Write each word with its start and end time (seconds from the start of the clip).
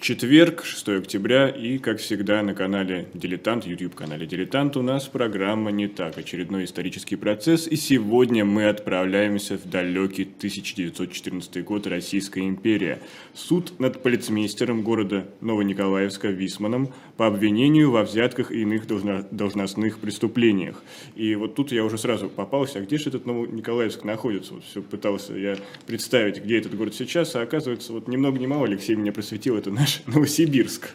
Четверг, 0.00 0.64
6 0.64 0.88
октября, 0.88 1.50
и, 1.50 1.76
как 1.76 1.98
всегда, 1.98 2.42
на 2.42 2.54
канале 2.54 3.08
«Дилетант», 3.12 3.66
YouTube-канале 3.66 4.26
«Дилетант» 4.26 4.78
у 4.78 4.82
нас 4.82 5.04
программа 5.04 5.72
«Не 5.72 5.88
так», 5.88 6.16
очередной 6.16 6.64
исторический 6.64 7.16
процесс, 7.16 7.66
и 7.66 7.76
сегодня 7.76 8.46
мы 8.46 8.66
отправляемся 8.70 9.58
в 9.58 9.68
далекий 9.68 10.22
1914 10.22 11.62
год 11.64 11.86
Российская 11.86 12.48
империя. 12.48 13.02
Суд 13.34 13.78
над 13.78 14.02
полицмейстером 14.02 14.80
города 14.80 15.26
Новониколаевска 15.42 16.28
Висманом 16.28 16.94
по 17.20 17.26
обвинению 17.26 17.90
во 17.90 18.02
взятках 18.02 18.50
и 18.50 18.62
иных 18.62 18.86
должностных 18.86 19.98
преступлениях. 19.98 20.82
И 21.16 21.34
вот 21.34 21.54
тут 21.54 21.70
я 21.70 21.84
уже 21.84 21.98
сразу 21.98 22.30
попался, 22.30 22.78
а 22.78 22.80
где 22.80 22.96
же 22.96 23.10
этот 23.10 23.26
Новониколаевск 23.26 24.04
находится? 24.04 24.54
Вот 24.54 24.64
все 24.64 24.80
пытался 24.80 25.34
я 25.34 25.58
представить, 25.84 26.42
где 26.42 26.56
этот 26.56 26.74
город 26.74 26.94
сейчас, 26.94 27.36
а 27.36 27.42
оказывается, 27.42 27.92
вот 27.92 28.08
ни 28.08 28.16
много 28.16 28.38
ни 28.38 28.46
мало 28.46 28.64
Алексей 28.64 28.96
меня 28.96 29.12
просветил, 29.12 29.58
это 29.58 29.70
наш 29.70 30.00
Новосибирск. 30.06 30.94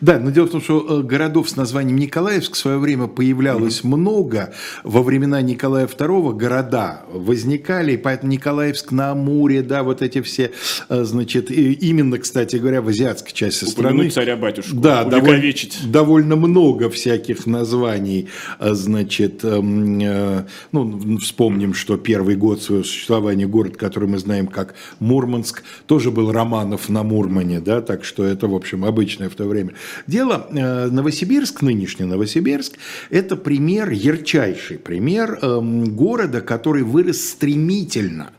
Да, 0.00 0.18
но 0.18 0.30
дело 0.30 0.46
в 0.46 0.50
том, 0.50 0.60
что 0.60 1.00
э, 1.00 1.02
городов 1.02 1.48
с 1.48 1.56
названием 1.56 1.96
Николаевск 1.98 2.54
в 2.54 2.56
свое 2.56 2.78
время 2.78 3.06
появлялось 3.06 3.80
mm-hmm. 3.80 3.96
много. 3.96 4.54
Во 4.82 5.02
времена 5.02 5.40
Николая 5.42 5.86
II 5.86 6.34
города 6.34 7.02
возникали, 7.12 7.96
поэтому 7.96 8.32
Николаевск 8.32 8.92
на 8.92 9.10
Амуре, 9.10 9.62
да, 9.62 9.82
вот 9.82 10.02
эти 10.02 10.20
все, 10.22 10.52
э, 10.88 11.04
значит, 11.04 11.50
именно, 11.50 12.18
кстати 12.18 12.56
говоря, 12.56 12.82
в 12.82 12.88
азиатской 12.88 13.32
части 13.32 13.64
Упомянуть 13.64 14.12
страны. 14.12 14.26
царя-батюшку, 14.26 14.76
да, 14.76 15.04
довольно, 15.04 15.52
довольно 15.84 16.36
много 16.36 16.90
всяких 16.90 17.46
названий, 17.46 18.28
э, 18.58 18.74
значит, 18.74 19.44
эм, 19.44 19.98
ну, 20.72 21.18
вспомним, 21.18 21.74
что 21.74 21.96
первый 21.96 22.36
год 22.36 22.62
своего 22.62 22.84
существования 22.84 23.46
город, 23.46 23.76
который 23.76 24.08
мы 24.08 24.18
знаем 24.18 24.46
как 24.46 24.74
Мурманск, 25.00 25.62
тоже 25.86 26.10
был 26.10 26.32
Романов 26.32 26.88
на 26.88 27.02
Мурмане, 27.02 27.60
да, 27.60 27.80
так 27.80 28.04
что 28.04 28.24
это, 28.24 28.46
в 28.48 28.54
общем, 28.54 28.84
обычное 28.84 29.28
в 29.28 29.34
то 29.34 29.44
время 29.44 29.63
время. 29.66 29.78
Дело, 30.06 30.46
э, 30.50 30.86
Новосибирск, 30.86 31.62
нынешний 31.62 32.06
Новосибирск, 32.06 32.74
это 33.10 33.36
пример, 33.36 33.90
ярчайший 33.90 34.78
пример 34.78 35.38
эм, 35.42 35.96
города, 35.96 36.40
который 36.40 36.82
вырос 36.82 37.20
стремительно, 37.20 38.30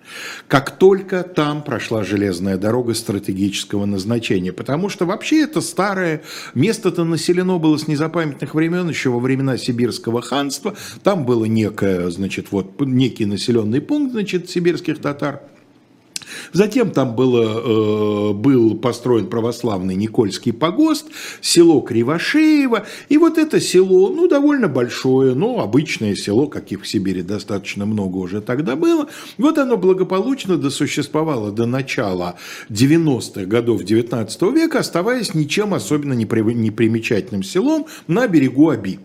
как 0.47 0.77
только 0.77 1.23
там 1.23 1.63
прошла 1.63 2.03
железная 2.03 2.57
дорога 2.57 2.93
стратегического 2.93 3.85
назначения. 3.85 4.53
Потому 4.53 4.89
что 4.89 5.05
вообще 5.05 5.43
это 5.43 5.61
старое, 5.61 6.21
место-то 6.53 7.03
населено 7.03 7.57
было 7.57 7.77
с 7.77 7.87
незапамятных 7.87 8.55
времен, 8.55 8.89
еще 8.89 9.09
во 9.09 9.19
времена 9.19 9.57
Сибирского 9.57 10.21
ханства. 10.21 10.75
Там 11.03 11.25
было 11.25 11.45
некое, 11.45 12.09
значит, 12.09 12.47
вот 12.51 12.79
некий 12.81 13.25
населенный 13.25 13.81
пункт, 13.81 14.13
значит, 14.13 14.49
сибирских 14.49 14.99
татар– 14.99 15.41
Затем 16.53 16.91
там 16.91 17.15
было, 17.15 18.31
э, 18.31 18.33
был 18.33 18.75
построен 18.75 19.27
православный 19.27 19.95
Никольский 19.95 20.53
погост, 20.53 21.07
село 21.41 21.81
Кривошеево. 21.81 22.85
И 23.09 23.17
вот 23.17 23.37
это 23.37 23.59
село, 23.59 24.09
ну, 24.09 24.27
довольно 24.27 24.67
большое, 24.67 25.35
ну, 25.35 25.59
обычное 25.59 26.15
село, 26.15 26.47
каких 26.47 26.83
в 26.83 26.87
Сибири 26.87 27.21
достаточно 27.21 27.85
много 27.85 28.17
уже 28.17 28.41
тогда 28.41 28.75
было. 28.75 29.07
Вот 29.37 29.57
оно 29.57 29.77
благополучно 29.77 30.57
досуществовало 30.57 31.51
до 31.51 31.65
начала 31.65 32.35
90-х 32.69 33.45
годов 33.45 33.83
19 33.83 34.41
века, 34.53 34.79
оставаясь 34.79 35.33
ничем 35.33 35.73
особенно 35.73 36.13
непримечательным 36.13 37.43
селом 37.43 37.85
на 38.07 38.27
берегу 38.27 38.69
Аби. 38.69 38.99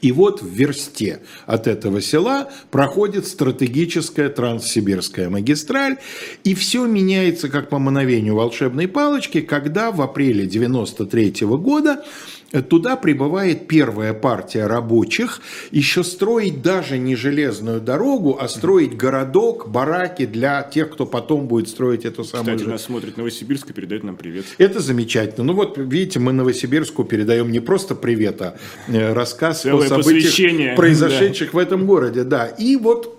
И 0.00 0.12
вот 0.12 0.42
в 0.42 0.48
версте 0.48 1.20
от 1.46 1.66
этого 1.66 2.00
села 2.00 2.50
проходит 2.70 3.26
стратегическая 3.26 4.28
транссибирская 4.28 5.28
магистраль, 5.30 5.98
и 6.44 6.54
все 6.54 6.86
меняется 6.86 7.48
как 7.48 7.68
по 7.68 7.78
мановению 7.78 8.34
волшебной 8.34 8.88
палочки, 8.88 9.40
когда 9.40 9.90
в 9.90 10.02
апреле 10.02 10.44
1993 10.44 11.46
года 11.46 12.04
Туда 12.68 12.96
прибывает 12.96 13.66
первая 13.66 14.14
партия 14.14 14.66
рабочих, 14.66 15.40
еще 15.72 16.04
строить 16.04 16.62
даже 16.62 16.96
не 16.96 17.16
железную 17.16 17.80
дорогу, 17.80 18.38
а 18.40 18.48
строить 18.48 18.96
городок, 18.96 19.68
бараки 19.68 20.26
для 20.26 20.62
тех, 20.62 20.90
кто 20.90 21.06
потом 21.06 21.48
будет 21.48 21.68
строить 21.68 22.04
эту 22.04 22.24
самую... 22.24 22.56
Кстати, 22.56 22.70
нас 22.70 22.84
смотрит 22.84 23.16
Новосибирск 23.16 23.70
и 23.70 23.72
передает 23.72 24.04
нам 24.04 24.16
привет. 24.16 24.46
Это 24.58 24.80
замечательно. 24.80 25.44
Ну 25.44 25.54
вот, 25.54 25.76
видите, 25.76 26.20
мы 26.20 26.32
Новосибирску 26.32 27.04
передаем 27.04 27.50
не 27.50 27.60
просто 27.60 27.94
привет, 27.94 28.40
а 28.40 28.56
э, 28.86 29.12
рассказ 29.12 29.62
Целое 29.62 29.86
о 29.86 30.02
событиях, 30.02 30.76
произошедших 30.76 31.52
да. 31.52 31.58
в 31.58 31.60
этом 31.60 31.86
городе. 31.86 32.22
Да. 32.24 32.46
И 32.46 32.76
вот 32.76 33.15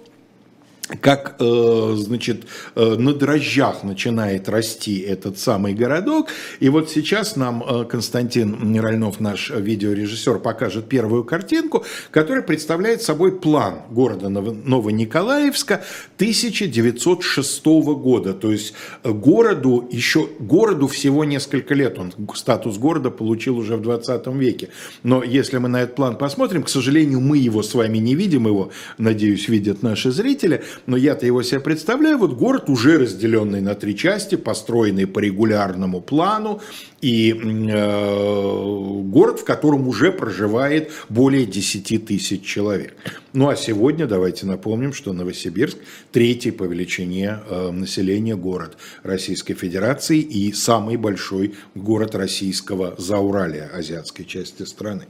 как, 1.01 1.35
э, 1.39 1.93
значит, 1.97 2.45
э, 2.75 2.95
на 2.97 3.13
дрожжах 3.13 3.83
начинает 3.83 4.47
расти 4.47 4.99
этот 4.99 5.37
самый 5.37 5.73
городок. 5.73 6.29
И 6.59 6.69
вот 6.69 6.89
сейчас 6.89 7.35
нам 7.35 7.63
э, 7.63 7.85
Константин 7.85 8.57
Миральнов, 8.71 9.19
наш 9.19 9.49
видеорежиссер, 9.49 10.39
покажет 10.39 10.87
первую 10.87 11.25
картинку, 11.25 11.83
которая 12.11 12.41
представляет 12.41 13.01
собой 13.01 13.37
план 13.37 13.81
города 13.91 14.29
Новониколаевска 14.29 15.83
1906 16.15 17.65
года. 17.65 18.33
То 18.33 18.51
есть 18.51 18.73
городу 19.03 19.87
еще, 19.91 20.29
городу 20.39 20.87
всего 20.87 21.25
несколько 21.25 21.73
лет. 21.73 21.99
Он 21.99 22.13
статус 22.35 22.77
города 22.77 23.11
получил 23.11 23.57
уже 23.57 23.75
в 23.75 23.81
20 23.81 24.27
веке. 24.27 24.69
Но 25.03 25.21
если 25.21 25.57
мы 25.57 25.67
на 25.67 25.81
этот 25.81 25.95
план 25.95 26.17
посмотрим, 26.17 26.63
к 26.63 26.69
сожалению, 26.69 27.19
мы 27.19 27.37
его 27.37 27.61
с 27.61 27.73
вами 27.73 27.97
не 27.97 28.15
видим, 28.15 28.47
его, 28.47 28.71
надеюсь, 28.97 29.49
видят 29.49 29.83
наши 29.83 30.11
зрители– 30.11 30.63
но 30.85 30.97
я-то 30.97 31.25
его 31.25 31.43
себе 31.43 31.59
представляю, 31.59 32.17
вот 32.17 32.33
город 32.33 32.69
уже 32.69 32.97
разделенный 32.97 33.61
на 33.61 33.75
три 33.75 33.95
части, 33.95 34.35
построенный 34.35 35.07
по 35.07 35.19
регулярному 35.19 36.01
плану, 36.01 36.61
и 37.01 37.31
э, 37.31 39.01
город, 39.03 39.39
в 39.39 39.43
котором 39.43 39.87
уже 39.87 40.11
проживает 40.11 40.91
более 41.09 41.45
10 41.45 42.05
тысяч 42.05 42.43
человек. 42.43 42.95
Ну 43.33 43.49
а 43.49 43.55
сегодня 43.55 44.07
давайте 44.07 44.45
напомним, 44.45 44.93
что 44.93 45.13
Новосибирск 45.13 45.77
третий 46.11 46.51
по 46.51 46.63
величине 46.63 47.39
э, 47.47 47.71
населения 47.71 48.35
город 48.35 48.77
Российской 49.03 49.53
Федерации 49.53 50.19
и 50.19 50.51
самый 50.53 50.97
большой 50.97 51.55
город 51.75 52.15
российского 52.15 52.95
Зауралия, 52.97 53.69
азиатской 53.73 54.25
части 54.25 54.63
страны. 54.63 55.05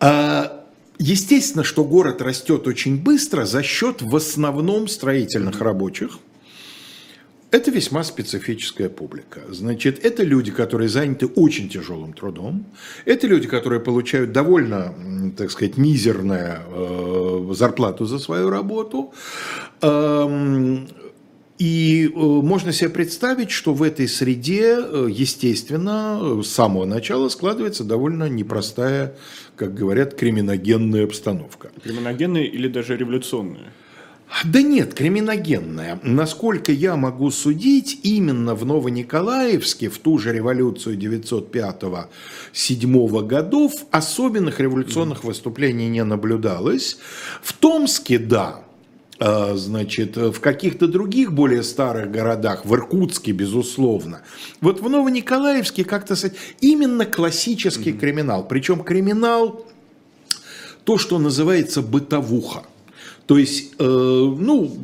А 0.00 0.61
Естественно, 1.04 1.64
что 1.64 1.82
город 1.82 2.22
растет 2.22 2.68
очень 2.68 2.96
быстро 2.96 3.44
за 3.44 3.64
счет 3.64 4.02
в 4.02 4.14
основном 4.14 4.86
строительных 4.86 5.60
рабочих. 5.60 6.20
Это 7.50 7.72
весьма 7.72 8.04
специфическая 8.04 8.88
публика. 8.88 9.40
Значит, 9.50 10.04
это 10.04 10.22
люди, 10.22 10.52
которые 10.52 10.88
заняты 10.88 11.26
очень 11.26 11.68
тяжелым 11.68 12.12
трудом. 12.12 12.66
Это 13.04 13.26
люди, 13.26 13.48
которые 13.48 13.80
получают 13.80 14.30
довольно, 14.30 14.94
так 15.36 15.50
сказать, 15.50 15.76
мизерную 15.76 16.60
э, 16.70 17.54
зарплату 17.54 18.04
за 18.04 18.20
свою 18.20 18.48
работу. 18.48 19.12
Эм, 19.80 20.86
и 21.58 22.06
э, 22.06 22.18
можно 22.18 22.72
себе 22.72 22.90
представить, 22.90 23.50
что 23.50 23.72
в 23.72 23.84
этой 23.84 24.08
среде, 24.08 24.78
э, 24.78 25.08
естественно, 25.10 26.42
с 26.42 26.48
самого 26.48 26.86
начала 26.86 27.28
складывается 27.28 27.84
довольно 27.84 28.28
непростая, 28.28 29.14
как 29.62 29.74
говорят, 29.74 30.14
криминогенная 30.14 31.04
обстановка. 31.04 31.70
Криминогенная 31.84 32.42
или 32.42 32.66
даже 32.66 32.96
революционная? 32.96 33.72
Да 34.44 34.60
нет, 34.60 34.94
криминогенная. 34.94 36.00
Насколько 36.02 36.72
я 36.72 36.96
могу 36.96 37.30
судить, 37.30 38.00
именно 38.02 38.56
в 38.56 38.66
Новониколаевске 38.66 39.88
в 39.88 39.98
ту 39.98 40.18
же 40.18 40.32
революцию 40.32 40.98
905-7 40.98 43.26
годов 43.26 43.72
особенных 43.92 44.58
революционных 44.58 45.22
выступлений 45.22 45.88
не 45.88 46.02
наблюдалось. 46.02 46.98
В 47.40 47.52
Томске, 47.52 48.18
да, 48.18 48.64
значит, 49.54 50.16
в 50.16 50.40
каких-то 50.40 50.88
других 50.88 51.32
более 51.32 51.62
старых 51.62 52.10
городах, 52.10 52.64
в 52.64 52.74
Иркутске, 52.74 53.32
безусловно. 53.32 54.22
Вот 54.60 54.80
в 54.80 54.88
Новониколаевске 54.88 55.84
как-то 55.84 56.16
именно 56.60 57.06
классический 57.06 57.90
mm-hmm. 57.90 57.98
криминал. 57.98 58.48
Причем 58.48 58.82
криминал, 58.82 59.64
то, 60.84 60.98
что 60.98 61.18
называется 61.18 61.82
бытовуха. 61.82 62.64
То 63.26 63.38
есть, 63.38 63.74
э, 63.78 63.84
ну, 63.84 64.76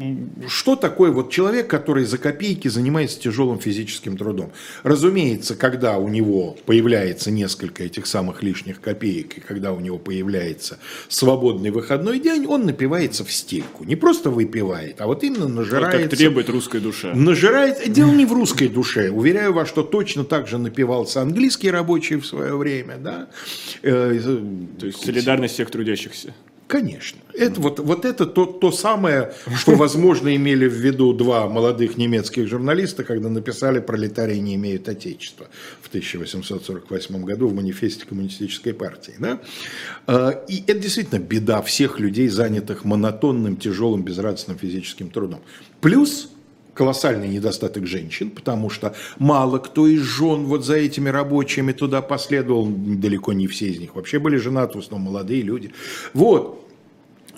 что 0.46 0.76
такое 0.76 1.11
вот 1.11 1.31
человек, 1.31 1.67
который 1.69 2.05
за 2.05 2.19
копейки 2.19 2.69
занимается 2.69 3.20
тяжелым 3.20 3.58
физическим 3.58 4.17
трудом? 4.17 4.52
Разумеется, 4.82 5.56
когда 5.56 5.99
у 5.99 6.08
него 6.08 6.56
появляется 6.64 7.31
несколько 7.31 7.85
этих 7.85 8.06
самых 8.06 8.43
лишних 8.43 8.81
копеек, 8.81 9.38
и 9.38 9.40
когда 9.40 9.73
у 9.73 9.81
него 9.81 9.99
появляется 9.99 10.79
свободный 11.08 11.70
выходной 11.70 12.20
день, 12.20 12.46
он 12.46 12.64
напивается 12.67 13.25
в 13.25 13.32
стельку. 13.32 13.85
Не 13.85 13.96
просто 13.96 14.31
выпивает, 14.31 15.00
а 15.00 15.06
вот 15.06 15.25
именно 15.25 15.49
нажирается. 15.49 15.99
Вот 15.99 16.11
как 16.11 16.19
требует 16.19 16.49
русская 16.49 16.81
душа. 16.81 17.14
Нажирает. 17.14 17.93
Дело 17.93 18.12
не 18.12 18.25
в 18.25 18.32
русской 18.32 18.69
душе. 18.69 19.11
Уверяю 19.11 19.52
вас, 19.52 19.69
что 19.69 19.82
точно 19.82 20.25
так 20.25 20.46
же 20.46 20.58
напивался 20.58 21.23
английский 21.23 21.70
рабочий 21.70 22.17
в 22.17 22.26
свое 22.26 22.56
время. 22.56 22.96
Да? 22.99 23.29
Э, 23.82 24.19
То 24.79 24.87
есть 24.87 25.05
солидарность 25.05 25.55
всех 25.55 25.70
трудящихся. 25.70 26.35
Конечно. 26.68 27.18
Это, 27.32 27.60
вот, 27.62 27.78
вот 27.80 28.04
это 28.04 28.26
то, 28.26 28.44
то 28.44 28.70
самое, 28.70 29.32
что, 29.56 29.74
возможно, 29.74 30.36
имели 30.36 30.68
в 30.68 30.74
виду 30.74 31.14
два 31.14 31.48
молодых 31.48 31.96
немецких 31.96 32.46
журналиста, 32.46 33.04
когда 33.04 33.30
написали 33.30 33.80
«Пролетарии 33.80 34.36
не 34.36 34.54
имеют 34.56 34.86
отечества» 34.86 35.48
в 35.80 35.88
1848 35.88 37.24
году 37.24 37.48
в 37.48 37.54
манифесте 37.54 38.04
Коммунистической 38.04 38.74
партии. 38.74 39.14
Да? 39.18 39.40
А, 40.06 40.44
и 40.46 40.62
это 40.66 40.78
действительно 40.78 41.20
беда 41.20 41.62
всех 41.62 42.00
людей, 42.00 42.28
занятых 42.28 42.84
монотонным, 42.84 43.56
тяжелым, 43.56 44.02
безрадостным 44.02 44.58
физическим 44.58 45.08
трудом. 45.08 45.40
Плюс 45.80 46.28
колоссальный 46.78 47.28
недостаток 47.28 47.86
женщин, 47.86 48.30
потому 48.30 48.70
что 48.70 48.94
мало 49.19 49.58
кто 49.58 49.88
из 49.88 50.02
жен 50.02 50.44
вот 50.44 50.64
за 50.64 50.76
этими 50.76 51.08
рабочими 51.08 51.72
туда 51.72 52.00
последовал, 52.02 52.66
далеко 52.66 53.32
не 53.32 53.48
все 53.48 53.66
из 53.66 53.80
них 53.80 53.96
вообще 53.96 54.20
были 54.20 54.36
женаты, 54.36 54.78
в 54.78 54.82
основном 54.82 55.12
молодые 55.12 55.42
люди. 55.42 55.72
Вот, 56.14 56.64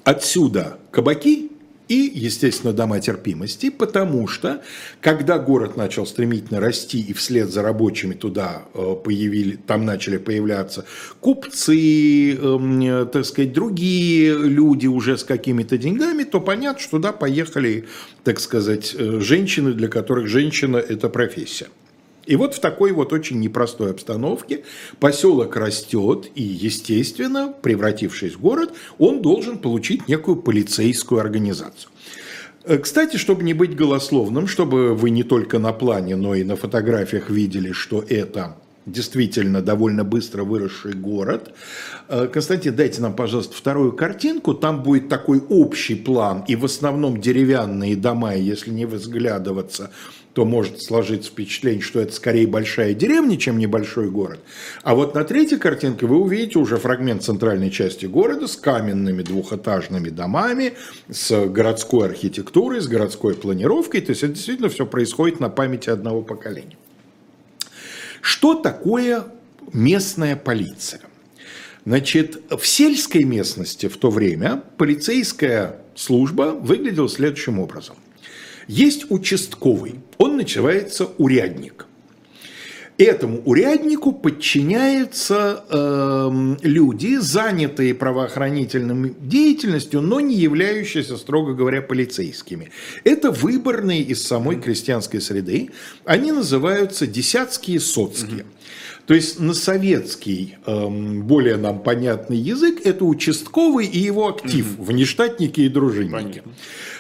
Отсюда 0.05 0.79
кабаки 0.91 1.53
и, 1.91 2.09
естественно, 2.15 2.73
дома 2.73 3.01
терпимости, 3.01 3.69
потому 3.69 4.29
что, 4.29 4.63
когда 5.01 5.41
город 5.41 5.77
начал 5.77 6.07
стремительно 6.07 6.61
расти 6.61 7.01
и 7.01 7.13
вслед 7.13 7.51
за 7.51 7.63
рабочими 7.63 8.15
туда 8.15 8.63
э, 8.75 8.95
появили, 9.05 9.57
там 9.57 9.85
начали 9.85 10.17
появляться 10.17 10.85
купцы, 11.19 12.35
эм, 12.35 13.09
так 13.09 13.25
сказать, 13.25 13.53
другие 13.53 14.39
люди 14.39 14.87
уже 14.87 15.19
с 15.19 15.25
какими-то 15.25 15.79
деньгами, 15.79 16.23
то 16.23 16.41
понятно, 16.41 16.81
что 16.81 16.93
туда 16.93 17.13
поехали, 17.13 17.87
так 18.23 18.39
сказать, 18.39 18.95
э, 18.97 19.19
женщины, 19.19 19.73
для 19.73 19.89
которых 19.89 20.29
женщина– 20.29 20.77
это 20.89 21.09
профессия. 21.09 21.67
И 22.31 22.37
вот 22.37 22.55
в 22.55 22.61
такой 22.61 22.93
вот 22.93 23.13
очень 23.13 23.41
непростой 23.41 23.91
обстановке 23.91 24.63
поселок 25.01 25.57
растет, 25.57 26.31
и, 26.37 26.43
естественно, 26.43 27.53
превратившись 27.61 28.35
в 28.35 28.41
город, 28.41 28.73
он 28.99 29.21
должен 29.21 29.59
получить 29.59 30.07
некую 30.07 30.37
полицейскую 30.37 31.21
организацию. 31.21 31.91
Э, 32.63 32.79
кстати, 32.79 33.17
чтобы 33.17 33.43
не 33.43 33.53
быть 33.53 33.75
голословным, 33.75 34.47
чтобы 34.47 34.95
вы 34.95 35.11
не 35.11 35.25
только 35.25 35.59
на 35.59 35.73
плане, 35.73 36.15
но 36.15 36.37
и 36.37 36.45
на 36.45 36.55
фотографиях 36.55 37.31
видели, 37.31 37.73
что 37.73 38.05
это 38.09 38.57
действительно 38.87 39.61
довольно 39.61 40.05
быстро 40.05 40.45
выросший 40.45 40.93
город. 40.93 41.53
Э, 42.09 42.29
Константин, 42.33 42.77
дайте 42.77 43.01
нам, 43.01 43.15
пожалуйста, 43.15 43.57
вторую 43.57 43.91
картинку. 43.93 44.55
Там 44.55 44.85
будет 44.85 45.09
такой 45.09 45.43
общий 45.49 45.97
план, 45.97 46.45
и 46.47 46.55
в 46.55 46.65
основном 46.65 47.21
деревянные 47.21 47.97
дома, 47.97 48.37
если 48.37 48.71
не 48.71 48.87
взглядываться, 48.87 49.91
то 50.33 50.45
может 50.45 50.81
сложиться 50.81 51.31
впечатление, 51.31 51.83
что 51.83 52.01
это 52.01 52.13
скорее 52.13 52.47
большая 52.47 52.95
деревня, 52.95 53.37
чем 53.37 53.59
небольшой 53.59 54.11
город. 54.11 54.41
А 54.83 54.95
вот 54.95 55.15
на 55.15 55.25
третьей 55.25 55.59
картинке 55.59 56.07
вы 56.07 56.19
увидите 56.19 56.59
уже 56.59 56.77
фрагмент 56.77 57.25
центральной 57.25 57.71
части 57.71 58.07
города 58.07 58.47
с 58.47 58.57
каменными 58.57 59.23
двухэтажными 59.23 60.09
домами, 60.09 60.75
с 61.09 61.47
городской 61.47 62.07
архитектурой, 62.07 62.81
с 62.81 62.87
городской 62.87 63.35
планировкой. 63.35 64.01
То 64.03 64.11
есть 64.11 64.23
это 64.23 64.35
действительно 64.35 64.69
все 64.69 64.87
происходит 64.87 65.41
на 65.41 65.49
памяти 65.49 65.91
одного 65.91 66.23
поколения. 66.23 66.77
Что 68.21 68.55
такое 68.55 69.25
местная 69.73 70.37
полиция? 70.37 71.01
Значит, 71.85 72.41
в 72.51 72.65
сельской 72.67 73.25
местности 73.25 73.89
в 73.89 73.97
то 73.97 74.11
время 74.11 74.63
полицейская 74.77 75.77
служба 75.97 76.53
выглядела 76.53 77.09
следующим 77.09 77.59
образом– 77.59 77.97
есть 78.71 79.11
участковый, 79.11 79.97
он 80.21 80.37
называется 80.37 81.09
урядник. 81.17 81.87
Этому 82.99 83.41
уряднику 83.47 84.13
подчиняются 84.13 85.65
э, 85.71 86.57
люди, 86.61 87.17
занятые 87.17 87.95
правоохранительной 87.95 89.15
деятельностью, 89.19 90.03
но 90.03 90.21
не 90.21 90.35
являющиеся, 90.35 91.17
строго 91.17 91.55
говоря, 91.55 91.81
полицейскими. 91.81 92.71
Это 93.05 93.31
выборные 93.31 94.03
из 94.03 94.23
самой 94.23 94.61
крестьянской 94.61 95.23
среды. 95.23 95.71
Они 96.05 96.33
называются 96.33 97.07
десятские 97.07 97.81
соцкие. 97.81 98.45
То 99.07 99.15
есть 99.15 99.41
на 99.41 99.55
советский, 99.55 100.57
эм, 100.67 101.23
более 101.23 101.57
нам 101.57 101.83
понятный 101.83 102.37
язык, 102.37 102.83
это 102.85 103.07
участковый 103.07 103.87
и 103.87 103.99
его 103.99 104.29
актив, 104.29 104.75
угу. 104.75 104.85
внештатники 104.85 105.63
и 105.63 105.71
дружинники. 105.71 106.13
Понятно. 106.13 106.53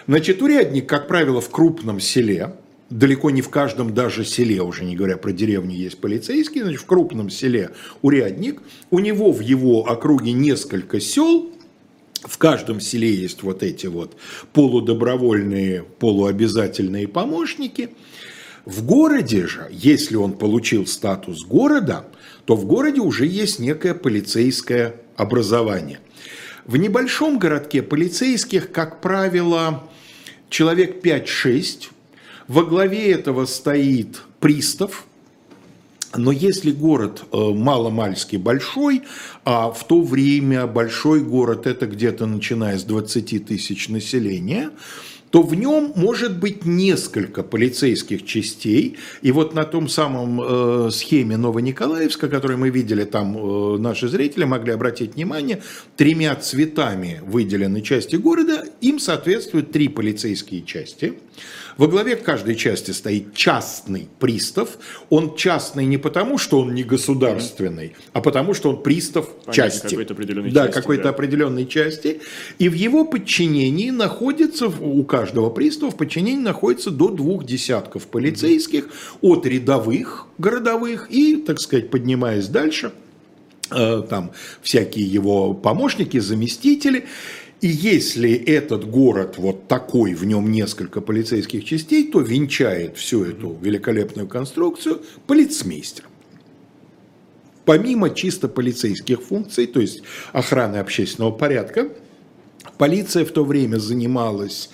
Значит, 0.06 0.40
урядник, 0.40 0.88
как 0.88 1.06
правило, 1.06 1.42
в 1.42 1.50
крупном 1.50 2.00
селе, 2.00 2.54
далеко 2.90 3.30
не 3.30 3.40
в 3.40 3.48
каждом 3.48 3.94
даже 3.94 4.24
селе, 4.24 4.60
уже 4.62 4.84
не 4.84 4.96
говоря 4.96 5.16
про 5.16 5.32
деревню, 5.32 5.76
есть 5.76 5.98
полицейский, 5.98 6.62
значит, 6.62 6.80
в 6.80 6.86
крупном 6.86 7.30
селе 7.30 7.70
урядник, 8.02 8.60
у 8.90 8.98
него 8.98 9.32
в 9.32 9.40
его 9.40 9.88
округе 9.88 10.32
несколько 10.32 11.00
сел, 11.00 11.50
в 12.22 12.36
каждом 12.36 12.80
селе 12.80 13.14
есть 13.14 13.42
вот 13.42 13.62
эти 13.62 13.86
вот 13.86 14.16
полудобровольные, 14.52 15.84
полуобязательные 15.84 17.08
помощники. 17.08 17.90
В 18.66 18.84
городе 18.84 19.46
же, 19.46 19.68
если 19.70 20.16
он 20.16 20.34
получил 20.34 20.86
статус 20.86 21.44
города, 21.46 22.04
то 22.44 22.56
в 22.56 22.66
городе 22.66 23.00
уже 23.00 23.24
есть 23.24 23.58
некое 23.58 23.94
полицейское 23.94 24.96
образование. 25.16 26.00
В 26.66 26.76
небольшом 26.76 27.38
городке 27.38 27.82
полицейских, 27.82 28.70
как 28.70 29.00
правило, 29.00 29.88
человек 30.50 31.02
5-6, 31.02 31.88
во 32.50 32.64
главе 32.64 33.12
этого 33.12 33.46
стоит 33.46 34.22
пристав, 34.40 35.06
но 36.16 36.32
если 36.32 36.72
город 36.72 37.22
э, 37.32 37.36
маломальский 37.36 38.38
большой, 38.38 39.02
а 39.44 39.70
в 39.70 39.86
то 39.86 40.02
время 40.02 40.66
большой 40.66 41.20
город 41.20 41.68
это 41.68 41.86
где-то 41.86 42.26
начиная 42.26 42.76
с 42.76 42.82
20 42.82 43.46
тысяч 43.46 43.88
населения, 43.88 44.70
то 45.30 45.42
в 45.42 45.54
нем 45.54 45.92
может 45.94 46.40
быть 46.40 46.64
несколько 46.64 47.44
полицейских 47.44 48.26
частей. 48.26 48.96
И 49.22 49.30
вот 49.30 49.54
на 49.54 49.62
том 49.62 49.88
самом 49.88 50.40
э, 50.42 50.90
схеме 50.90 51.36
Новониколаевска, 51.36 52.28
которую 52.28 52.58
мы 52.58 52.70
видели, 52.70 53.04
там 53.04 53.36
э, 53.36 53.78
наши 53.78 54.08
зрители 54.08 54.42
могли 54.42 54.72
обратить 54.72 55.14
внимание, 55.14 55.62
тремя 55.96 56.34
цветами 56.34 57.22
выделены 57.24 57.80
части 57.80 58.16
города, 58.16 58.64
им 58.80 58.98
соответствуют 58.98 59.70
три 59.70 59.86
полицейские 59.86 60.62
части– 60.62 61.14
во 61.80 61.88
главе 61.88 62.14
каждой 62.16 62.56
части 62.56 62.90
стоит 62.90 63.32
частный 63.32 64.06
пристав. 64.18 64.76
Он 65.08 65.34
частный 65.34 65.86
не 65.86 65.96
потому, 65.96 66.36
что 66.36 66.60
он 66.60 66.74
не 66.74 66.82
государственный, 66.82 67.94
а 68.12 68.20
потому, 68.20 68.52
что 68.52 68.68
он 68.68 68.82
пристав 68.82 69.26
Понятно, 69.30 69.52
части. 69.54 69.88
Какой-то 69.88 70.12
определенной 70.12 70.50
да, 70.50 70.66
части. 70.66 70.78
какой-то 70.78 71.04
да. 71.04 71.08
определенной 71.08 71.66
части. 71.66 72.20
И 72.58 72.68
в 72.68 72.74
его 72.74 73.06
подчинении 73.06 73.88
находится, 73.88 74.66
у 74.66 75.02
каждого 75.04 75.48
пристава 75.48 75.90
в 75.90 75.96
подчинении 75.96 76.42
находится 76.42 76.90
до 76.90 77.08
двух 77.08 77.46
десятков 77.46 78.08
полицейских, 78.08 78.90
от 79.22 79.46
рядовых 79.46 80.26
городовых 80.36 81.10
и, 81.10 81.36
так 81.36 81.58
сказать, 81.60 81.88
поднимаясь 81.88 82.48
дальше, 82.48 82.92
э, 83.70 84.02
там 84.06 84.32
всякие 84.60 85.06
его 85.06 85.54
помощники, 85.54 86.18
заместители. 86.18 87.06
И 87.60 87.68
если 87.68 88.32
этот 88.32 88.88
город 88.88 89.34
вот 89.36 89.68
такой, 89.68 90.14
в 90.14 90.24
нем 90.24 90.50
несколько 90.50 91.02
полицейских 91.02 91.64
частей, 91.64 92.10
то 92.10 92.20
венчает 92.20 92.96
всю 92.96 93.24
эту 93.24 93.56
великолепную 93.60 94.26
конструкцию 94.26 95.02
полицмейстер. 95.26 96.04
Помимо 97.66 98.10
чисто 98.10 98.48
полицейских 98.48 99.22
функций, 99.22 99.66
то 99.66 99.80
есть 99.80 100.02
охраны 100.32 100.76
общественного 100.76 101.32
порядка, 101.32 101.88
полиция 102.78 103.26
в 103.26 103.30
то 103.30 103.44
время 103.44 103.76
занималась 103.76 104.70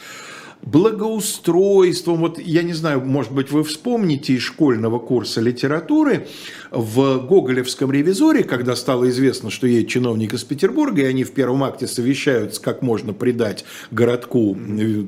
благоустройством. 0.62 2.18
Вот 2.18 2.38
я 2.38 2.62
не 2.62 2.72
знаю, 2.72 3.00
может 3.00 3.32
быть, 3.32 3.50
вы 3.50 3.64
вспомните 3.64 4.34
из 4.34 4.42
школьного 4.42 4.98
курса 4.98 5.40
литературы 5.40 6.28
в 6.76 7.26
Гоголевском 7.26 7.90
ревизоре, 7.90 8.44
когда 8.44 8.76
стало 8.76 9.08
известно, 9.08 9.50
что 9.50 9.66
есть 9.66 9.88
чиновник 9.88 10.34
из 10.34 10.44
Петербурга, 10.44 11.02
и 11.02 11.06
они 11.06 11.24
в 11.24 11.32
первом 11.32 11.64
акте 11.64 11.86
совещаются, 11.86 12.60
как 12.60 12.82
можно 12.82 13.14
придать 13.14 13.64
городку, 13.90 14.56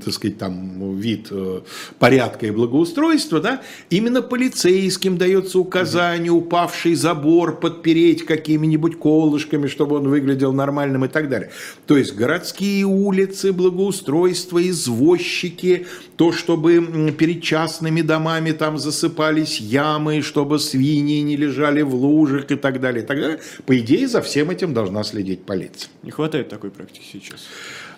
так 0.03 0.15
сказать, 0.15 0.39
там, 0.39 0.97
вид 0.97 1.29
э, 1.31 1.61
порядка 1.99 2.47
и 2.47 2.51
благоустройства, 2.51 3.41
да, 3.41 3.63
именно 3.91 4.23
полицейским 4.23 5.19
дается 5.19 5.59
указание 5.59 6.33
упавший 6.33 6.95
забор 6.95 7.61
подпереть 7.61 8.25
какими-нибудь 8.25 8.99
колышками, 8.99 9.67
чтобы 9.67 9.97
он 9.97 10.09
выглядел 10.09 10.53
нормальным 10.53 11.05
и 11.05 11.09
так 11.09 11.29
далее. 11.29 11.51
То 11.87 11.99
есть 11.99 12.15
городские 12.15 12.87
улицы, 12.87 13.53
благоустройство, 13.53 14.67
извозчики, 14.67 15.87
то, 16.19 16.33
чтобы 16.33 17.13
перед 17.17 17.45
частными 17.45 18.03
домами 18.03 18.51
там 18.51 18.77
засыпались 18.77 19.61
ямы, 19.61 20.21
чтобы 20.21 20.59
свиньи 20.59 21.21
не 21.21 21.37
лежали 21.37 21.83
в 21.83 21.95
лужах 21.95 22.51
и 22.51 22.57
так 22.57 22.81
далее, 22.81 23.05
и 23.05 23.07
так 23.07 23.21
далее. 23.21 23.39
По 23.67 23.79
идее, 23.79 24.09
за 24.09 24.21
всем 24.21 24.51
этим 24.51 24.75
должна 24.75 25.05
следить 25.05 25.45
полиция. 25.45 25.91
Не 26.03 26.11
хватает 26.11 26.49
такой 26.49 26.71
практики 26.71 27.05
сейчас. 27.13 27.47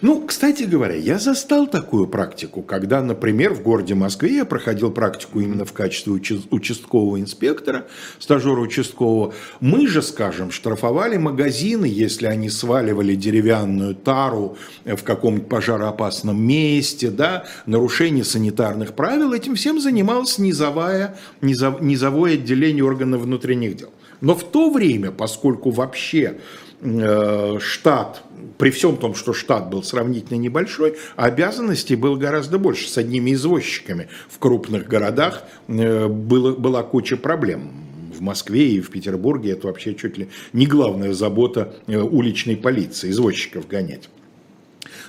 Ну, 0.02 0.24
кстати 0.26 0.62
говоря, 0.62 0.94
я 0.94 1.18
застал 1.18 1.66
такую 1.66 2.06
практику, 2.06 2.62
когда, 2.62 3.02
например, 3.02 3.52
в 3.52 3.62
городе 3.62 3.94
Москве 3.94 4.36
я 4.36 4.44
проходил 4.46 4.90
практику 4.90 5.40
именно 5.40 5.66
в 5.66 5.74
качестве 5.74 6.14
участкового 6.14 7.20
инспектора, 7.20 7.86
стажера 8.18 8.60
участкового. 8.60 9.34
Мы 9.60 9.86
же, 9.86 10.00
скажем, 10.00 10.52
штрафовали 10.52 11.18
магазины, 11.18 11.84
если 11.84 12.26
они 12.26 12.48
сваливали 12.48 13.14
деревянную 13.14 13.94
тару 13.94 14.56
в 14.86 15.02
каком-нибудь 15.02 15.50
пожароопасном 15.50 16.42
месте, 16.42 17.10
да, 17.10 17.44
нарушение 17.66 18.24
санитарных 18.24 18.94
правил. 18.94 19.34
Этим 19.34 19.54
всем 19.54 19.80
занималось 19.80 20.38
низовое, 20.38 21.18
низовое 21.42 22.34
отделение 22.34 22.84
органов 22.84 23.20
внутренних 23.20 23.76
дел. 23.76 23.90
Но 24.20 24.34
в 24.34 24.44
то 24.44 24.70
время, 24.70 25.10
поскольку 25.10 25.70
вообще 25.70 26.38
Э, 26.82 27.58
штат, 27.60 28.22
при 28.56 28.70
всем 28.70 28.96
том, 28.96 29.14
что 29.14 29.34
штат 29.34 29.68
был 29.68 29.82
сравнительно 29.82 30.38
небольшой, 30.38 30.96
обязанностей 31.14 31.94
было 31.94 32.16
гораздо 32.16 32.58
больше. 32.58 32.88
С 32.88 32.96
одними 32.96 33.34
извозчиками 33.34 34.08
в 34.30 34.38
крупных 34.38 34.88
городах 34.88 35.42
э, 35.68 36.08
было, 36.08 36.54
была 36.54 36.82
куча 36.82 37.18
проблем. 37.18 37.70
В 38.14 38.22
Москве 38.22 38.70
и 38.70 38.80
в 38.80 38.90
Петербурге 38.90 39.52
это 39.52 39.66
вообще 39.66 39.94
чуть 39.94 40.16
ли 40.16 40.28
не 40.54 40.66
главная 40.66 41.12
забота 41.12 41.74
э, 41.86 41.98
уличной 41.98 42.56
полиции, 42.56 43.10
извозчиков 43.10 43.68
гонять. 43.68 44.08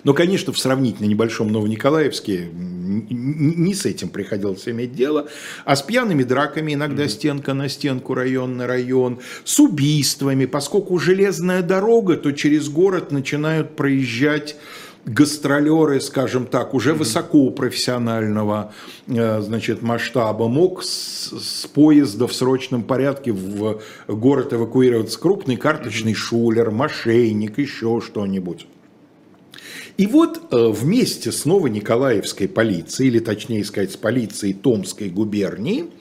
Но, 0.04 0.14
конечно, 0.14 0.52
в 0.52 0.60
сравнительно 0.60 1.08
небольшом 1.08 1.52
Новониколаевске 1.52 2.50
не 2.52 3.74
с 3.74 3.86
этим 3.86 4.10
приходилось 4.10 4.68
иметь 4.68 4.94
дело, 4.94 5.28
а 5.66 5.76
с 5.76 5.82
пьяными 5.82 6.24
драками, 6.24 6.74
иногда 6.74 7.08
стенка 7.08 7.54
на 7.54 7.70
стенку, 7.70 8.14
район 8.14 8.58
на 8.58 8.68
район, 8.68 9.20
с 9.44 9.60
убийствами, 9.60 10.46
поскольку 10.46 10.98
железная 10.98 11.62
дорога, 11.62 12.18
то 12.18 12.32
через 12.32 12.70
город 12.70 13.12
начинают 13.12 13.76
проезжать 13.76 14.56
гастролеры, 15.06 16.00
скажем 16.00 16.46
так, 16.46 16.74
уже 16.74 16.94
высоко 16.94 17.50
профессионального 17.50 18.74
э, 19.08 19.42
значит, 19.42 19.82
масштаба, 19.82 20.48
мог 20.48 20.84
с, 20.84 21.32
с 21.32 21.68
поезда 21.68 22.28
в 22.28 22.34
срочном 22.34 22.84
порядке 22.84 23.32
в 23.32 23.82
город 24.08 24.54
эвакуироваться. 24.54 25.20
Крупный 25.20 25.58
карточный 25.58 26.14
шулер, 26.14 26.70
мошенник, 26.72 27.58
еще 27.58 28.00
что-нибудь. 28.06 28.68
И 30.02 30.08
вот 30.08 30.42
э, 30.50 30.68
вместе 30.72 31.32
с 31.32 31.46
Новониколаевской 31.46 32.48
полицией, 32.48 33.12
или 33.12 33.20
точнее 33.20 33.64
сказать, 33.64 33.92
с 33.92 33.98
полицией 33.98 34.56
Томской 34.56 35.10
губернии, 35.10 35.92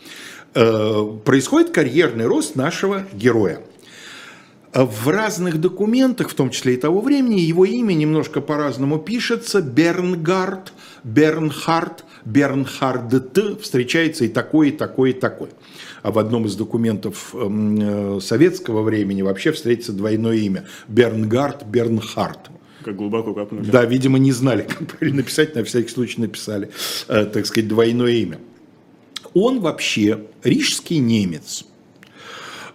э, 0.55 1.19
происходит 1.23 1.69
карьерный 1.69 2.25
рост 2.25 2.57
нашего 2.57 3.05
героя. 3.13 3.61
В 4.73 5.09
разных 5.09 5.61
документах, 5.61 6.31
в 6.31 6.35
том 6.35 6.49
числе 6.49 6.75
и 6.75 6.77
того 6.79 7.03
времени, 7.03 7.41
его 7.41 7.67
имя 7.67 7.93
немножко 7.93 8.41
по-разному 8.41 8.99
пишется. 8.99 9.61
Бернгард, 9.61 10.73
Бернхард, 11.05 12.07
Бернхард 12.25 13.13
встречается 13.61 14.25
и 14.25 14.29
такой, 14.29 14.71
и 14.71 14.73
такой, 14.73 15.11
и 15.11 15.13
такой. 15.13 15.51
А 16.03 16.11
в 16.11 16.19
одном 16.19 16.47
из 16.47 16.57
документов 16.57 17.35
эм, 17.35 18.17
э, 18.17 18.21
советского 18.23 18.81
времени 18.81 19.21
вообще 19.21 19.53
встретится 19.53 19.93
двойное 19.93 20.37
имя. 20.37 20.65
Бернгард, 20.89 21.67
Бернхард. 21.67 22.51
Как 22.85 22.97
глубоко 22.97 23.35
копнули. 23.35 23.71
Да, 23.71 23.85
видимо, 23.85 24.19
не 24.19 24.33
знали, 24.33 24.63
как 24.69 24.87
правильно 24.89 25.19
написать, 25.19 25.55
на 25.55 25.65
всякий 25.65 25.91
случай 25.91 26.21
написали, 26.21 26.71
э, 27.09 27.27
так 27.27 27.47
сказать, 27.47 27.69
двойное 27.69 28.13
имя. 28.13 28.39
Он 29.35 29.61
вообще 29.61 30.27
рижский 30.43 30.99
немец. 30.99 31.65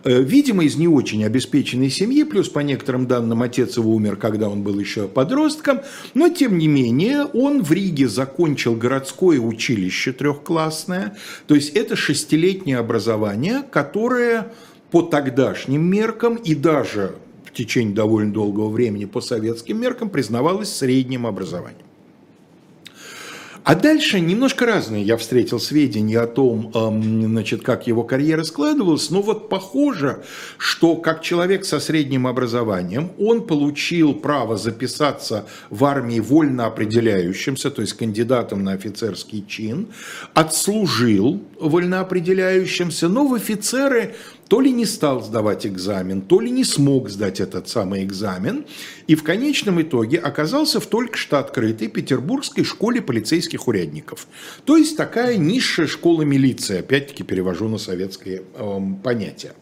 Э, 0.06 0.22
видимо, 0.22 0.64
из 0.64 0.76
не 0.76 0.88
очень 0.88 1.26
обеспеченной 1.26 1.90
семьи, 1.90 2.24
плюс 2.24 2.48
по 2.48 2.60
некоторым 2.60 3.08
данным 3.08 3.42
отец 3.42 3.78
его 3.78 3.94
умер, 3.94 4.18
когда 4.18 4.48
он 4.48 4.62
был 4.62 4.80
еще 4.80 5.08
подростком, 5.08 5.82
но 6.14 6.30
тем 6.30 6.60
не 6.60 6.68
менее 6.68 7.26
он 7.26 7.64
в 7.64 7.72
Риге 7.72 8.08
закончил 8.08 8.76
городское 8.76 9.40
училище 9.40 10.14
трехклассное, 10.14 11.18
то 11.48 11.56
есть 11.56 11.76
это 11.76 11.96
шестилетнее 11.96 12.78
образование, 12.78 13.64
которое 13.70 14.54
по 14.92 15.02
тогдашним 15.02 15.84
меркам 15.84 16.36
и 16.36 16.54
даже 16.54 17.16
течение 17.56 17.96
довольно 17.96 18.34
долгого 18.34 18.70
времени 18.70 19.06
по 19.06 19.22
советским 19.22 19.80
меркам 19.82 20.10
признавалось 20.10 20.74
средним 20.74 21.26
образованием. 21.26 21.86
А 23.66 23.74
дальше 23.74 24.20
немножко 24.20 24.68
разные 24.68 25.04
я 25.04 25.18
встретил 25.18 25.60
сведения 25.60 26.20
о 26.20 26.28
том, 26.28 26.70
значит, 26.72 27.64
как 27.64 27.88
его 27.88 28.04
карьера 28.04 28.44
складывалась, 28.44 29.10
но 29.10 29.24
вот 29.24 29.50
похоже, 29.50 30.24
что 30.60 30.96
как 30.96 31.24
человек 31.24 31.66
со 31.66 31.80
средним 31.80 32.28
образованием, 32.28 33.12
он 33.18 33.48
получил 33.48 34.14
право 34.14 34.56
записаться 34.56 35.48
в 35.72 35.84
армии 35.84 36.20
вольно 36.20 36.68
определяющимся, 36.68 37.72
то 37.72 37.82
есть 37.82 37.94
кандидатом 37.94 38.64
на 38.64 38.74
офицерский 38.74 39.44
чин, 39.48 39.88
отслужил 40.36 41.42
вольно 41.60 42.02
определяющимся, 42.02 43.10
но 43.10 43.26
в 43.26 43.34
офицеры 43.34 44.14
то 44.48 44.62
ли 44.62 44.72
не 44.72 44.86
стал 44.86 45.22
сдавать 45.24 45.66
экзамен, 45.66 46.22
то 46.22 46.40
ли 46.40 46.52
не 46.52 46.64
смог 46.64 47.10
сдать 47.10 47.40
этот 47.40 47.68
самый 47.68 48.04
экзамен, 48.04 48.66
и 49.08 49.16
в 49.16 49.24
конечном 49.24 49.82
итоге 49.82 50.18
оказался 50.20 50.80
в 50.80 50.86
только 50.86 51.18
что 51.18 51.40
открытой 51.40 51.88
Петербургской 51.88 52.64
школе 52.64 53.02
полицейских 53.02 53.68
урядников. 53.68 54.28
То 54.66 54.78
есть 54.78 54.98
такая 54.98 55.38
низшая 55.38 55.88
школа 55.88 56.22
милиции, 56.22 56.80
опять-таки 56.80 57.24
перевожу 57.24 57.68
на 57.68 57.78
советское 57.78 58.44
э, 58.56 58.80
понятие. 59.04 59.54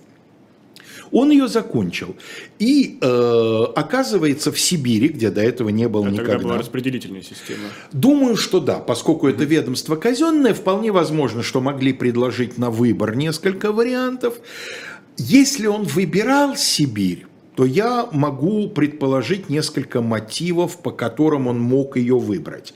Он 1.14 1.30
ее 1.30 1.48
закончил. 1.48 2.16
И 2.60 2.98
э, 3.00 3.64
оказывается 3.76 4.52
в 4.52 4.60
Сибири, 4.60 5.10
где 5.10 5.30
до 5.30 5.42
этого 5.42 5.70
не 5.70 5.88
было 5.88 6.08
а 6.08 6.10
никогда. 6.10 6.34
Тогда 6.34 6.48
была 6.48 6.58
распределительная 6.58 7.22
система. 7.22 7.70
Думаю, 7.92 8.36
что 8.36 8.60
да, 8.60 8.80
поскольку 8.80 9.28
это 9.28 9.44
ведомство 9.44 9.96
казенное, 9.96 10.54
вполне 10.54 10.92
возможно, 10.92 11.44
что 11.44 11.62
могли 11.62 11.94
предложить 11.94 12.58
на 12.58 12.72
выбор 12.72 13.16
несколько 13.16 13.72
вариантов. 13.72 14.40
Если 15.18 15.68
он 15.68 15.84
выбирал 15.84 16.56
Сибирь, 16.58 17.28
то 17.56 17.66
я 17.66 18.10
могу 18.12 18.68
предположить 18.70 19.50
несколько 19.50 20.02
мотивов, 20.02 20.80
по 20.80 20.90
которым 20.90 21.46
он 21.46 21.60
мог 21.60 21.96
ее 21.96 22.18
выбрать. 22.18 22.74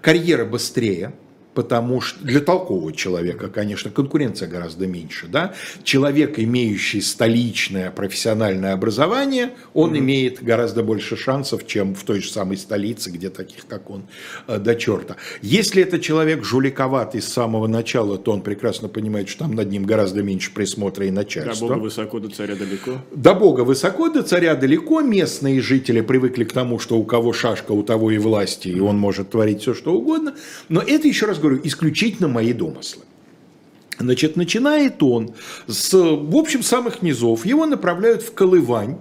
Карьера 0.00 0.46
быстрее– 0.46 1.12
потому 1.54 2.00
что 2.00 2.22
для 2.24 2.40
толкового 2.40 2.92
человека, 2.92 3.48
конечно, 3.48 3.90
конкуренция 3.90 4.48
гораздо 4.48 4.86
меньше. 4.86 5.26
Да? 5.28 5.54
Человек, 5.82 6.38
имеющий 6.38 7.00
столичное 7.00 7.90
профессиональное 7.90 8.72
образование, 8.72 9.52
он 9.72 9.94
mm-hmm. 9.94 9.98
имеет 9.98 10.42
гораздо 10.42 10.82
больше 10.82 11.16
шансов, 11.16 11.66
чем 11.66 11.94
в 11.94 12.02
той 12.04 12.20
же 12.20 12.30
самой 12.30 12.56
столице, 12.56 13.10
где 13.10 13.30
таких, 13.30 13.66
как 13.66 13.90
он, 13.90 14.04
э, 14.48 14.58
до 14.58 14.74
черта. 14.74 15.16
Если 15.42 15.82
это 15.82 16.00
человек 16.00 16.44
жуликоватый 16.44 17.22
с 17.22 17.28
самого 17.28 17.66
начала, 17.66 18.18
то 18.18 18.32
он 18.32 18.42
прекрасно 18.42 18.88
понимает, 18.88 19.28
что 19.28 19.40
там 19.40 19.54
над 19.54 19.70
ним 19.70 19.84
гораздо 19.84 20.22
меньше 20.22 20.52
присмотра 20.52 21.06
и 21.06 21.10
начальства. 21.10 21.68
До 21.68 21.74
Бога 21.74 21.84
высоко, 21.84 22.18
до 22.20 22.28
царя 22.28 22.56
далеко. 22.56 22.92
До 23.14 23.34
Бога 23.34 23.60
высоко, 23.60 24.08
до 24.08 24.22
царя 24.22 24.54
далеко. 24.54 25.00
Местные 25.00 25.60
жители 25.60 26.00
привыкли 26.00 26.44
к 26.44 26.52
тому, 26.52 26.78
что 26.78 26.98
у 26.98 27.04
кого 27.04 27.32
шашка, 27.32 27.72
у 27.72 27.82
того 27.82 28.10
и 28.10 28.18
власти, 28.18 28.68
и 28.68 28.80
он 28.80 28.98
может 28.98 29.30
творить 29.30 29.62
все, 29.62 29.74
что 29.74 29.94
угодно. 29.94 30.34
Но 30.68 30.80
это, 30.80 31.06
еще 31.06 31.26
раз 31.26 31.38
говорю, 31.48 31.60
исключительно 31.64 32.28
мои 32.28 32.52
домыслы. 32.52 33.02
Значит, 33.98 34.36
начинает 34.36 35.02
он 35.02 35.34
с, 35.66 35.92
в 35.92 36.36
общем, 36.36 36.62
самых 36.62 37.02
низов. 37.02 37.46
Его 37.46 37.66
направляют 37.66 38.22
в 38.22 38.34
Колывань, 38.34 38.98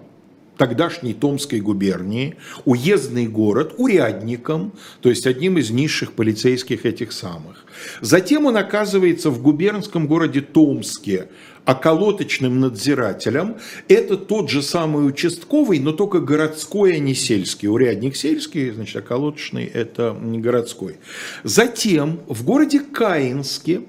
тогдашней 0.57 1.13
Томской 1.13 1.59
губернии, 1.59 2.35
уездный 2.65 3.27
город, 3.27 3.75
урядником, 3.77 4.73
то 5.01 5.09
есть 5.09 5.25
одним 5.25 5.57
из 5.57 5.71
низших 5.71 6.13
полицейских 6.13 6.85
этих 6.85 7.11
самых. 7.11 7.65
Затем 8.01 8.45
он 8.45 8.57
оказывается 8.57 9.29
в 9.29 9.41
губернском 9.41 10.07
городе 10.07 10.41
Томске, 10.41 11.27
околоточным 11.65 12.59
надзирателем. 12.59 13.55
Это 13.87 14.17
тот 14.17 14.49
же 14.49 14.61
самый 14.61 15.07
участковый, 15.07 15.79
но 15.79 15.91
только 15.93 16.19
городской, 16.19 16.95
а 16.95 16.99
не 16.99 17.15
сельский. 17.15 17.69
Урядник 17.69 18.15
сельский, 18.15 18.71
значит, 18.71 18.97
околоточный– 18.97 19.65
это 19.73 20.13
городской. 20.21 20.97
Затем 21.43 22.19
в 22.27 22.43
городе 22.43 22.79
Каинске, 22.79 23.81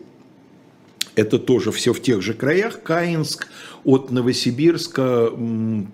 это 1.15 1.39
тоже 1.39 1.73
все 1.73 1.93
в 1.93 2.01
тех 2.01 2.23
же 2.23 2.35
краях, 2.35 2.83
Каинск 2.83 3.49
от 3.85 4.11
Новосибирска 4.11 5.31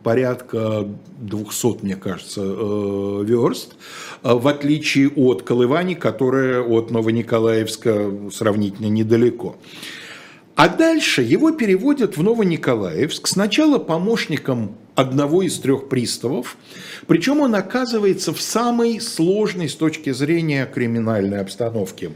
порядка 0.02 0.86
200, 1.18 1.84
мне 1.84 1.96
кажется, 1.96 2.40
э, 2.42 3.24
верст, 3.24 3.74
в 4.22 4.48
отличие 4.48 5.08
от 5.10 5.42
Колывани, 5.42 5.94
которая 5.94 6.62
от 6.62 6.90
Новониколаевска 6.90 8.30
сравнительно 8.32 8.86
недалеко. 8.86 9.56
А 10.56 10.68
дальше 10.68 11.22
его 11.22 11.52
переводят 11.52 12.16
в 12.16 12.22
Новониколаевск, 12.22 13.26
сначала 13.26 13.78
помощником 13.78 14.76
одного 14.94 15.42
из 15.42 15.58
трех 15.58 15.88
приставов. 15.88 16.56
Причем 17.06 17.40
он 17.40 17.54
оказывается 17.54 18.34
в 18.34 18.40
самой 18.42 19.00
сложной 19.00 19.68
с 19.68 19.74
точки 19.74 20.12
зрения 20.12 20.66
криминальной 20.66 21.40
обстановки 21.40 22.12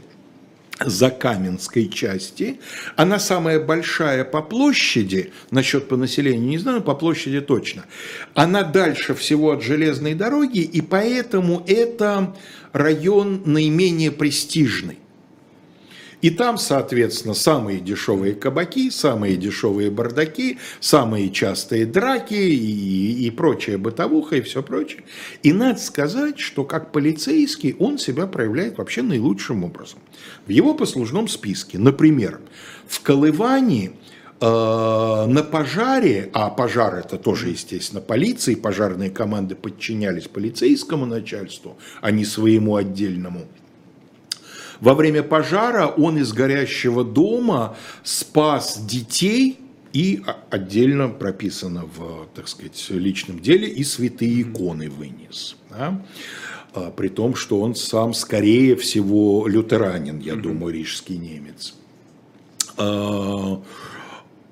Закаменской 0.79 1.87
части. 1.87 2.59
Она 2.95 3.19
самая 3.19 3.59
большая 3.59 4.25
по 4.25 4.41
площади, 4.41 5.31
насчет 5.51 5.87
по 5.87 5.95
населению 5.95 6.47
не 6.47 6.57
знаю, 6.57 6.81
по 6.81 6.95
площади 6.95 7.41
точно. 7.41 7.85
Она 8.33 8.63
дальше 8.63 9.13
всего 9.15 9.51
от 9.51 9.63
железной 9.63 10.13
дороги, 10.13 10.59
и 10.59 10.81
поэтому 10.81 11.63
это 11.67 12.35
район 12.73 13.41
наименее 13.45 14.11
престижный. 14.11 14.99
И 16.21 16.29
там, 16.29 16.57
соответственно, 16.57 17.33
самые 17.33 17.79
дешевые 17.79 18.33
кабаки, 18.33 18.89
самые 18.89 19.35
дешевые 19.35 19.91
бардаки, 19.91 20.57
самые 20.79 21.29
частые 21.31 21.85
драки 21.85 22.33
и, 22.33 23.27
и 23.27 23.31
прочая 23.31 23.77
бытовуха 23.77 24.37
и 24.37 24.41
все 24.41 24.63
прочее. 24.63 25.03
И 25.43 25.53
надо 25.53 25.79
сказать, 25.79 26.39
что 26.39 26.63
как 26.63 26.91
полицейский 26.91 27.75
он 27.79 27.97
себя 27.97 28.27
проявляет 28.27 28.77
вообще 28.77 29.01
наилучшим 29.01 29.63
образом. 29.63 29.99
В 30.47 30.49
его 30.49 30.73
послужном 30.73 31.27
списке, 31.27 31.77
например, 31.77 32.39
в 32.87 33.01
Колывании 33.01 33.93
э, 34.39 34.45
на 34.45 35.43
пожаре, 35.43 36.29
а 36.33 36.49
пожар 36.49 36.95
это 36.95 37.17
тоже, 37.17 37.49
естественно, 37.49 38.01
полиции, 38.01 38.55
пожарные 38.55 39.09
команды 39.09 39.55
подчинялись 39.55 40.27
полицейскому 40.27 41.05
начальству, 41.05 41.77
а 42.01 42.11
не 42.11 42.25
своему 42.25 42.75
отдельному– 42.75 43.41
во 44.79 44.93
время 44.93 45.23
пожара 45.23 45.87
он 45.87 46.17
из 46.17 46.33
горящего 46.33 47.03
дома 47.03 47.75
спас 48.03 48.79
детей 48.85 49.59
и 49.93 50.21
отдельно 50.49 51.07
прописано 51.07 51.85
в, 51.85 52.27
так 52.35 52.47
сказать, 52.47 52.85
личном 52.89 53.39
деле 53.39 53.67
и 53.67 53.83
святые 53.83 54.41
иконы 54.41 54.89
вынес. 54.89 55.55
Да? 55.69 56.03
А, 56.73 56.91
при 56.91 57.07
том, 57.07 57.35
что 57.35 57.61
он 57.61 57.75
сам, 57.75 58.13
скорее 58.13 58.75
всего, 58.75 59.47
лютеранин, 59.47 60.19
я 60.19 60.35
думаю, 60.35 60.73
рижский 60.73 61.17
немец. 61.17 61.75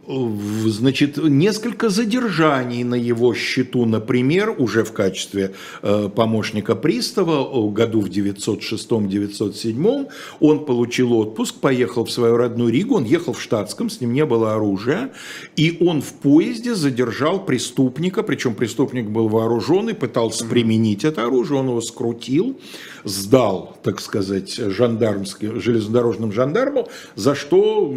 Значит, 0.05 1.17
несколько 1.17 1.89
задержаний 1.89 2.83
на 2.83 2.95
его 2.95 3.33
счету, 3.33 3.85
например, 3.85 4.53
уже 4.57 4.83
в 4.83 4.91
качестве 4.91 5.53
э, 5.81 6.09
помощника 6.13 6.75
пристава, 6.75 7.71
году 7.71 8.01
в 8.01 8.09
906-907, 8.09 10.09
он 10.41 10.65
получил 10.65 11.13
отпуск, 11.13 11.61
поехал 11.61 12.03
в 12.03 12.11
свою 12.11 12.35
родную 12.35 12.69
Ригу, 12.69 12.95
он 12.95 13.05
ехал 13.05 13.31
в 13.31 13.41
штатском, 13.41 13.89
с 13.89 14.01
ним 14.01 14.11
не 14.11 14.25
было 14.25 14.55
оружия, 14.55 15.13
и 15.55 15.77
он 15.79 16.01
в 16.01 16.11
поезде 16.15 16.75
задержал 16.75 17.45
преступника, 17.45 18.23
причем 18.23 18.55
преступник 18.55 19.09
был 19.09 19.29
вооружен 19.29 19.87
и 19.87 19.93
пытался 19.93 20.45
применить 20.45 21.05
это 21.05 21.23
оружие, 21.23 21.61
он 21.61 21.69
его 21.69 21.79
скрутил, 21.79 22.59
сдал, 23.03 23.77
так 23.83 23.99
сказать, 23.99 24.55
жандармским, 24.55 25.59
железнодорожным 25.59 26.31
жандарму, 26.31 26.89
за 27.15 27.35
что 27.35 27.93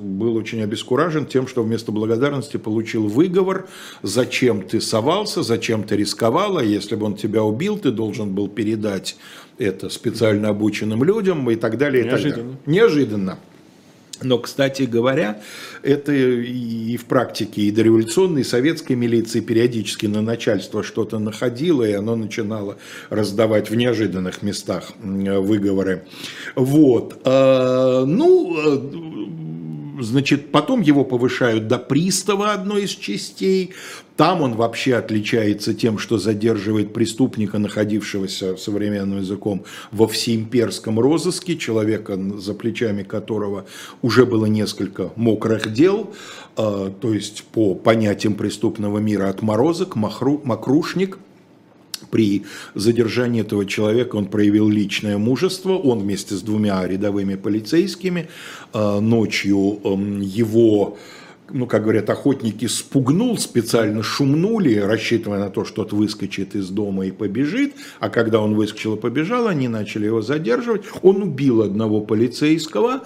был 0.00 0.36
очень 0.36 0.62
обескуражен 0.62 1.26
тем, 1.26 1.46
что 1.46 1.62
вместо 1.62 1.92
благодарности 1.92 2.56
получил 2.56 3.08
выговор, 3.08 3.66
зачем 4.02 4.62
ты 4.62 4.80
совался, 4.80 5.42
зачем 5.42 5.84
ты 5.84 5.96
рисковал, 5.96 6.58
а 6.58 6.64
если 6.64 6.96
бы 6.96 7.06
он 7.06 7.16
тебя 7.16 7.42
убил, 7.42 7.78
ты 7.78 7.90
должен 7.90 8.34
был 8.34 8.48
передать 8.48 9.16
это 9.58 9.88
специально 9.88 10.48
обученным 10.48 11.04
людям 11.04 11.48
и 11.50 11.56
так 11.56 11.78
далее. 11.78 12.04
Неожиданно. 12.04 12.28
И 12.28 12.32
так 12.32 12.44
далее. 12.44 12.58
Неожиданно. 12.66 13.38
Но, 14.24 14.38
кстати 14.38 14.82
говоря, 14.82 15.40
это 15.82 16.12
и 16.12 16.96
в 16.96 17.04
практике 17.04 17.62
и 17.62 17.70
дореволюционной, 17.70 18.40
и 18.40 18.44
советской 18.44 18.94
милиции 18.94 19.40
периодически 19.40 20.06
на 20.06 20.22
начальство 20.22 20.82
что-то 20.82 21.18
находило, 21.18 21.84
и 21.84 21.92
оно 21.92 22.16
начинало 22.16 22.78
раздавать 23.10 23.70
в 23.70 23.74
неожиданных 23.74 24.42
местах 24.42 24.92
выговоры. 25.00 26.06
Вот. 26.56 27.20
А, 27.24 28.04
ну, 28.04 29.44
Значит, 30.00 30.50
потом 30.50 30.80
его 30.80 31.04
повышают 31.04 31.68
до 31.68 31.78
пристава 31.78 32.52
одной 32.52 32.84
из 32.84 32.90
частей. 32.90 33.74
Там 34.16 34.42
он 34.42 34.54
вообще 34.54 34.94
отличается 34.94 35.74
тем, 35.74 35.98
что 35.98 36.18
задерживает 36.18 36.92
преступника, 36.92 37.58
находившегося 37.58 38.56
современным 38.56 39.18
языком 39.18 39.64
во 39.90 40.06
всеимперском 40.06 41.00
розыске, 41.00 41.56
человека, 41.56 42.16
за 42.38 42.54
плечами 42.54 43.02
которого 43.02 43.66
уже 44.02 44.24
было 44.24 44.46
несколько 44.46 45.10
мокрых 45.16 45.72
дел, 45.72 46.14
а, 46.56 46.90
то 46.90 47.12
есть 47.12 47.44
по 47.44 47.74
понятиям 47.74 48.34
преступного 48.34 48.98
мира 48.98 49.28
отморозок, 49.28 49.96
махру, 49.96 50.40
макрушник– 50.44 51.18
при 52.10 52.44
задержании 52.74 53.40
этого 53.40 53.66
человека 53.66 54.14
он 54.14 54.26
проявил 54.26 54.68
личное 54.68 55.18
мужество. 55.18 55.72
Он 55.72 55.98
вместе 55.98 56.36
с 56.36 56.42
двумя 56.42 56.86
рядовыми 56.86 57.34
полицейскими 57.34 58.28
э, 58.72 59.00
ночью 59.00 59.80
его 60.22 60.96
ну, 61.50 61.66
как 61.66 61.82
говорят, 61.82 62.08
охотники 62.08 62.66
спугнул, 62.66 63.36
специально 63.38 64.02
шумнули, 64.02 64.76
рассчитывая 64.76 65.38
на 65.38 65.50
то, 65.50 65.64
что 65.64 65.84
тот 65.84 65.92
выскочит 65.92 66.54
из 66.54 66.70
дома 66.70 67.06
и 67.06 67.10
побежит, 67.10 67.74
а 68.00 68.08
когда 68.08 68.40
он 68.40 68.54
выскочил 68.54 68.96
и 68.96 69.00
побежал, 69.00 69.46
они 69.46 69.68
начали 69.68 70.06
его 70.06 70.22
задерживать. 70.22 70.84
Он 71.02 71.22
убил 71.22 71.62
одного 71.62 72.00
полицейского, 72.00 73.04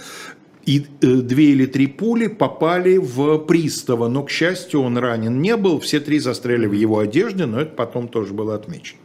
и 0.65 0.87
э, 1.01 1.07
две 1.07 1.53
или 1.53 1.67
три 1.67 1.87
пули 1.87 2.27
попали 2.27 2.99
в 2.99 3.39
пристава, 3.39 4.09
но, 4.09 4.23
к 4.23 4.31
счастью, 4.31 4.83
он 4.83 4.99
ранен 4.99 5.41
не 5.41 5.57
был, 5.57 5.81
все 5.81 5.99
три 5.99 6.19
застряли 6.19 6.67
в 6.67 6.73
его 6.73 6.99
одежде, 6.99 7.47
но 7.47 7.61
это 7.61 7.75
потом 7.75 8.09
тоже 8.09 8.35
было 8.35 8.55
отмечено. 8.55 9.01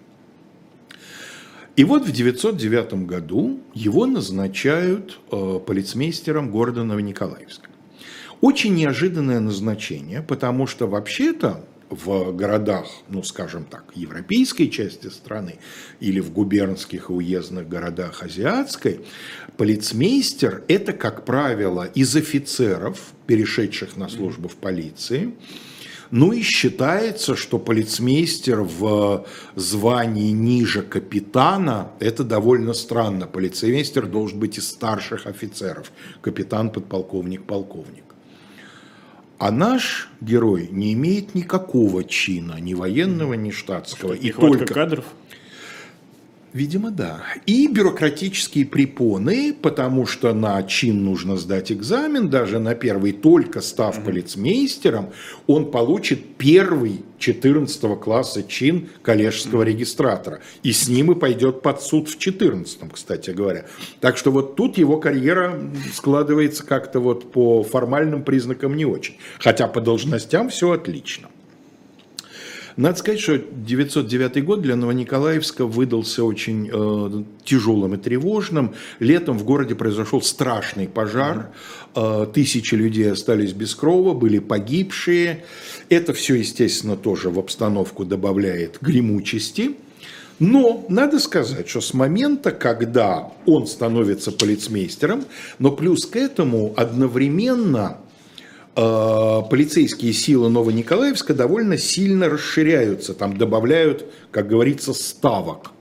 И 1.75 1.83
вот 1.85 2.05
в 2.05 2.11
909 2.11 3.05
году 3.07 3.59
его 3.73 4.05
назначают 4.05 5.19
э, 5.31 5.59
полицмейстером 5.65 6.51
города 6.51 6.83
Новониколаевска. 6.83 7.72
Очень 8.43 8.75
неожиданное 8.75 9.39
назначение, 9.39 10.21
потому 10.21 10.67
что 10.67 10.85
вообще-то 10.85 11.63
в 11.89 12.33
городах, 12.33 12.87
ну 13.07 13.23
скажем 13.23 13.63
так, 13.63 13.85
европейской 13.95 14.67
части 14.67 15.07
страны 15.07 15.59
или 16.01 16.19
в 16.19 16.33
губернских 16.33 17.09
и 17.09 17.13
уездных 17.13 17.69
городах 17.69 18.21
азиатской, 18.21 18.99
полицмейстер– 19.55 20.65
это, 20.67 20.91
как 20.91 21.23
правило, 21.23 21.85
из 21.95 22.17
офицеров, 22.17 23.13
перешедших 23.27 23.95
на 23.95 24.09
службу 24.09 24.49
в 24.49 24.57
полиции, 24.57 25.35
ну 26.11 26.33
и 26.33 26.41
считается, 26.41 27.37
что 27.37 27.57
полицмейстер 27.57 28.59
в 28.59 29.25
звании 29.55 30.31
ниже 30.31 30.81
капитана– 30.81 31.91
это 32.01 32.25
довольно 32.25 32.73
странно. 32.73 33.25
Полицмейстер 33.25 34.05
должен 34.05 34.37
быть 34.37 34.57
из 34.57 34.67
старших 34.67 35.27
офицеров. 35.27 35.93
Капитан, 36.21 36.71
подполковник, 36.71 37.45
полковник. 37.45 38.12
А 39.45 39.51
наш 39.51 40.07
герой 40.21 40.69
не 40.71 40.93
имеет 40.93 41.35
никакого 41.35 42.05
чина, 42.05 42.61
ни 42.61 42.73
военного, 42.73 43.33
ни 43.33 43.51
штатского. 43.51 44.15
Что, 44.15 44.25
и 44.25 44.31
только 44.31 44.65
кадров? 44.73 45.03
Видимо, 46.53 46.91
да. 46.91 47.23
И 47.47 47.67
бюрократические 47.67 48.67
препоны, 48.67 49.55
потому 49.59 50.05
что 50.05 50.35
на 50.35 50.61
чин 50.61 51.03
нужно 51.03 51.35
сдать 51.35 51.71
экзамен, 51.71 52.29
даже 52.29 52.59
на 52.59 52.75
первый, 52.75 53.11
только 53.11 53.59
став 53.59 53.97
mm-hmm. 53.97 54.05
полицмейстером, 54.05 55.09
он 55.47 55.71
получит 55.71 56.35
первый 56.37 57.03
14 57.17 57.99
класса 57.99 58.43
чин 58.43 58.89
коллежского 59.01 59.63
mm-hmm. 59.63 59.65
регистратора. 59.65 60.41
И 60.61 60.73
с 60.73 60.87
ним 60.87 61.13
и 61.13 61.15
пойдет 61.15 61.63
под 61.63 61.81
суд 61.81 62.07
в 62.07 62.19
14, 62.19 62.79
кстати 62.93 63.31
говоря. 63.31 63.65
Так 63.99 64.17
что 64.17 64.31
вот 64.31 64.55
тут 64.55 64.77
его 64.77 64.97
карьера 64.97 65.59
складывается 65.91 66.63
как-то 66.63 66.99
вот 66.99 67.31
по 67.31 67.63
формальным 67.63 68.23
признакам 68.23 68.75
не 68.75 68.85
очень. 68.85 69.17
Хотя 69.39 69.67
по 69.67 69.81
должностям 69.81 70.49
все 70.49 70.69
отлично. 70.71 71.29
Надо 72.75 72.97
сказать, 72.97 73.19
что 73.19 73.37
909 73.37 74.43
год 74.43 74.61
для 74.61 74.75
Новониколаевска 74.75 75.65
выдался 75.65 76.23
очень 76.23 76.69
э, 76.71 77.23
тяжелым 77.43 77.93
и 77.93 77.97
тревожным. 77.97 78.73
Летом 78.99 79.37
в 79.37 79.43
городе 79.43 79.75
произошел 79.75 80.21
страшный 80.21 80.87
пожар. 80.87 81.51
Э, 81.95 82.25
тысячи 82.33 82.73
людей 82.73 83.11
остались 83.11 83.53
без 83.53 83.75
крова, 83.75 84.13
были 84.13 84.39
погибшие. 84.39 85.43
Это 85.89 86.13
все, 86.13 86.35
естественно, 86.35 86.97
тоже 86.97 87.29
в 87.29 87.37
обстановку 87.37 88.05
добавляет 88.05 88.79
гремучести. 88.81 89.75
Но 90.39 90.85
надо 90.89 91.19
сказать, 91.19 91.69
что 91.69 91.79
с 91.79 91.93
момента, 91.93 92.51
когда 92.51 93.31
он 93.45 93.67
становится 93.67 94.31
полицмейстером, 94.31 95.25
но 95.59 95.71
плюс 95.71 96.05
к 96.05 96.15
этому 96.15 96.73
одновременно 96.75 97.99
полицейские 98.75 100.13
силы 100.13 100.49
Новониколаевска 100.49 101.33
довольно 101.33 101.77
сильно 101.77 102.29
расширяются, 102.29 103.13
там 103.13 103.37
добавляют, 103.37 104.05
как 104.31 104.47
говорится, 104.47 104.93
ставок. 104.93 105.71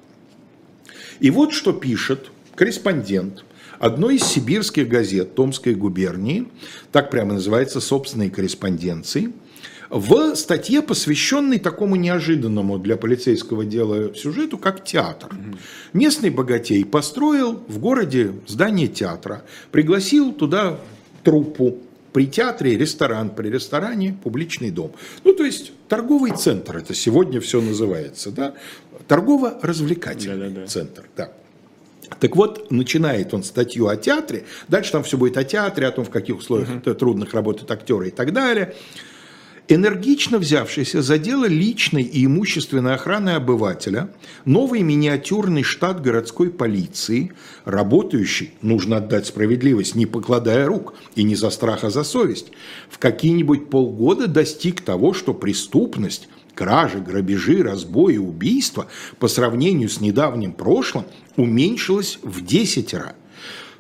И 1.21 1.31
вот 1.31 1.53
что 1.53 1.73
пишет 1.73 2.31
корреспондент 2.55 3.45
одной 3.79 4.17
из 4.17 4.25
сибирских 4.25 4.89
газет 4.89 5.35
Томской 5.35 5.75
губернии, 5.75 6.49
так 6.91 7.11
прямо 7.11 7.35
называется 7.35 7.81
собственной 7.81 8.31
корреспонденции, 8.31 9.33
в 9.89 10.35
статье, 10.37 10.81
посвященной 10.81 11.59
такому 11.59 11.97
неожиданному 11.97 12.79
для 12.79 12.97
полицейского 12.97 13.67
дела 13.67 14.15
сюжету, 14.15 14.57
как 14.57 14.85
театр. 14.85 15.29
Местный 15.93 16.31
богатей 16.31 16.83
построил 16.85 17.63
в 17.69 17.79
городе 17.79 18.33
здание 18.47 18.89
театра, 18.89 19.43
пригласил 19.71 20.33
туда 20.33 20.79
труппу, 21.23 21.79
при 22.13 22.27
театре 22.27 22.77
ресторан, 22.77 23.31
при 23.31 23.49
ресторане 23.49 24.17
публичный 24.23 24.71
дом. 24.71 24.93
Ну, 25.25 25.35
то 25.35 25.45
есть 25.45 25.73
торговый 25.89 26.33
центр, 26.33 26.77
это 26.77 26.95
сегодня 26.95 27.41
все 27.41 27.61
называется, 27.61 28.31
да? 28.31 28.55
Торгово-развлекательный 29.09 30.49
да, 30.49 30.55
да, 30.55 30.61
да. 30.63 30.67
центр, 30.67 31.05
да. 31.17 31.33
Так 32.21 32.37
вот, 32.37 32.71
начинает 32.71 33.33
он 33.33 33.43
статью 33.43 33.89
о 33.89 33.97
театре, 33.97 34.45
дальше 34.69 34.93
там 34.93 35.03
все 35.03 35.17
будет 35.17 35.37
о 35.39 35.45
театре, 35.45 35.87
о 35.87 35.93
том, 35.93 36.05
в 36.05 36.11
каких 36.11 36.39
условиях 36.39 36.69
uh-huh. 36.69 36.95
трудных 36.95 37.33
работают 37.33 37.71
актеры 37.71 38.09
и 38.09 38.11
так 38.11 38.33
далее 38.33 38.75
энергично 39.69 40.39
взявшийся 40.39 41.03
за 41.03 41.19
дело 41.19 41.47
личной 41.47 42.03
и 42.03 42.27
имущественной 42.27 42.95
охраны 42.95 43.31
обывателя, 43.31 44.11
новый 44.45 44.83
миниатюрный 44.83 45.63
штат 45.63 46.03
городской 46.03 46.51
полиции, 46.51 47.33
работающий, 47.65 48.55
нужно 48.61 48.99
отдать 48.99 49.27
справедливость, 49.27 49.95
не 49.95 50.07
покладая 50.07 50.67
рук 50.67 50.95
и 51.15 51.23
не 51.23 51.37
за 51.37 51.51
страх, 51.51 51.85
а 51.85 51.91
за 51.91 52.05
совесть, 52.05 52.49
в 52.91 52.99
какие-нибудь 52.99 53.71
полгода 53.71 54.27
достиг 54.27 54.81
того, 54.81 55.15
что 55.15 55.33
преступность 55.35 56.29
кражи, 56.55 56.99
грабежи, 56.99 57.63
разбои, 57.63 58.17
убийства 58.17 58.89
по 59.19 59.29
сравнению 59.29 59.89
с 59.89 60.01
недавним 60.01 60.53
прошлым 60.53 61.05
уменьшилась 61.37 62.19
в 62.23 62.45
десятеро. 62.45 63.15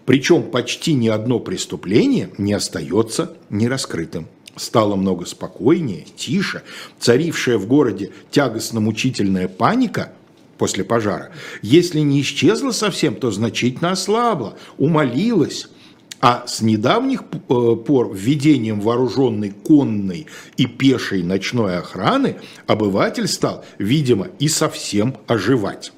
Причем 0.06 0.42
почти 0.50 0.94
ни 0.94 1.08
одно 1.08 1.38
преступление 1.38 2.30
не 2.38 2.52
остается 2.54 3.36
нераскрытым 3.50 4.26
стало 4.56 4.96
много 4.96 5.26
спокойнее, 5.26 6.06
тише, 6.16 6.62
царившая 6.98 7.58
в 7.58 7.66
городе 7.66 8.10
тягостно-мучительная 8.30 9.48
паника 9.48 10.12
после 10.58 10.84
пожара, 10.84 11.30
если 11.62 12.00
не 12.00 12.20
исчезла 12.20 12.70
совсем, 12.70 13.16
то 13.16 13.30
значительно 13.30 13.92
ослабла, 13.92 14.56
умолилась, 14.78 15.68
а 16.20 16.44
с 16.46 16.60
недавних 16.60 17.22
э, 17.22 17.76
пор 17.84 18.14
введением 18.14 18.80
вооруженной 18.80 19.50
конной 19.50 20.28
и 20.56 20.66
пешей 20.66 21.24
ночной 21.24 21.78
охраны 21.78 22.36
обыватель 22.68 23.26
стал, 23.26 23.64
видимо, 23.78 24.28
и 24.38 24.46
совсем 24.46 25.16
оживать. 25.26 25.92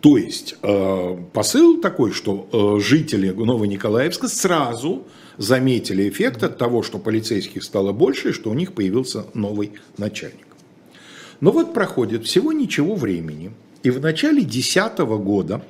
То 0.00 0.16
есть 0.16 0.56
э, 0.62 1.16
посыл 1.32 1.80
такой, 1.80 2.10
что 2.10 2.48
э, 2.52 2.80
жители 2.80 3.30
Новониколаевска 3.30 4.26
сразу 4.26 5.06
заметили 5.40 6.06
эффект 6.06 6.42
от 6.42 6.58
того, 6.58 6.82
что 6.82 6.98
полицейских 6.98 7.64
стало 7.64 7.92
больше, 7.92 8.28
и 8.28 8.32
что 8.32 8.50
у 8.50 8.54
них 8.54 8.74
появился 8.74 9.24
новый 9.32 9.72
начальник. 9.96 10.46
Но 11.40 11.50
вот 11.50 11.72
проходит 11.72 12.26
всего 12.26 12.52
ничего 12.52 12.94
времени, 12.94 13.50
и 13.82 13.88
в 13.88 14.00
начале 14.02 14.42
2010 14.42 14.98
года 14.98 15.64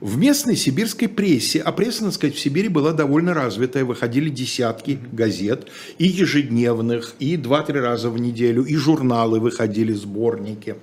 в 0.00 0.16
местной 0.16 0.54
сибирской 0.54 1.08
прессе, 1.08 1.58
а 1.58 1.72
пресса, 1.72 2.04
надо 2.04 2.14
сказать, 2.14 2.36
в 2.36 2.38
Сибири 2.38 2.68
была 2.68 2.92
довольно 2.92 3.34
развитая, 3.34 3.84
выходили 3.84 4.28
десятки 4.28 4.96
газет, 5.10 5.66
и 5.98 6.06
ежедневных, 6.06 7.16
и 7.18 7.36
два-три 7.36 7.80
раза 7.80 8.10
в 8.10 8.18
неделю, 8.18 8.62
и 8.62 8.76
журналы 8.76 9.40
выходили, 9.40 9.92
сборники. 9.92 10.76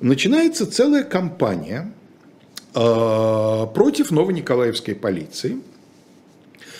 Начинается 0.00 0.64
целая 0.64 1.02
кампания 1.02 1.92
э, 2.74 3.66
против 3.74 4.10
Новониколаевской 4.10 4.94
полиции– 4.94 5.58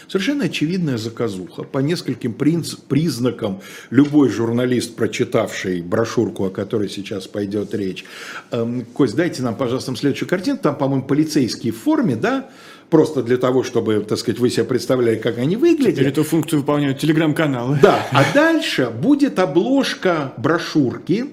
Совершенно 0.09 0.45
очевидная 0.45 0.99
заказуха. 0.99 1.63
По 1.63 1.79
нескольким 1.79 2.35
признакам 2.35 3.61
любой 3.91 4.29
журналист, 4.29 4.97
прочитавший 4.97 5.83
брошюрку, 5.83 6.47
о 6.47 6.51
которой 6.51 6.89
сейчас 6.89 7.27
пойдет 7.27 7.75
речь, 7.75 8.05
эм, 8.51 8.85
Кость, 8.85 9.17
дайте 9.17 9.43
нам, 9.43 9.57
пожалуйста, 9.57 9.95
следующую 9.97 10.29
картину. 10.29 10.59
Там, 10.59 10.77
по-моему, 10.77 11.05
полицейские 11.05 11.73
в 11.73 11.79
форме, 11.79 12.17
да? 12.17 12.49
Просто 12.91 13.23
для 13.23 13.39
того, 13.39 13.63
чтобы, 13.63 14.05
так 14.07 14.19
сказать, 14.19 14.39
вы 14.39 14.51
себе 14.51 14.65
представляли, 14.65 15.17
как 15.17 15.39
они 15.39 15.57
выглядят. 15.57 15.97
Теперь 15.97 16.09
эту 16.09 16.23
функцию 16.23 16.61
выполняют 16.61 16.99
телеграм-каналы. 16.99 17.79
Да, 17.83 18.07
а 18.13 18.25
дальше 18.35 18.91
будет 18.91 19.39
обложка 19.39 20.33
брошюрки, 20.37 21.27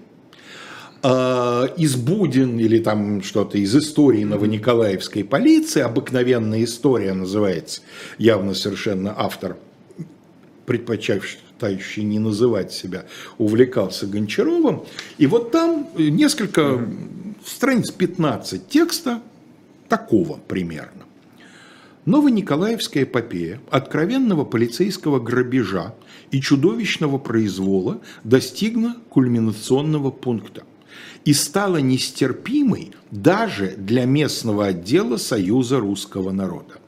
из 1.04 1.96
Будин 1.96 2.60
или 2.60 2.78
там 2.80 3.24
что-то 3.24 3.58
из 3.58 3.76
истории 3.76 4.24
Новониколаевской 4.24 5.24
полиции, 5.24 5.82
обыкновенная 5.82 6.64
история 6.64 7.14
называется, 7.14 7.82
явно 8.20 8.54
совершенно 8.54 9.14
автор, 9.18 9.58
предпочитающий 10.68 12.04
не 12.04 12.20
называть 12.20 12.72
себя, 12.72 13.06
увлекался 13.40 14.06
Гончаровым. 14.06 14.84
И 15.18 15.26
вот 15.26 15.52
там 15.52 15.88
несколько 15.98 16.88
страниц 17.44 17.90
15 17.90 18.68
текста 18.68 19.22
такого 19.90 20.40
примерно. 20.48 21.06
Новониколаевская 22.06 23.04
эпопея 23.04 23.60
откровенного 23.70 24.46
полицейского 24.46 25.20
грабежа 25.20 25.94
и 26.32 26.42
чудовищного 26.42 27.18
произвола 27.18 28.02
достигла 28.24 28.96
кульминационного 29.10 30.10
пункта 30.12 30.64
и 31.26 31.34
стала 31.34 31.78
нестерпимой 31.78 32.92
даже 33.12 33.76
для 33.78 34.06
местного 34.06 34.68
отдела 34.68 35.18
Союза 35.18 35.80
русского 35.80 36.32
народа. 36.32 36.81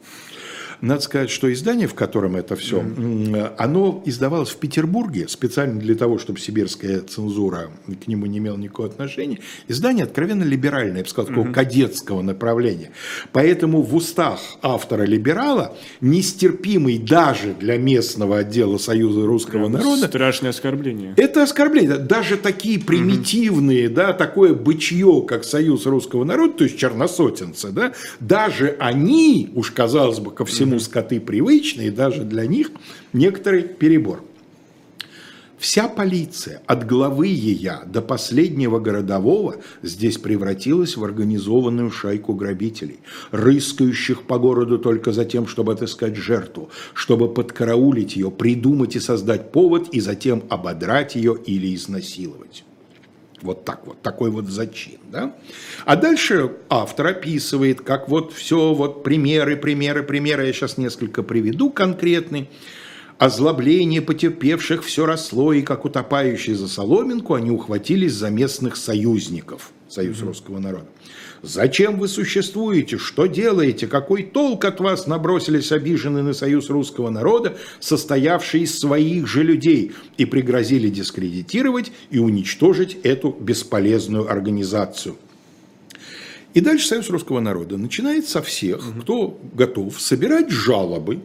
Надо 0.83 0.99
сказать, 0.99 1.29
что 1.29 1.51
издание, 1.53 1.87
в 1.87 1.93
котором 1.93 2.35
это 2.35 2.57
все, 2.57 2.81
mm-hmm. 2.81 3.53
оно 3.57 4.03
издавалось 4.05 4.49
в 4.49 4.57
Петербурге 4.57 5.29
специально 5.29 5.79
для 5.79 5.95
того, 5.95 6.17
чтобы 6.19 6.39
сибирская 6.39 6.99
цензура 6.99 7.71
к 8.03 8.07
нему 8.07 8.25
не 8.25 8.39
имела 8.39 8.57
никакого 8.57 8.89
отношения. 8.89 9.39
Издание 9.69 10.03
откровенно 10.03 10.43
либеральное, 10.43 10.97
я 10.97 11.03
бы 11.03 11.09
сказал, 11.09 11.29
такого 11.29 11.47
mm-hmm. 11.47 11.53
кадетского 11.53 12.21
направления. 12.21 12.91
Поэтому 13.31 13.81
в 13.81 13.95
устах 13.95 14.41
автора-либерала 14.61 15.73
нестерпимый 16.01 16.97
даже 16.97 17.53
для 17.53 17.77
местного 17.77 18.39
отдела 18.39 18.77
Союза 18.77 19.25
русского 19.25 19.69
Прям 19.69 19.71
народа. 19.71 20.07
Страшное 20.07 20.49
оскорбление. 20.49 21.13
Это 21.15 21.43
оскорбление. 21.43 21.97
Даже 21.97 22.35
такие 22.35 22.77
примитивные, 22.77 23.85
mm-hmm. 23.85 23.93
да, 23.93 24.11
такое 24.11 24.53
бычье, 24.53 25.23
как 25.25 25.45
Союз 25.45 25.85
русского 25.85 26.25
народа, 26.25 26.57
то 26.57 26.63
есть 26.65 26.77
черносотенцы, 26.77 27.71
да, 27.71 27.93
даже 28.19 28.75
они, 28.81 29.49
уж 29.55 29.71
казалось 29.71 30.19
бы, 30.19 30.31
ко 30.31 30.43
всему 30.43 30.72
ему 30.73 30.79
скоты 30.79 31.19
привычные, 31.19 31.91
даже 31.91 32.23
для 32.23 32.45
них 32.45 32.71
некоторый 33.13 33.63
перебор. 33.63 34.23
Вся 35.57 35.87
полиция, 35.87 36.61
от 36.65 36.85
главы 36.85 37.27
ее 37.27 37.83
до 37.85 38.01
последнего 38.01 38.79
городового, 38.79 39.55
здесь 39.81 40.17
превратилась 40.17 40.97
в 40.97 41.03
организованную 41.05 41.89
шайку 41.89 42.33
грабителей, 42.33 42.99
рыскающих 43.31 44.23
по 44.23 44.37
городу 44.39 44.77
только 44.77 45.13
за 45.13 45.23
тем, 45.23 45.47
чтобы 45.47 45.71
отыскать 45.71 46.17
жертву, 46.17 46.69
чтобы 46.93 47.33
подкараулить 47.33 48.17
ее, 48.17 48.29
придумать 48.29 48.97
и 48.97 48.99
создать 48.99 49.53
повод, 49.53 49.87
и 49.93 50.01
затем 50.01 50.43
ободрать 50.49 51.15
ее 51.15 51.37
или 51.45 51.73
изнасиловать. 51.73 52.65
Вот 53.43 53.65
так 53.65 53.85
вот, 53.85 54.01
такой 54.01 54.31
вот 54.31 54.47
зачин. 54.47 54.99
Да? 55.11 55.35
А 55.85 55.95
дальше 55.97 56.53
автор 56.69 57.07
описывает, 57.07 57.81
как 57.81 58.07
вот 58.07 58.31
все, 58.33 58.73
вот 58.73 59.03
примеры, 59.03 59.57
примеры, 59.57 60.01
примеры, 60.01 60.47
я 60.47 60.53
сейчас 60.53 60.77
несколько 60.77 61.23
приведу 61.23 61.69
конкретные. 61.69 62.47
Озлобление 63.17 64.01
потерпевших 64.01 64.83
все 64.83 65.05
росло, 65.05 65.53
и 65.53 65.61
как 65.61 65.85
утопающие 65.85 66.55
за 66.55 66.67
соломинку, 66.67 67.35
они 67.35 67.51
ухватились 67.51 68.13
за 68.13 68.29
местных 68.29 68.75
союзников, 68.77 69.71
союз 69.87 70.17
mm-hmm. 70.17 70.25
русского 70.25 70.59
народа. 70.59 70.87
Зачем 71.43 71.99
вы 71.99 72.07
существуете? 72.07 72.97
Что 72.97 73.25
делаете? 73.25 73.85
Какой 73.85 74.23
толк 74.23 74.63
от 74.63 74.79
вас 74.79 75.07
набросились 75.07 75.73
обиженные 75.73 76.23
на 76.23 76.33
союз 76.33 76.69
русского 76.69 77.09
народа, 77.09 77.57
состоявший 77.81 78.61
из 78.61 78.79
своих 78.79 79.27
же 79.27 79.43
людей, 79.43 79.91
и 80.17 80.23
пригрозили 80.23 80.87
дискредитировать 80.87 81.91
и 82.11 82.17
уничтожить 82.17 82.97
эту 83.03 83.35
бесполезную 83.37 84.31
организацию? 84.31 85.17
И 86.53 86.61
дальше 86.61 86.87
Союз 86.87 87.09
русского 87.09 87.41
народа 87.41 87.75
начинает 87.75 88.25
со 88.29 88.41
всех, 88.41 88.81
кто 89.01 89.37
готов, 89.53 89.99
собирать 89.99 90.49
жалобы. 90.49 91.19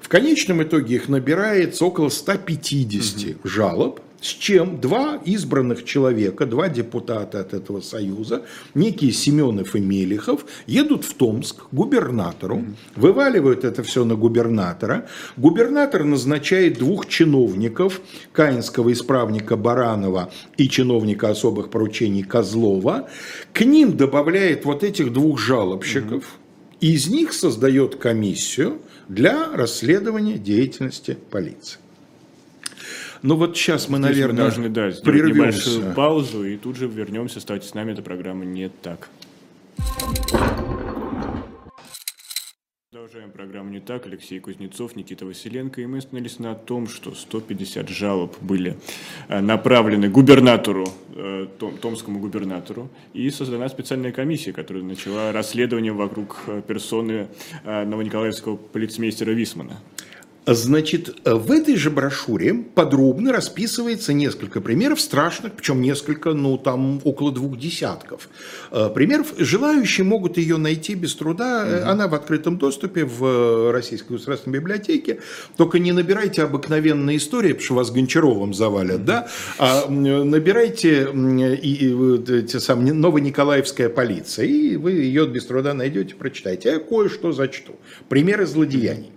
В 0.00 0.08
конечном 0.08 0.62
итоге 0.62 0.94
их 0.94 1.08
набирается 1.08 1.84
около 1.84 2.08
150 2.08 3.30
угу. 3.30 3.48
жалоб 3.48 4.00
с 4.20 4.26
чем 4.26 4.80
два 4.80 5.20
избранных 5.24 5.84
человека, 5.84 6.46
два 6.46 6.68
депутата 6.68 7.40
от 7.40 7.54
этого 7.54 7.80
союза, 7.80 8.42
некие 8.74 9.12
Семенов 9.12 9.74
и 9.74 9.80
Мелихов, 9.80 10.44
едут 10.66 11.04
в 11.04 11.14
Томск 11.14 11.68
к 11.70 11.74
губернатору, 11.74 12.64
вываливают 12.96 13.64
это 13.64 13.82
все 13.82 14.04
на 14.04 14.14
губернатора. 14.14 15.06
Губернатор 15.36 16.04
назначает 16.04 16.78
двух 16.78 17.06
чиновников, 17.06 18.00
каинского 18.32 18.92
исправника 18.92 19.56
Баранова 19.56 20.30
и 20.56 20.68
чиновника 20.68 21.30
особых 21.30 21.70
поручений 21.70 22.22
Козлова. 22.22 23.08
К 23.52 23.62
ним 23.62 23.96
добавляет 23.96 24.64
вот 24.64 24.84
этих 24.84 25.12
двух 25.12 25.38
жалобщиков, 25.38 26.24
и 26.80 26.92
из 26.92 27.08
них 27.08 27.32
создает 27.32 27.96
комиссию 27.96 28.80
для 29.08 29.52
расследования 29.52 30.38
деятельности 30.38 31.16
полиции. 31.30 31.78
Ну 33.22 33.36
вот 33.36 33.56
сейчас 33.56 33.88
мы, 33.88 33.98
Здесь 33.98 34.08
наверное, 34.10 34.44
мы 34.44 34.50
должны 34.50 34.68
да, 34.70 34.90
прервемся. 35.02 35.34
небольшую 35.70 35.94
паузу 35.94 36.44
и 36.44 36.56
тут 36.56 36.76
же 36.76 36.86
вернемся. 36.86 37.38
Оставайтесь 37.38 37.68
с 37.68 37.74
нами, 37.74 37.92
это 37.92 38.02
программа 38.02 38.44
«Не 38.46 38.70
так». 38.70 39.10
Продолжаем 42.90 43.30
программу 43.30 43.70
«Не 43.70 43.80
так». 43.80 44.06
Алексей 44.06 44.40
Кузнецов, 44.40 44.96
Никита 44.96 45.26
Василенко. 45.26 45.82
И 45.82 45.86
мы 45.86 45.98
остановились 45.98 46.38
на 46.38 46.54
том, 46.54 46.88
что 46.88 47.14
150 47.14 47.88
жалоб 47.90 48.36
были 48.40 48.78
э, 49.28 49.40
направлены 49.40 50.08
губернатору, 50.08 50.88
э, 51.14 51.46
том- 51.58 51.76
томскому 51.76 52.20
губернатору. 52.20 52.88
И 53.12 53.28
создана 53.30 53.68
специальная 53.68 54.12
комиссия, 54.12 54.52
которая 54.54 54.82
начала 54.82 55.30
расследование 55.32 55.92
вокруг 55.92 56.40
э, 56.46 56.62
персоны 56.66 57.28
новониколаевского 57.64 58.56
полицмейстера 58.56 59.30
Висмана. 59.32 59.78
Значит, 60.46 61.16
в 61.24 61.52
этой 61.52 61.76
же 61.76 61.90
брошюре 61.90 62.54
подробно 62.54 63.32
расписывается 63.32 64.12
несколько 64.14 64.60
примеров 64.60 65.00
страшных, 65.00 65.52
причем 65.52 65.82
несколько, 65.82 66.32
ну 66.32 66.56
там 66.56 67.00
около 67.04 67.30
двух 67.30 67.58
десятков 67.58 68.30
э, 68.70 68.88
примеров. 68.88 69.34
Желающие 69.36 70.04
могут 70.04 70.38
ее 70.38 70.56
найти 70.56 70.94
без 70.94 71.14
труда. 71.14 71.64
Э, 71.66 71.82
Она 71.82 72.08
в 72.08 72.14
открытом 72.14 72.56
доступе 72.56 73.04
в 73.04 73.24
э, 73.24 73.70
Российской 73.70 74.14
государственной 74.14 74.58
библиотеке. 74.58 75.20
Только 75.56 75.78
не 75.78 75.92
набирайте 75.92 76.42
обыкновенные 76.42 77.18
истории, 77.18 77.52
потому 77.52 77.64
что 77.64 77.74
вас 77.74 77.90
Гончаровым 77.90 78.54
завалят, 78.54 79.04
да? 79.04 79.28
А 79.58 79.88
набирайте 79.88 81.10
и, 81.62 81.86
и 81.86 82.40
эти 82.40 82.56
самые 82.58 82.94
Новониколаевская 82.94 83.90
полиция, 83.90 84.46
и 84.46 84.76
вы 84.76 84.92
ее 84.92 85.26
без 85.26 85.44
труда 85.44 85.74
найдете, 85.74 86.14
прочитайте. 86.14 86.70
Я 86.70 86.78
кое-что 86.78 87.32
зачту. 87.32 87.76
Примеры 88.08 88.46
злодеяний. 88.46 89.12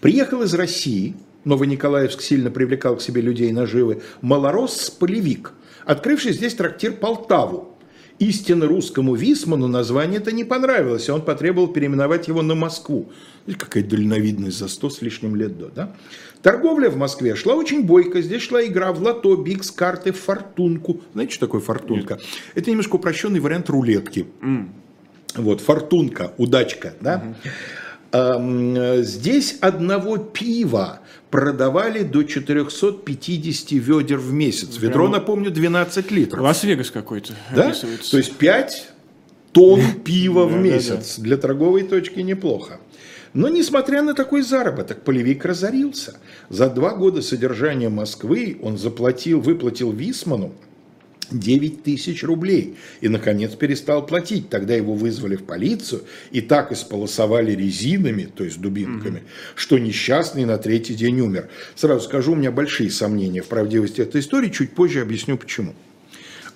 Приехал 0.00 0.42
из 0.42 0.54
России, 0.54 1.14
Новониколаевск 1.44 2.20
сильно 2.20 2.50
привлекал 2.50 2.96
к 2.96 3.02
себе 3.02 3.20
людей 3.20 3.50
наживы, 3.52 4.02
малорос 4.20 4.90
полевик, 4.90 5.52
открывший 5.84 6.32
здесь 6.32 6.54
трактир 6.54 6.92
Полтаву. 6.92 7.74
Истинно 8.18 8.66
русскому 8.66 9.14
Висману 9.14 9.68
название 9.68 10.18
это 10.18 10.32
не 10.32 10.42
понравилось, 10.42 11.08
и 11.08 11.12
он 11.12 11.22
потребовал 11.22 11.68
переименовать 11.68 12.26
его 12.26 12.42
на 12.42 12.56
Москву. 12.56 13.12
Какая 13.56 13.84
дальновидность 13.84 14.58
за 14.58 14.66
сто 14.66 14.90
с 14.90 15.02
лишним 15.02 15.36
лет 15.36 15.56
до, 15.56 15.68
да? 15.68 15.94
Торговля 16.42 16.90
в 16.90 16.96
Москве 16.96 17.36
шла 17.36 17.54
очень 17.54 17.84
бойко. 17.84 18.20
Здесь 18.20 18.42
шла 18.42 18.64
игра 18.64 18.92
в 18.92 19.00
лото, 19.00 19.36
бикс, 19.36 19.70
карты, 19.70 20.10
фортунку. 20.10 21.00
Знаете, 21.12 21.34
что 21.34 21.46
такое 21.46 21.60
фортунка? 21.60 22.18
Это 22.56 22.70
немножко 22.70 22.96
упрощенный 22.96 23.38
вариант 23.38 23.70
рулетки. 23.70 24.26
Вот, 25.36 25.60
фортунка, 25.60 26.32
удачка, 26.38 26.94
да? 27.00 27.36
Э, 27.44 27.48
Здесь 28.12 29.58
одного 29.60 30.16
пива 30.18 31.00
продавали 31.30 32.02
до 32.02 32.22
450 32.22 33.72
ведер 33.72 34.18
в 34.18 34.32
месяц. 34.32 34.78
Ведро, 34.78 35.04
Прямо- 35.04 35.12
напомню, 35.18 35.50
12 35.50 36.10
литров. 36.10 36.40
Лас-Вегас 36.42 36.90
какой-то 36.90 37.34
Да? 37.54 37.72
То 38.10 38.16
есть 38.16 38.32
5 38.36 38.90
тонн 39.52 39.82
пива 40.04 40.46
в 40.46 40.56
месяц. 40.56 41.18
Для 41.18 41.36
торговой 41.36 41.82
точки 41.82 42.20
неплохо. 42.20 42.80
Но 43.34 43.48
несмотря 43.48 44.02
на 44.02 44.14
такой 44.14 44.40
заработок, 44.42 45.02
полевик 45.04 45.44
разорился. 45.44 46.16
За 46.48 46.70
два 46.70 46.94
года 46.94 47.20
содержания 47.20 47.90
Москвы 47.90 48.58
он 48.62 48.78
заплатил, 48.78 49.40
выплатил 49.42 49.92
Висману 49.92 50.54
9 51.30 51.82
тысяч 51.82 52.22
рублей. 52.22 52.76
И, 53.00 53.08
наконец, 53.08 53.54
перестал 53.54 54.04
платить. 54.06 54.48
Тогда 54.48 54.74
его 54.74 54.94
вызвали 54.94 55.36
в 55.36 55.44
полицию 55.44 56.02
и 56.30 56.40
так 56.40 56.72
исполосовали 56.72 57.52
резинами, 57.52 58.28
то 58.34 58.44
есть 58.44 58.60
дубинками, 58.60 59.22
что 59.54 59.78
несчастный 59.78 60.44
на 60.44 60.58
третий 60.58 60.94
день 60.94 61.20
умер. 61.20 61.48
Сразу 61.74 62.04
скажу, 62.04 62.32
у 62.32 62.36
меня 62.36 62.50
большие 62.50 62.90
сомнения 62.90 63.42
в 63.42 63.46
правдивости 63.46 64.00
этой 64.00 64.20
истории, 64.20 64.48
чуть 64.48 64.72
позже 64.72 65.00
объясню 65.00 65.36
почему. 65.36 65.74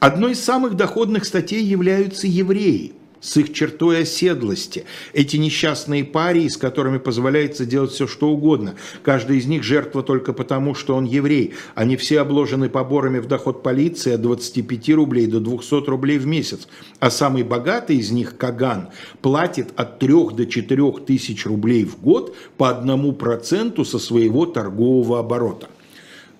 Одной 0.00 0.32
из 0.32 0.40
самых 0.40 0.74
доходных 0.74 1.24
статей 1.24 1.62
являются 1.62 2.26
евреи 2.26 2.92
с 3.22 3.37
их 3.38 3.54
чертой 3.54 4.02
оседлости. 4.02 4.85
Эти 5.14 5.37
несчастные 5.38 6.04
парии, 6.04 6.48
с 6.48 6.58
которыми 6.58 6.98
позволяется 6.98 7.64
делать 7.64 7.92
все, 7.92 8.06
что 8.06 8.28
угодно. 8.28 8.74
Каждый 9.02 9.38
из 9.38 9.46
них 9.46 9.62
жертва 9.62 10.02
только 10.02 10.35
потому, 10.35 10.74
что 10.74 10.96
он 10.96 11.04
еврей. 11.04 11.54
Они 11.74 11.96
все 11.96 12.20
обложены 12.20 12.68
поборами 12.68 13.20
в 13.20 13.26
доход 13.26 13.62
полиции 13.62 14.12
от 14.12 14.20
25 14.20 14.90
рублей 14.90 15.26
до 15.26 15.40
200 15.40 15.88
рублей 15.88 16.18
в 16.18 16.26
месяц. 16.26 16.68
А 16.98 17.11
самый 17.11 17.44
богатый 17.44 17.96
из 17.96 18.11
них, 18.11 18.37
Каган, 18.37 18.88
платит 19.22 19.68
от 19.76 20.00
3 20.00 20.12
до 20.35 20.44
4 20.44 20.92
тысяч 21.06 21.46
рублей 21.46 21.85
в 21.85 22.00
год 22.00 22.35
по 22.56 22.68
одному 22.68 23.12
проценту 23.12 23.85
со 23.85 24.00
своего 24.00 24.46
торгового 24.46 25.20
оборота. 25.20 25.68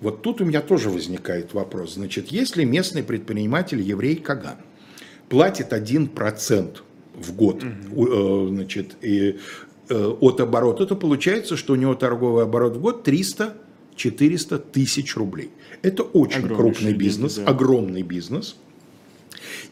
Вот 0.01 0.21
тут 0.21 0.41
у 0.41 0.45
меня 0.45 0.59
тоже 0.59 0.89
возникает 0.89 1.53
вопрос. 1.53 1.93
Значит, 1.93 2.27
если 2.27 2.65
местный 2.65 3.03
предприниматель 3.03 3.81
еврей 3.81 4.17
Каган 4.17 4.57
платит 5.29 5.73
1% 5.73 6.83
в 7.15 7.35
год 7.35 7.63
у- 7.95 8.05
э, 8.05 8.47
значит, 8.49 8.95
и, 9.01 9.37
э, 9.89 10.05
от 10.19 10.39
оборота, 10.41 10.85
то 10.85 10.95
получается, 10.95 11.57
что 11.57 11.73
у 11.73 11.75
него 11.75 11.95
торговый 11.95 12.43
оборот 12.43 12.77
в 12.77 12.81
год 12.81 13.03
300-400 13.03 14.57
тысяч 14.59 15.15
рублей. 15.15 15.51
Это 15.81 16.03
очень 16.03 16.39
Огромнейшие 16.45 16.57
крупный 16.57 16.91
деньги, 16.91 17.03
бизнес, 17.03 17.35
да. 17.35 17.45
огромный 17.45 18.01
бизнес. 18.01 18.55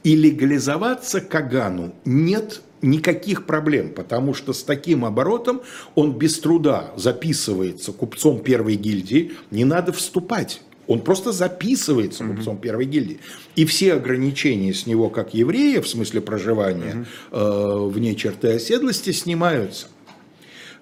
И 0.03 0.15
легализоваться 0.15 1.21
Кагану 1.21 1.93
нет 2.05 2.61
никаких 2.81 3.45
проблем, 3.45 3.91
потому 3.93 4.33
что 4.33 4.53
с 4.53 4.63
таким 4.63 5.05
оборотом 5.05 5.61
он 5.95 6.17
без 6.17 6.39
труда 6.39 6.91
записывается 6.97 7.91
купцом 7.91 8.39
первой 8.39 8.75
гильдии, 8.75 9.33
не 9.51 9.65
надо 9.65 9.91
вступать. 9.93 10.61
Он 10.87 11.01
просто 11.01 11.31
записывается 11.31 12.25
купцом 12.25 12.57
первой 12.57 12.85
гильдии. 12.85 13.19
И 13.55 13.65
все 13.65 13.93
ограничения 13.93 14.73
с 14.73 14.85
него, 14.85 15.09
как 15.09 15.33
еврея, 15.33 15.81
в 15.81 15.87
смысле 15.87 16.21
проживания 16.21 17.05
э, 17.31 17.87
вне 17.89 18.15
черты 18.15 18.49
оседлости, 18.49 19.11
снимаются. 19.11 19.87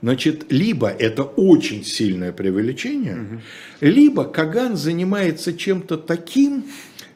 Значит, 0.01 0.45
либо 0.49 0.87
это 0.87 1.23
очень 1.23 1.83
сильное 1.83 2.31
преувеличение, 2.31 3.41
либо 3.81 4.23
Каган 4.23 4.77
занимается 4.77 5.51
чем-то 5.53 5.97
таким, 5.97 6.63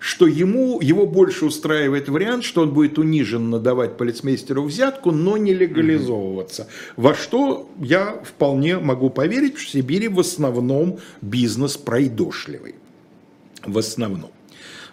что 0.03 0.27
ему, 0.27 0.81
его 0.81 1.05
больше 1.05 1.45
устраивает 1.45 2.09
вариант, 2.09 2.43
что 2.43 2.63
он 2.63 2.73
будет 2.73 2.97
униженно 2.97 3.57
давать 3.57 3.95
полицмейстеру 3.95 4.63
взятку, 4.63 5.11
но 5.11 5.37
не 5.37 5.53
легализовываться. 5.53 6.67
Во 6.97 7.13
что 7.13 7.69
я 7.79 8.21
вполне 8.21 8.79
могу 8.79 9.09
поверить, 9.09 9.55
в 9.55 9.69
Сибири 9.69 10.09
в 10.09 10.19
основном 10.19 10.99
бизнес 11.21 11.77
пройдошливый. 11.77 12.75
В 13.65 13.77
основном. 13.77 14.31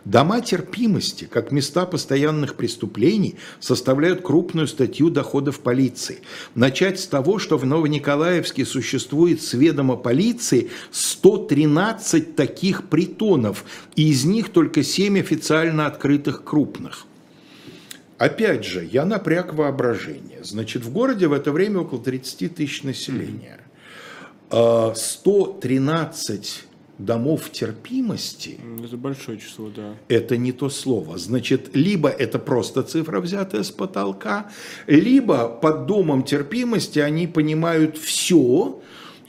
Дома 0.04 0.40
терпимости, 0.40 1.28
как 1.30 1.52
места 1.52 1.84
постоянных 1.84 2.54
преступлений, 2.54 3.36
составляют 3.58 4.22
крупную 4.22 4.66
статью 4.66 5.10
доходов 5.10 5.60
полиции. 5.60 6.20
Начать 6.54 7.00
с 7.00 7.06
того, 7.06 7.38
что 7.38 7.58
в 7.58 7.66
Новониколаевске 7.66 8.64
существует 8.64 9.42
с 9.42 9.52
ведома 9.52 9.96
полиции 9.96 10.70
113 10.90 12.34
таких 12.34 12.88
притонов, 12.88 13.64
и 13.94 14.10
из 14.10 14.24
них 14.24 14.48
только 14.50 14.82
7 14.82 15.20
официально 15.20 15.86
открытых 15.86 16.44
крупных. 16.44 17.06
Опять 18.16 18.64
же, 18.64 18.86
я 18.90 19.04
напряг 19.04 19.54
воображение. 19.54 20.44
Значит, 20.44 20.84
в 20.84 20.92
городе 20.92 21.26
в 21.26 21.32
это 21.32 21.52
время 21.52 21.80
около 21.80 22.02
30 22.02 22.54
тысяч 22.54 22.82
населения. 22.82 23.60
А, 24.50 24.94
113 24.94 26.64
домов 27.04 27.50
терпимости 27.50 28.58
Это 28.84 28.96
большое 28.96 29.38
число, 29.38 29.70
да. 29.74 29.94
это 30.08 30.36
не 30.36 30.52
то 30.52 30.68
слово. 30.68 31.18
Значит, 31.18 31.70
либо 31.74 32.08
это 32.08 32.38
просто 32.38 32.82
цифра, 32.82 33.20
взятая 33.20 33.62
с 33.62 33.70
потолка, 33.70 34.50
либо 34.86 35.48
под 35.48 35.86
домом 35.86 36.22
терпимости 36.22 36.98
они 36.98 37.26
понимают 37.26 37.96
все, 37.96 38.80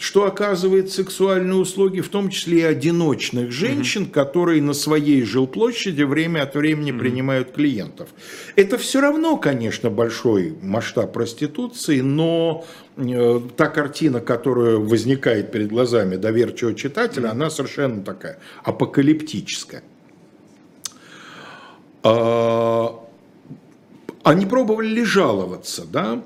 что 0.01 0.25
оказывает 0.25 0.91
сексуальные 0.91 1.53
услуги, 1.53 2.01
в 2.01 2.09
том 2.09 2.31
числе 2.31 2.61
и 2.61 2.63
одиночных 2.63 3.51
женщин, 3.51 4.07
которые 4.07 4.59
на 4.59 4.73
своей 4.73 5.21
жилплощади 5.21 6.01
время 6.01 6.41
от 6.41 6.55
времени 6.55 6.91
принимают 6.91 7.51
клиентов. 7.51 8.09
Это 8.55 8.79
все 8.79 8.99
равно, 8.99 9.37
конечно, 9.37 9.91
большой 9.91 10.57
масштаб 10.63 11.13
проституции, 11.13 12.01
но 12.01 12.65
э, 12.97 13.41
та 13.55 13.67
картина, 13.67 14.21
которая 14.21 14.77
возникает 14.77 15.51
перед 15.51 15.69
глазами 15.69 16.15
доверчивого 16.15 16.73
читателя, 16.73 17.29
она 17.29 17.51
совершенно 17.51 18.01
такая 18.01 18.39
апокалиптическая. 18.63 19.83
А, 22.01 22.99
Они 24.23 24.47
пробовали 24.47 24.87
ли 24.87 25.03
жаловаться, 25.03 25.85
да? 25.85 26.23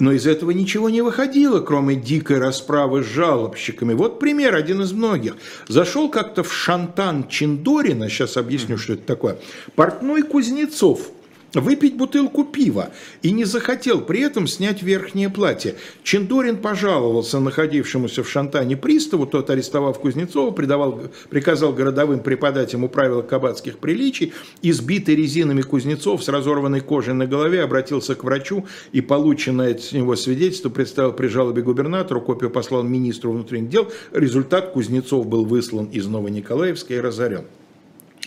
Но 0.00 0.12
из 0.12 0.26
этого 0.26 0.50
ничего 0.50 0.88
не 0.88 1.02
выходило, 1.02 1.60
кроме 1.60 1.94
дикой 1.94 2.38
расправы 2.38 3.04
с 3.04 3.06
жалобщиками. 3.06 3.92
Вот 3.92 4.18
пример, 4.18 4.54
один 4.54 4.80
из 4.80 4.92
многих. 4.92 5.36
Зашел 5.68 6.08
как-то 6.08 6.42
в 6.42 6.52
Шантан 6.52 7.28
Чиндорина, 7.28 8.08
сейчас 8.08 8.38
объясню, 8.38 8.78
что 8.78 8.94
это 8.94 9.02
такое, 9.02 9.38
портной 9.76 10.22
Кузнецов. 10.22 11.10
Выпить 11.54 11.96
бутылку 11.96 12.44
пива 12.44 12.90
и 13.22 13.32
не 13.32 13.44
захотел 13.44 14.00
при 14.00 14.20
этом 14.20 14.46
снять 14.46 14.82
верхнее 14.82 15.30
платье. 15.30 15.74
Чендорин 16.02 16.58
пожаловался 16.58 17.40
находившемуся 17.40 18.22
в 18.22 18.30
Шантане 18.30 18.76
приставу, 18.76 19.26
тот, 19.26 19.50
арестовав 19.50 19.98
Кузнецова, 19.98 20.50
придавал, 20.52 21.00
приказал 21.28 21.72
городовым 21.72 22.20
преподать 22.20 22.72
ему 22.72 22.88
правила 22.88 23.22
кабацких 23.22 23.78
приличий, 23.78 24.32
избитый 24.62 25.16
резинами 25.16 25.62
Кузнецов 25.62 26.22
с 26.22 26.28
разорванной 26.28 26.80
кожей 26.80 27.14
на 27.14 27.26
голове 27.26 27.62
обратился 27.62 28.14
к 28.14 28.24
врачу 28.24 28.66
и 28.92 29.00
полученное 29.00 29.72
от 29.72 29.92
него 29.92 30.16
свидетельство 30.16 30.68
представил 30.68 31.12
при 31.12 31.26
жалобе 31.28 31.62
губернатору, 31.62 32.20
копию 32.20 32.50
послал 32.50 32.82
министру 32.82 33.32
внутренних 33.32 33.70
дел. 33.70 33.90
Результат 34.12 34.72
Кузнецов 34.72 35.26
был 35.26 35.44
выслан 35.44 35.86
из 35.86 36.06
Новониколаевска 36.06 36.94
и 36.94 37.00
разорен. 37.00 37.44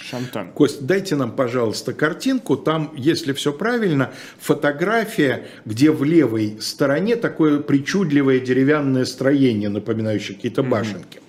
Шантан. 0.09 0.51
Кость, 0.51 0.85
дайте 0.85 1.15
нам, 1.15 1.31
пожалуйста, 1.31 1.93
картинку. 1.93 2.57
Там, 2.57 2.91
если 2.95 3.31
все 3.33 3.53
правильно, 3.53 4.11
фотография, 4.39 5.47
где 5.65 5.91
в 5.91 6.03
левой 6.03 6.57
стороне 6.59 7.15
такое 7.15 7.59
причудливое 7.59 8.39
деревянное 8.39 9.05
строение, 9.05 9.69
напоминающее 9.69 10.35
какие-то 10.35 10.63
башенки. 10.63 11.21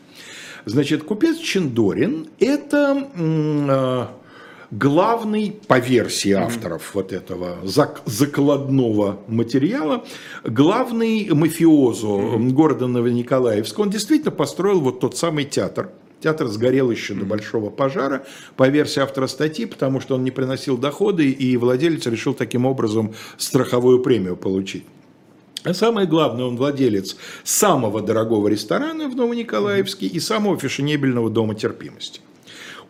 Значит, 0.65 1.05
купец 1.05 1.39
Чендорин– 1.39 2.29
это 2.41 3.09
э, 3.15 4.07
главный, 4.71 5.57
по 5.69 5.79
версии 5.79 6.33
авторов 6.33 6.95
вот 6.95 7.13
этого 7.13 7.59
зак 7.63 8.01
закладного 8.07 9.21
материала, 9.29 10.05
главный 10.43 11.29
мафиозо 11.31 12.39
города 12.39 12.87
Новониколаевска. 12.87 13.81
Он 13.81 13.91
действительно 13.91 14.33
построил 14.33 14.81
вот 14.81 15.01
тот 15.01 15.17
самый 15.17 15.45
театр– 15.45 15.91
Театр 16.25 16.47
сгорел 16.47 16.91
еще 16.91 17.13
до 17.13 17.27
большого 17.27 17.69
пожара, 17.69 18.25
по 18.57 18.67
версии 18.67 18.99
автора 18.99 19.27
статьи, 19.27 19.67
потому 19.67 20.01
что 20.01 20.15
он 20.15 20.25
не 20.25 20.31
приносил 20.31 20.79
доходы, 20.79 21.29
и 21.29 21.55
владелец 21.59 22.07
решил 22.07 22.33
таким 22.33 22.65
образом 22.65 23.13
страховую 23.37 24.01
премию 24.01 24.35
получить. 24.35 24.85
А 25.65 25.75
самое 25.75 26.07
главное, 26.07 26.47
он 26.47 26.57
владелец 26.57 27.19
самого 27.43 28.01
дорогого 28.01 28.49
ресторана 28.49 29.11
в 29.11 29.15
Новониколаевске 29.15 30.07
и 30.07 30.19
самого 30.19 30.59
фешенебельного 30.59 31.29
дома 31.29 31.55
терпимости. 31.55 32.23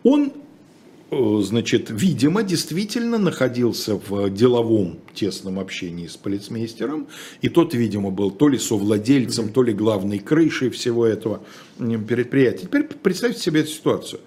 Он 0.03 0.31
значит, 1.11 1.89
видимо, 1.89 2.43
действительно 2.43 3.17
находился 3.17 3.95
в 3.95 4.29
деловом 4.29 4.97
тесном 5.13 5.59
общении 5.59 6.07
с 6.07 6.17
полицмейстером, 6.17 7.07
и 7.41 7.49
тот, 7.49 7.73
видимо, 7.73 8.11
был 8.11 8.31
то 8.31 8.47
ли 8.47 8.57
совладельцем, 8.57 9.49
то 9.49 9.63
ли 9.63 9.73
главной 9.73 10.19
крышей 10.19 10.69
всего 10.69 11.05
этого 11.05 11.41
предприятия. 11.77 12.63
Теперь 12.63 12.83
представьте 12.83 13.41
себе 13.41 13.61
эту 13.61 13.69
ситуацию. 13.69 14.21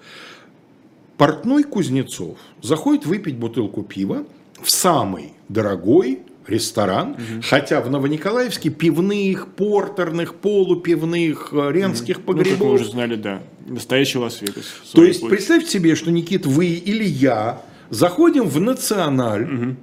Портной 1.17 1.63
Кузнецов 1.63 2.37
заходит 2.61 3.05
выпить 3.05 3.35
бутылку 3.35 3.83
пива 3.83 4.25
в 4.61 4.69
самый 4.71 5.33
дорогой 5.49 6.19
ресторан, 6.49 7.11
угу. 7.11 7.41
хотя 7.43 7.81
в 7.81 7.89
Новониколаевске 7.89 8.69
пивных, 8.69 9.47
портерных, 9.47 10.35
полупивных, 10.35 11.49
э, 11.51 11.71
ренских 11.71 12.17
угу. 12.17 12.33
погребов. 12.33 12.59
Ну, 12.59 12.65
мы 12.65 12.71
уже 12.73 12.85
знали, 12.85 13.15
да. 13.15 13.41
Настоящий 13.67 14.17
Лас-Вегас. 14.17 14.65
То 14.93 15.03
есть, 15.03 15.21
путь. 15.21 15.29
представьте 15.29 15.69
себе, 15.69 15.95
что, 15.95 16.11
Никит, 16.11 16.45
вы 16.45 16.67
или 16.67 17.03
я 17.03 17.61
заходим 17.89 18.47
в 18.47 18.59
Националь, 18.59 19.43
угу. 19.43 19.75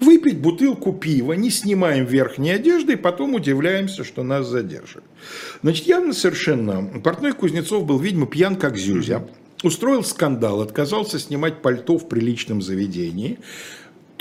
выпить 0.00 0.40
бутылку 0.40 0.92
пива, 0.92 1.32
не 1.34 1.50
снимаем 1.50 2.04
верхней 2.04 2.52
одежды, 2.52 2.94
и 2.94 2.96
потом 2.96 3.34
удивляемся, 3.34 4.04
что 4.04 4.22
нас 4.22 4.46
задержат. 4.46 5.04
Значит, 5.62 5.86
явно 5.86 6.12
совершенно, 6.12 7.00
портной 7.02 7.32
Кузнецов 7.32 7.84
был, 7.84 7.98
видимо, 7.98 8.26
пьян 8.26 8.56
как 8.56 8.76
зюзя, 8.76 9.26
устроил 9.62 10.04
скандал, 10.04 10.60
отказался 10.60 11.18
снимать 11.18 11.62
пальто 11.62 11.98
в 11.98 12.08
приличном 12.08 12.62
заведении, 12.62 13.38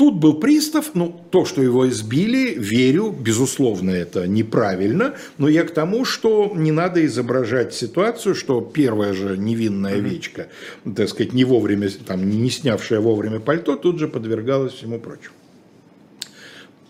Тут 0.02 0.16
был 0.16 0.34
пристав, 0.34 0.96
ну, 0.96 1.16
то, 1.30 1.46
что 1.46 1.62
его 1.62 1.88
избили, 1.88 2.56
верю, 2.58 3.12
безусловно, 3.12 3.92
это 3.92 4.26
неправильно, 4.26 5.14
но 5.38 5.48
я 5.48 5.64
к 5.64 5.70
тому, 5.76 6.06
что 6.06 6.52
не 6.56 6.72
надо 6.72 7.06
изображать 7.06 7.76
ситуацию, 7.76 8.34
что 8.34 8.62
первая 8.62 9.14
же 9.14 9.38
невинная 9.38 9.98
овечка, 9.98 10.48
так 10.96 11.08
сказать, 11.08 11.34
не 11.34 11.44
вовремя, 11.44 11.88
там, 12.08 12.28
не 12.28 12.50
снявшая 12.50 13.00
вовремя 13.00 13.40
пальто, 13.40 13.76
тут 13.76 14.00
же 14.00 14.08
подвергалась 14.08 14.74
всему 14.74 14.98
прочему. 14.98 15.36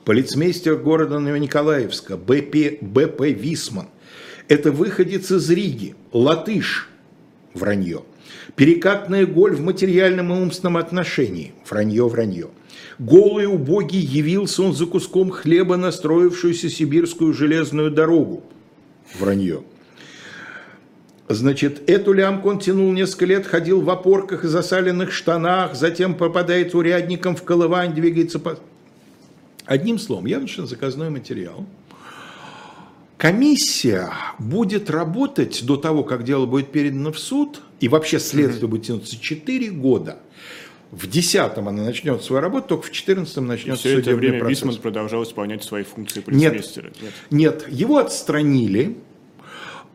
Полицмейстер 0.05 0.77
города 0.77 1.19
Николаевска, 1.19 2.15
БП, 2.15 2.79
БП 2.79 3.23
Висман, 3.23 3.87
это 4.47 4.71
выходец 4.71 5.29
из 5.31 5.49
Риги, 5.49 5.95
латыш, 6.13 6.87
вранье. 7.53 8.03
Перекатная 8.55 9.25
голь 9.25 9.53
в 9.53 9.59
материальном 9.59 10.31
и 10.31 10.37
умственном 10.37 10.77
отношении, 10.77 11.51
вранье, 11.69 12.07
вранье. 12.07 12.47
Голый 13.01 13.47
убогий 13.47 13.99
явился 13.99 14.61
он 14.61 14.75
за 14.75 14.85
куском 14.85 15.31
хлеба, 15.31 15.75
настроившуюся 15.75 16.69
сибирскую 16.69 17.33
железную 17.33 17.89
дорогу. 17.89 18.43
Вранье. 19.19 19.63
Значит, 21.27 21.89
эту 21.89 22.13
лямку 22.13 22.51
он 22.51 22.59
тянул 22.59 22.91
несколько 22.93 23.25
лет, 23.25 23.47
ходил 23.47 23.81
в 23.81 23.89
опорках 23.89 24.43
и 24.43 24.47
засаленных 24.47 25.11
штанах, 25.11 25.73
затем 25.73 26.13
попадает 26.13 26.75
урядником 26.75 27.35
в 27.35 27.41
колывань, 27.41 27.95
двигается 27.95 28.37
по... 28.37 28.59
Одним 29.65 29.97
словом, 29.97 30.27
я 30.27 30.39
начал 30.39 30.67
заказной 30.67 31.09
материал. 31.09 31.65
Комиссия 33.17 34.11
будет 34.37 34.91
работать 34.91 35.65
до 35.65 35.75
того, 35.75 36.03
как 36.03 36.23
дело 36.23 36.45
будет 36.45 36.71
передано 36.71 37.11
в 37.11 37.17
суд, 37.17 37.61
и 37.79 37.87
вообще 37.87 38.19
следствие 38.19 38.67
будет 38.67 38.85
тянуться 38.85 39.19
4 39.19 39.71
года– 39.71 40.19
в 40.91 41.07
10-м 41.07 41.69
она 41.69 41.83
начнет 41.83 42.21
свою 42.21 42.41
работу, 42.41 42.67
только 42.67 42.87
в 42.87 42.91
14-м 42.91 43.47
начнет 43.47 43.79
Все 43.79 43.99
это 43.99 44.13
время 44.15 44.39
процесс. 44.39 44.59
Висман 44.59 44.75
продолжал 44.75 45.23
исполнять 45.23 45.63
свои 45.63 45.83
функции 45.83 46.19
полицмейстера? 46.19 46.87
Нет, 46.87 46.97
нет, 47.01 47.13
нет, 47.29 47.65
его 47.69 47.97
отстранили, 47.97 48.97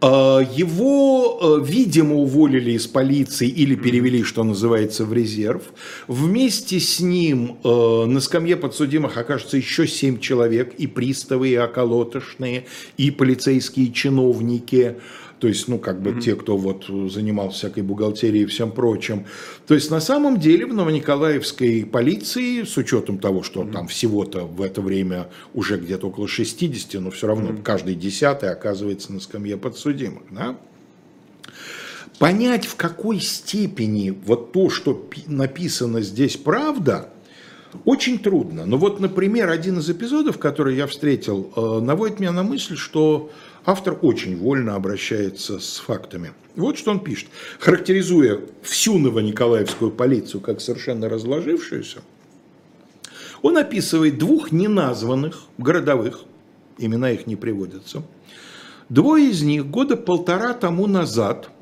а, 0.01 0.41
его, 0.41 1.39
э, 1.61 1.65
видимо, 1.65 2.17
уволили 2.17 2.73
из 2.73 2.87
полиции 2.87 3.49
или 3.49 3.75
перевели, 3.75 4.23
что 4.23 4.45
называется, 4.45 5.05
в 5.05 5.13
резерв. 5.13 5.63
Вместе 6.07 6.81
с 6.81 7.01
ним 7.01 7.59
э, 7.65 8.05
на 8.07 8.21
скамье 8.21 8.57
подсудимых 8.57 9.17
окажется 9.17 9.57
еще 9.57 9.87
семь 9.87 10.19
человек, 10.19 10.75
и 10.75 10.87
приставы, 10.87 11.49
и 11.49 11.57
околотошные, 11.57 12.67
и 12.99 13.11
полицейские 13.11 13.91
чиновники 13.91 14.97
то 15.39 15.49
есть, 15.49 15.69
ну, 15.69 15.79
как 15.79 16.01
бы 16.01 16.11
mm-hmm. 16.11 16.21
те, 16.21 16.35
кто 16.35 16.57
вот 16.57 16.87
занимался 17.11 17.59
всякой 17.59 17.83
бухгалтерией 17.83 18.45
и 18.45 18.47
всем 18.47 18.73
прочим. 18.73 19.27
То 19.67 19.75
есть, 19.75 19.91
на 19.91 20.01
самом 20.01 20.39
деле, 20.39 20.67
в 20.67 20.73
Новониколаевской 20.73 21.85
полиции, 21.85 22.63
с 22.63 22.77
учетом 22.77 23.19
того, 23.19 23.43
что 23.43 23.63
mm-hmm. 23.63 23.73
там 23.73 23.89
всего-то 23.89 24.47
в 24.47 24.63
это 24.63 24.81
время 24.81 25.29
уже 25.53 25.77
где-то 25.77 26.09
около 26.09 26.27
60, 26.27 27.01
но 27.03 27.11
все 27.11 27.27
равно 27.27 27.51
mm-hmm. 27.51 27.63
каждый 27.63 27.95
десятый 27.95 28.51
оказывается 28.51 29.13
на 29.13 29.21
скамье 29.21 29.59
подсудимых, 29.59 30.23
да? 30.31 30.57
Понять, 32.19 32.65
в 32.65 32.77
какой 32.77 33.21
степени 33.21 34.11
вот 34.25 34.53
то, 34.53 34.71
что 34.71 35.07
написано 35.27 36.01
здесь 36.01 36.39
правда, 36.39 37.11
очень 37.85 38.19
трудно. 38.19 38.65
Но 38.65 38.79
вот, 38.79 39.01
например, 39.01 39.51
один 39.51 39.79
из 39.79 39.91
эпизодов, 39.91 40.39
который 40.39 40.77
я 40.77 40.87
встретил, 40.87 41.53
э, 41.55 41.81
наводит 41.81 42.21
меня 42.21 42.33
на 42.33 42.43
мысль, 42.43 42.77
что 42.77 43.31
автор 43.67 43.99
очень 44.01 44.39
вольно 44.39 44.77
обращается 44.77 45.59
с 45.59 45.77
фактами. 45.79 46.33
Вот 46.55 46.79
что 46.79 46.93
он 46.93 47.01
пишет. 47.01 47.29
Характеризуя 47.59 48.41
всю 48.63 48.99
Новониколаевскую 48.99 49.91
полицию 49.91 50.41
как 50.41 50.61
совершенно 50.61 51.09
разложившуюся, 51.09 51.99
он 53.43 53.59
описывает 53.59 54.19
двух 54.19 54.53
неназванных 54.53 55.43
городовых, 55.59 56.21
имена 56.79 57.11
их 57.11 57.27
не 57.27 57.37
приводятся. 57.37 58.03
Двое 58.89 59.31
из 59.31 59.43
них 59.43 59.67
года 59.67 59.97
полтора 59.97 60.55
тому 60.55 60.87
назад– 60.87 61.51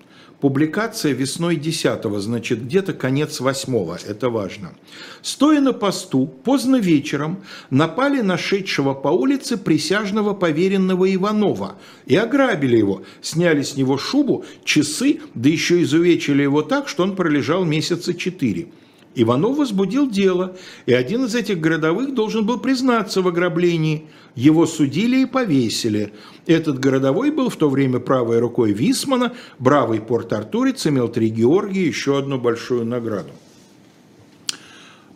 Публикация 0.44 1.14
весной 1.14 1.56
10 1.56 2.02
значит, 2.20 2.66
где-то 2.66 2.92
конец 2.92 3.40
8 3.40 3.96
это 4.06 4.28
важно. 4.28 4.74
Стоя 5.22 5.62
на 5.62 5.72
посту, 5.72 6.26
поздно 6.26 6.76
вечером 6.76 7.42
напали 7.70 8.20
на 8.20 8.36
шедшего 8.36 8.92
по 8.92 9.08
улице 9.08 9.56
присяжного 9.56 10.34
поверенного 10.34 11.10
Иванова 11.14 11.76
и 12.04 12.14
ограбили 12.16 12.76
его, 12.76 13.04
сняли 13.22 13.62
с 13.62 13.78
него 13.78 13.96
шубу, 13.96 14.44
часы, 14.64 15.20
да 15.32 15.48
еще 15.48 15.82
изувечили 15.82 16.42
его 16.42 16.60
так, 16.60 16.88
что 16.88 17.04
он 17.04 17.16
пролежал 17.16 17.64
месяца 17.64 18.12
четыре. 18.12 18.68
Иванов 19.14 19.58
возбудил 19.58 20.10
дело, 20.10 20.56
и 20.86 20.92
один 20.92 21.24
из 21.24 21.34
этих 21.34 21.60
городовых 21.60 22.14
должен 22.14 22.44
был 22.44 22.58
признаться 22.58 23.22
в 23.22 23.28
ограблении. 23.28 24.06
Его 24.34 24.66
судили 24.66 25.22
и 25.22 25.26
повесили. 25.26 26.12
Этот 26.46 26.80
городовой 26.80 27.30
был 27.30 27.48
в 27.48 27.56
то 27.56 27.70
время 27.70 28.00
правой 28.00 28.40
рукой 28.40 28.72
Висмана, 28.72 29.32
бравый 29.58 30.00
порт-артурец, 30.00 30.86
имел 30.86 31.08
три 31.08 31.28
Георгии, 31.28 31.86
еще 31.86 32.18
одну 32.18 32.38
большую 32.38 32.84
награду. 32.84 33.30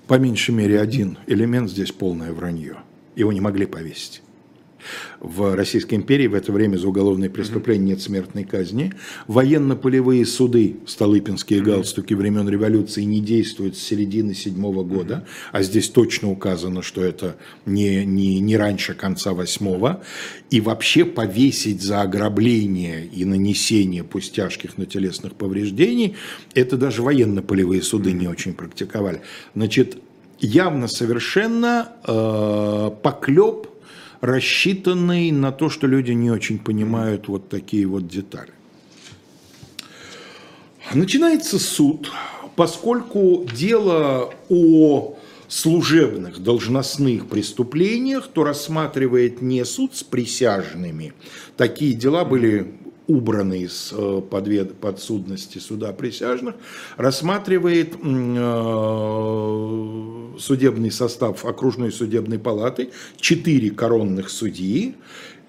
По 0.07 0.15
меньшей 0.15 0.55
мере 0.55 0.81
один 0.81 1.19
элемент 1.27 1.69
здесь 1.69 1.93
полное 1.93 2.33
вранье. 2.33 2.77
Его 3.17 3.33
не 3.33 3.41
могли 3.41 3.67
повесить. 3.67 4.23
В 5.21 5.55
Российской 5.55 5.97
империи 5.97 6.27
в 6.27 6.35
это 6.35 6.53
время 6.53 6.77
за 6.77 6.89
уголовные 6.89 7.31
преступления 7.31 7.87
нет 7.87 8.03
смертной 8.03 8.45
казни. 8.45 8.93
Военно-полевые 9.27 10.25
суды, 10.27 10.77
столыпинские 10.87 11.61
галстуки 11.61 12.15
времен 12.15 12.49
революции 12.49 13.03
не 13.03 13.21
действуют 13.21 13.77
с 13.77 13.81
середины 13.81 14.35
седьмого 14.35 14.85
года, 14.85 15.27
а 15.53 15.63
здесь 15.63 15.89
точно 15.89 16.31
указано, 16.31 16.83
что 16.83 17.03
это 17.03 17.37
не, 17.67 18.05
не, 18.05 18.41
не 18.41 18.57
раньше 18.57 18.95
конца 18.95 19.33
восьмого. 19.33 20.03
И 20.51 20.61
вообще 20.61 21.05
повесить 21.05 21.83
за 21.83 22.03
ограбление 22.03 23.07
и 23.07 23.25
нанесение 23.25 24.05
пусть 24.05 24.35
тяжких, 24.35 24.79
но 24.79 24.85
телесных 24.85 25.35
повреждений, 25.35 26.17
это 26.55 26.77
даже 26.77 27.03
военно-полевые 27.03 27.83
суды 27.83 28.13
не 28.13 28.29
очень 28.29 28.55
практиковали. 28.55 29.21
Значит, 29.55 29.99
явно 30.39 30.89
совершенно 30.89 31.93
э, 32.07 32.91
поклеп 33.03 33.69
рассчитанный 34.21 35.31
на 35.31 35.53
то, 35.53 35.71
что 35.71 35.87
люди 35.87 36.13
не 36.13 36.31
очень 36.31 36.59
понимают 36.59 37.29
вот 37.29 37.49
такие 37.49 37.87
вот 37.87 38.09
детали. 38.09 38.53
Начинается 40.95 41.59
суд, 41.59 42.11
поскольку 42.57 43.47
дело 43.55 44.33
о 44.49 45.19
служебных 45.49 46.41
должностных 46.43 47.29
преступлениях, 47.29 48.29
то 48.29 48.45
рассматривает 48.45 49.43
не 49.43 49.65
суд 49.65 49.95
с 49.97 50.03
присяжными. 50.03 51.15
Такие 51.57 51.95
дела 51.95 52.25
были 52.25 52.75
убраны 53.09 53.63
из 53.63 53.93
э, 53.93 54.23
подвед, 54.31 54.75
подсудности 54.77 55.59
суда 55.59 55.93
присяжных, 55.93 56.55
рассматривает 56.97 57.95
э, 57.95 57.99
судебный 60.39 60.93
состав 60.93 61.45
окружной 61.45 61.91
судебной 61.91 62.39
палаты, 62.39 62.91
четыре 63.17 63.71
коронных 63.71 64.31
судьи, 64.31 64.95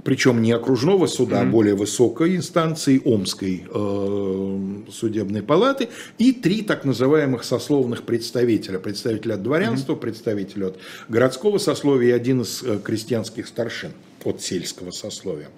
причем 0.04 0.42
не 0.42 0.54
окружного 0.54 1.08
суда, 1.08 1.42
mm-hmm. 1.42 1.48
а 1.48 1.52
более 1.52 1.76
высокой 1.76 2.38
инстанции 2.38 3.02
Омской 3.04 3.66
э, 3.70 4.82
судебной 4.92 5.44
палаты, 5.44 5.90
и 6.18 6.32
три 6.32 6.62
так 6.62 6.86
называемых 6.86 7.44
сословных 7.44 8.04
представителя. 8.04 8.80
Представитель 8.80 9.34
от 9.34 9.44
дворянства, 9.44 9.94
mm-hmm. 9.94 10.00
представитель 10.00 10.66
от 10.66 10.80
городского 11.10 11.58
сословия 11.58 12.10
и 12.10 12.14
один 12.14 12.42
из 12.42 12.64
э, 12.64 12.80
крестьянских 12.82 13.48
старшин 13.48 13.92
от 14.24 14.42
сельского 14.42 14.92
сословия. 14.92 15.50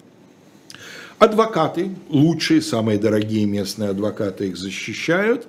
Адвокаты, 1.22 1.94
лучшие, 2.08 2.60
самые 2.60 2.98
дорогие 2.98 3.46
местные 3.46 3.90
адвокаты 3.90 4.48
их 4.48 4.56
защищают. 4.56 5.46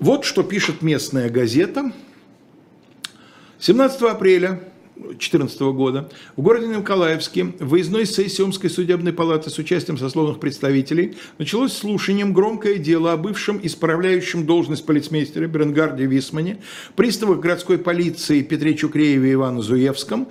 Вот 0.00 0.24
что 0.24 0.42
пишет 0.42 0.82
местная 0.82 1.30
газета. 1.30 1.92
17 3.60 4.02
апреля 4.02 4.60
2014 4.96 5.60
года 5.60 6.08
в 6.36 6.42
городе 6.42 6.66
Николаевске 6.66 7.44
в 7.44 7.68
выездной 7.68 8.06
сессии 8.06 8.42
Омской 8.42 8.70
судебной 8.70 9.12
палаты 9.12 9.50
с 9.50 9.58
участием 9.58 9.98
сословных 9.98 10.40
представителей 10.40 11.16
началось 11.38 11.72
слушанием 11.72 12.32
громкое 12.32 12.78
дело 12.78 13.12
о 13.12 13.16
бывшем 13.16 13.60
исправляющем 13.62 14.46
должность 14.46 14.86
полицмейстера 14.86 15.46
Беренгарде 15.46 16.06
Висмане, 16.06 16.58
приставах 16.96 17.40
городской 17.40 17.78
полиции 17.78 18.42
Петре 18.42 18.74
Чукрееве 18.74 19.30
и 19.30 19.34
Ивану 19.34 19.60
Зуевском, 19.60 20.28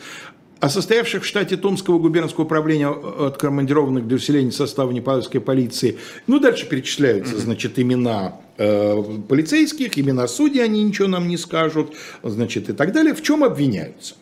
о 0.59 0.69
состоявших 0.69 1.23
в 1.23 1.25
штате 1.25 1.57
Томского 1.57 1.99
губернского 1.99 2.45
управления 2.45 2.87
откомандированных 2.87 4.07
для 4.07 4.15
усиления 4.15 4.51
состава 4.51 4.91
Непаловской 4.91 5.41
полиции. 5.41 5.97
Ну, 6.27 6.39
дальше 6.39 6.67
перечисляются, 6.67 7.37
значит, 7.37 7.77
имена 7.77 8.39
э, 8.57 9.03
полицейских, 9.27 9.97
имена 9.99 10.27
судей, 10.27 10.63
они 10.63 10.83
ничего 10.83 11.07
нам 11.07 11.27
не 11.27 11.37
скажут, 11.37 11.93
значит, 12.23 12.69
и 12.69 12.73
так 12.73 12.93
далее. 12.93 13.13
В 13.13 13.21
чем 13.21 13.43
обвиняются? 13.43 14.15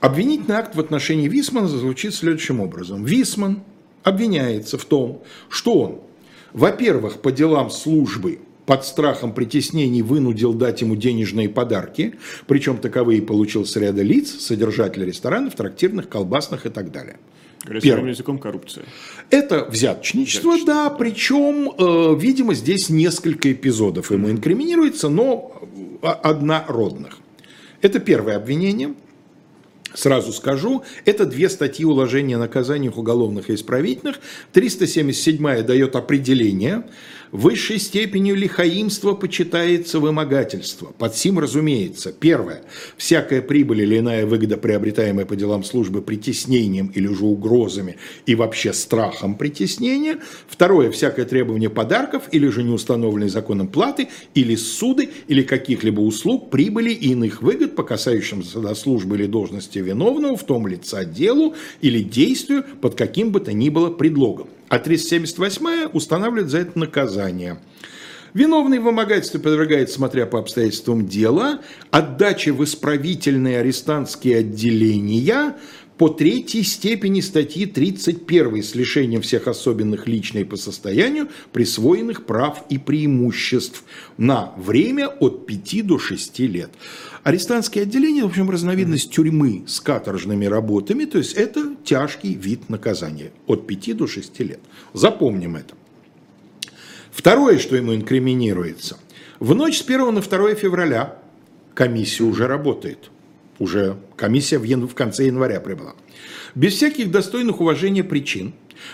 Обвинительный 0.00 0.56
акт 0.56 0.74
в 0.74 0.80
отношении 0.80 1.28
Висмана 1.28 1.68
звучит 1.68 2.14
следующим 2.14 2.60
образом. 2.60 3.04
Висман 3.04 3.62
обвиняется 4.02 4.76
в 4.76 4.84
том, 4.84 5.22
что 5.48 5.78
он, 5.78 6.00
во-первых, 6.52 7.20
по 7.20 7.30
делам 7.30 7.70
службы 7.70 8.40
под 8.66 8.84
страхом 8.84 9.32
притеснений 9.32 10.02
вынудил 10.02 10.54
дать 10.54 10.80
ему 10.80 10.96
денежные 10.96 11.48
подарки, 11.48 12.14
причем 12.46 12.78
таковые 12.78 13.22
получил 13.22 13.64
с 13.66 13.76
ряда 13.76 14.02
лиц, 14.02 14.30
содержателя 14.40 15.04
ресторанов, 15.04 15.54
трактирных, 15.54 16.08
колбасных 16.08 16.66
и 16.66 16.70
так 16.70 16.92
далее. 16.92 17.18
Первым 17.80 18.08
языком 18.08 18.38
коррупция. 18.38 18.84
Это 19.30 19.64
взяточничество, 19.64 20.50
взяточество. 20.50 20.74
да, 20.74 20.90
причем, 20.90 21.70
э, 21.70 22.16
видимо, 22.18 22.54
здесь 22.54 22.90
несколько 22.90 23.52
эпизодов 23.52 24.10
ему 24.10 24.30
инкриминируется, 24.30 25.08
но 25.08 25.62
э, 26.02 26.06
однородных. 26.06 27.18
Это 27.80 28.00
первое 28.00 28.36
обвинение. 28.36 28.94
Сразу 29.94 30.32
скажу, 30.32 30.82
это 31.04 31.26
две 31.26 31.48
статьи 31.48 31.84
уложения 31.84 32.38
наказаний 32.38 32.88
уголовных 32.88 33.50
и 33.50 33.54
исправительных. 33.54 34.20
377 34.52 35.62
дает 35.62 35.96
определение 35.96 36.84
Высшей 37.32 37.78
степенью 37.78 38.36
лихаимства 38.36 39.14
почитается 39.14 40.00
вымогательство. 40.00 40.92
Под 40.98 41.16
сим 41.16 41.38
разумеется. 41.38 42.12
Первое. 42.12 42.62
Всякая 42.98 43.40
прибыль 43.40 43.80
или 43.80 44.00
иная 44.00 44.26
выгода, 44.26 44.58
приобретаемая 44.58 45.24
по 45.24 45.34
делам 45.34 45.64
службы 45.64 46.02
притеснением 46.02 46.92
или 46.94 47.06
же 47.06 47.24
угрозами 47.24 47.96
и 48.26 48.34
вообще 48.34 48.74
страхом 48.74 49.36
притеснения. 49.36 50.18
Второе. 50.46 50.90
Всякое 50.90 51.24
требование 51.24 51.70
подарков 51.70 52.24
или 52.32 52.48
же 52.48 52.62
неустановленной 52.62 53.30
законом 53.30 53.68
платы 53.68 54.10
или 54.34 54.54
суды 54.54 55.08
или 55.26 55.42
каких-либо 55.42 56.00
услуг, 56.00 56.50
прибыли 56.50 56.90
и 56.90 57.12
иных 57.12 57.40
выгод 57.40 57.74
по 57.74 57.82
касающимся 57.82 58.74
службы 58.74 59.16
или 59.16 59.24
должности 59.24 59.78
виновного 59.78 60.36
в 60.36 60.44
том 60.44 60.66
лица 60.66 61.06
делу 61.06 61.54
или 61.80 62.02
действию 62.02 62.62
под 62.82 62.94
каким 62.94 63.30
бы 63.32 63.40
то 63.40 63.54
ни 63.54 63.70
было 63.70 63.88
предлогом. 63.88 64.48
А 64.72 64.78
378 64.78 65.90
устанавливает 65.92 66.48
за 66.48 66.60
это 66.60 66.78
наказание. 66.78 67.58
Виновный 68.32 68.78
в 68.78 68.84
вымогательстве 68.84 69.38
подвергается, 69.38 69.96
смотря 69.96 70.24
по 70.24 70.38
обстоятельствам 70.38 71.06
дела, 71.06 71.60
отдаче 71.90 72.52
в 72.52 72.64
исправительные 72.64 73.58
арестантские 73.58 74.38
отделения 74.38 75.56
по 76.02 76.08
третьей 76.08 76.64
степени 76.64 77.20
статьи 77.20 77.64
31 77.64 78.60
с 78.64 78.74
лишением 78.74 79.22
всех 79.22 79.46
особенных 79.46 80.08
личной 80.08 80.44
по 80.44 80.56
состоянию 80.56 81.28
присвоенных 81.52 82.26
прав 82.26 82.64
и 82.68 82.76
преимуществ 82.76 83.84
на 84.16 84.52
время 84.56 85.06
от 85.06 85.46
5 85.46 85.86
до 85.86 86.00
6 86.00 86.40
лет. 86.40 86.70
Арестантские 87.22 87.82
отделения, 87.82 88.24
в 88.24 88.26
общем, 88.26 88.50
разновидность 88.50 89.12
тюрьмы 89.12 89.62
с 89.68 89.80
каторжными 89.80 90.46
работами, 90.46 91.04
то 91.04 91.18
есть 91.18 91.34
это 91.34 91.76
тяжкий 91.84 92.34
вид 92.34 92.68
наказания 92.68 93.30
от 93.46 93.68
5 93.68 93.96
до 93.96 94.08
6 94.08 94.40
лет. 94.40 94.60
Запомним 94.94 95.54
это. 95.54 95.76
Второе, 97.12 97.60
что 97.60 97.76
ему 97.76 97.94
инкриминируется. 97.94 98.98
В 99.38 99.54
ночь 99.54 99.78
с 99.78 99.82
1 99.82 100.12
на 100.12 100.20
2 100.20 100.56
февраля 100.56 101.16
комиссия 101.74 102.24
уже 102.24 102.48
работает. 102.48 103.12
Уже 103.58 103.96
комиссия 104.16 104.58
в, 104.58 104.64
ян... 104.64 104.88
в 104.88 104.94
конце 104.94 105.26
января 105.26 105.60
прибыла. 105.60 105.94
Без 106.54 106.74
всяких 106.74 107.10
достойных 107.10 107.60
уважения 107.60 108.04
причин 108.04 108.52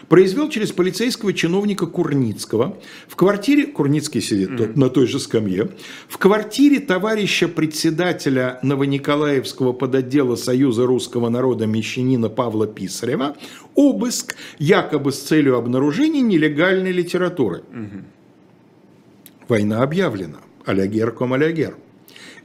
произвел 0.09 0.49
через 0.49 0.73
полицейского 0.73 1.33
чиновника 1.33 1.87
Курницкого 1.87 2.79
в 3.09 3.17
квартире, 3.17 3.67
Курницкий 3.67 4.21
сидит 4.21 4.51
mm-hmm. 4.51 4.79
на 4.79 4.91
той 4.91 5.07
же 5.07 5.19
скамье, 5.19 5.71
в 6.09 6.19
квартире 6.19 6.81
товарища 6.81 7.49
председателя 7.49 8.59
Новониколаевского 8.63 9.73
подотдела 9.73 10.37
Союза 10.37 10.87
русского 10.87 11.29
народа 11.29 11.67
мещанина 11.67 12.29
Павла 12.29 12.67
Писарева 12.67 13.37
обыск 13.75 14.37
якобы 14.59 15.13
с 15.13 15.21
целью 15.21 15.57
обнаружения 15.57 16.23
нелегальной 16.23 16.93
литературы. 16.93 17.63
Mm-hmm. 17.73 18.03
Война 19.49 19.83
объявлена. 19.83 20.39
Алягер 20.67 21.13
ком 21.13 21.33
алягер 21.33 21.77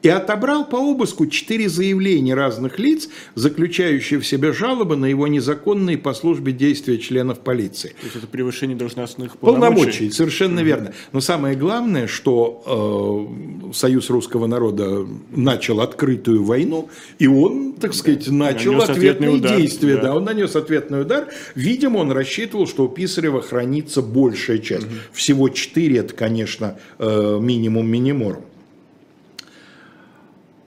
и 0.04 0.10
отобрал 0.10 0.66
по 0.66 0.76
обыску 0.76 1.26
четыре 1.28 1.70
заявления 1.70 2.36
разных 2.36 2.78
лиц, 2.78 3.10
заключающие 3.36 4.20
в 4.20 4.28
себе 4.28 4.52
жалобы 4.52 4.98
на 4.98 5.06
его 5.06 5.28
незаконные 5.28 5.98
по 5.98 6.14
службе 6.14 6.52
действия 6.52 7.00
членов 7.00 7.40
полиции. 7.40 7.96
То 8.00 8.04
есть 8.04 8.16
это 8.18 8.28
превышение 8.28 8.76
должностных 8.76 9.38
полномочий? 9.38 9.76
Полномочий, 9.76 10.12
совершенно 10.12 10.58
угу. 10.58 10.66
верно. 10.66 10.94
Но 11.14 11.22
самое 11.22 11.56
главное, 11.56 12.08
что 12.08 13.32
э, 13.72 13.74
Союз 13.74 14.10
русского 14.10 14.46
народа 14.46 15.08
начал 15.32 15.80
открытую 15.80 16.44
войну, 16.44 16.90
и 17.18 17.28
он, 17.28 17.74
так 17.74 17.94
сказать, 17.94 18.28
начал 18.28 18.74
нанес 18.74 18.90
ответные 18.90 19.30
удар, 19.32 19.58
действия. 19.58 19.96
Да. 19.96 20.02
да, 20.02 20.16
он 20.16 20.26
нанес 20.26 20.54
ответный 20.54 21.02
удар. 21.02 21.30
Видимо, 21.56 22.00
он 22.00 22.12
рассчитывал, 22.12 22.68
что 22.68 22.86
у 22.86 22.90
Писарева 22.90 23.42
хранится 23.42 24.02
большая 24.02 24.58
часть. 24.58 24.86
Угу. 24.86 24.94
Всего 25.14 25.48
четыре, 25.48 26.00
это, 26.00 26.14
конечно, 26.14 26.78
э, 27.00 27.40
минимум 27.42 27.88
миниморум 27.88 28.44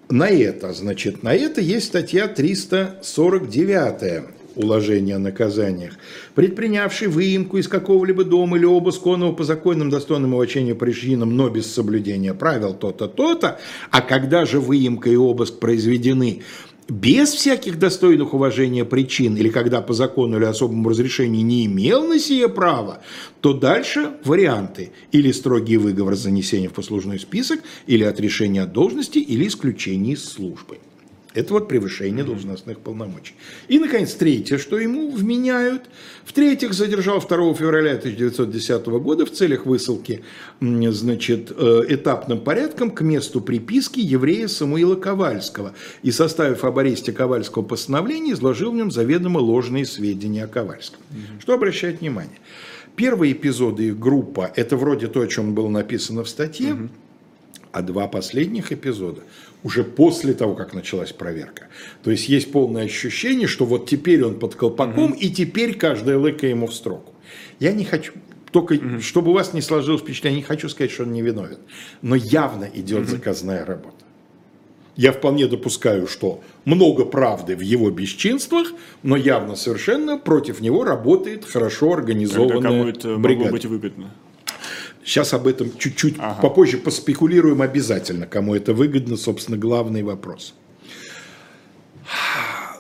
на 0.08 0.28
это, 0.28 0.72
значит, 0.72 1.22
на 1.22 1.34
это 1.34 1.60
есть 1.60 1.86
статья 1.86 2.28
349 2.28 4.36
уложения 4.56 5.16
о 5.16 5.18
наказаниях, 5.18 5.92
предпринявший 6.34 7.08
выемку 7.08 7.58
из 7.58 7.68
какого-либо 7.68 8.24
дома 8.24 8.56
или 8.56 8.64
обыск 8.64 9.06
онного 9.06 9.32
по 9.32 9.44
законным 9.44 9.90
достойным 9.90 10.34
уважения 10.34 10.74
причинам, 10.74 11.36
но 11.36 11.48
без 11.50 11.72
соблюдения 11.72 12.34
правил 12.34 12.74
то-то, 12.74 13.06
то-то, 13.06 13.60
а 13.90 14.00
когда 14.00 14.46
же 14.46 14.58
выемка 14.58 15.10
и 15.10 15.16
обыск 15.16 15.58
произведены 15.58 16.42
без 16.88 17.32
всяких 17.32 17.78
достойных 17.78 18.34
уважения 18.34 18.84
причин, 18.84 19.36
или 19.36 19.48
когда 19.48 19.80
по 19.80 19.92
закону 19.92 20.38
или 20.38 20.44
особому 20.44 20.88
разрешению 20.88 21.44
не 21.44 21.66
имел 21.66 22.06
на 22.06 22.18
сие 22.18 22.48
право, 22.48 23.02
то 23.40 23.52
дальше 23.52 24.18
варианты. 24.24 24.92
Или 25.12 25.32
строгий 25.32 25.76
выговор 25.76 26.14
занесения 26.14 26.68
в 26.68 26.72
послужной 26.72 27.18
список, 27.18 27.60
или 27.86 28.04
отрешение 28.04 28.62
от 28.62 28.72
должности, 28.72 29.18
или 29.18 29.48
исключение 29.48 30.14
из 30.14 30.24
службы. 30.24 30.78
Это 31.36 31.52
вот 31.52 31.68
превышение 31.68 32.24
должностных 32.24 32.80
полномочий. 32.80 33.34
И, 33.68 33.78
наконец, 33.78 34.14
третье, 34.14 34.56
что 34.56 34.78
ему 34.78 35.10
вменяют. 35.10 35.82
В-третьих, 36.24 36.72
задержал 36.72 37.20
2 37.20 37.52
февраля 37.52 37.92
1910 37.96 38.86
года 38.86 39.26
в 39.26 39.30
целях 39.30 39.66
высылки 39.66 40.24
значит, 40.60 41.52
э, 41.54 41.82
этапным 41.88 42.40
порядком 42.40 42.90
к 42.90 43.02
месту 43.02 43.42
приписки 43.42 44.00
еврея 44.00 44.48
Самуила 44.48 44.94
Ковальского 44.94 45.74
и, 46.02 46.10
составив 46.10 46.64
об 46.64 46.78
аресте 46.78 47.12
Ковальского 47.12 47.62
постановление, 47.62 48.32
изложил 48.32 48.72
в 48.72 48.74
нем 48.74 48.90
заведомо 48.90 49.36
ложные 49.36 49.84
сведения 49.84 50.44
о 50.44 50.48
Ковальском. 50.48 51.00
Угу. 51.10 51.40
Что 51.42 51.52
обращает 51.52 52.00
внимание? 52.00 52.38
Первые 52.96 53.34
эпизоды 53.34 53.88
их 53.88 53.98
группа, 53.98 54.50
это 54.56 54.78
вроде 54.78 55.08
то, 55.08 55.20
о 55.20 55.26
чем 55.26 55.54
было 55.54 55.68
написано 55.68 56.24
в 56.24 56.30
статье, 56.30 56.72
угу. 56.72 56.88
а 57.72 57.82
два 57.82 58.08
последних 58.08 58.72
эпизода– 58.72 59.20
уже 59.66 59.82
после 59.82 60.32
того, 60.32 60.54
как 60.54 60.74
началась 60.74 61.10
проверка. 61.10 61.66
То 62.04 62.12
есть 62.12 62.28
есть 62.28 62.52
полное 62.52 62.84
ощущение, 62.84 63.48
что 63.48 63.64
вот 63.64 63.88
теперь 63.88 64.22
он 64.22 64.38
под 64.38 64.54
колпаком, 64.54 65.10
угу. 65.10 65.14
и 65.14 65.28
теперь 65.28 65.74
каждая 65.74 66.18
лыка 66.18 66.46
ему 66.46 66.68
в 66.68 66.72
строку. 66.72 67.12
Я 67.58 67.72
не 67.72 67.84
хочу, 67.84 68.12
только 68.52 68.74
угу. 68.74 69.00
чтобы 69.00 69.32
у 69.32 69.34
вас 69.34 69.54
не 69.54 69.60
сложилось 69.60 70.02
впечатление, 70.02 70.38
не 70.38 70.44
хочу 70.44 70.68
сказать, 70.68 70.92
что 70.92 71.02
он 71.02 71.12
не 71.12 71.20
виновен, 71.20 71.58
но 72.00 72.14
явно 72.14 72.70
идет 72.74 73.00
угу. 73.00 73.08
заказная 73.08 73.64
работа. 73.64 73.96
Я 74.94 75.10
вполне 75.10 75.48
допускаю, 75.48 76.06
что 76.06 76.42
много 76.64 77.04
правды 77.04 77.56
в 77.56 77.60
его 77.60 77.90
бесчинствах, 77.90 78.68
но 79.02 79.16
явно 79.16 79.56
совершенно 79.56 80.16
против 80.16 80.60
него 80.60 80.84
работает 80.84 81.44
хорошо 81.44 81.92
организованная 81.92 82.54
Когда 82.54 82.68
кому 82.68 82.84
это 82.86 83.16
бригада. 83.16 83.44
могло 83.46 83.50
быть 83.50 83.66
выгодно? 83.66 84.10
Сейчас 85.06 85.32
об 85.34 85.46
этом 85.46 85.70
чуть-чуть 85.78 86.16
ага. 86.18 86.42
попозже 86.42 86.78
поспекулируем 86.78 87.62
обязательно, 87.62 88.26
кому 88.26 88.56
это 88.56 88.74
выгодно, 88.74 89.16
собственно, 89.16 89.56
главный 89.56 90.02
вопрос. 90.02 90.52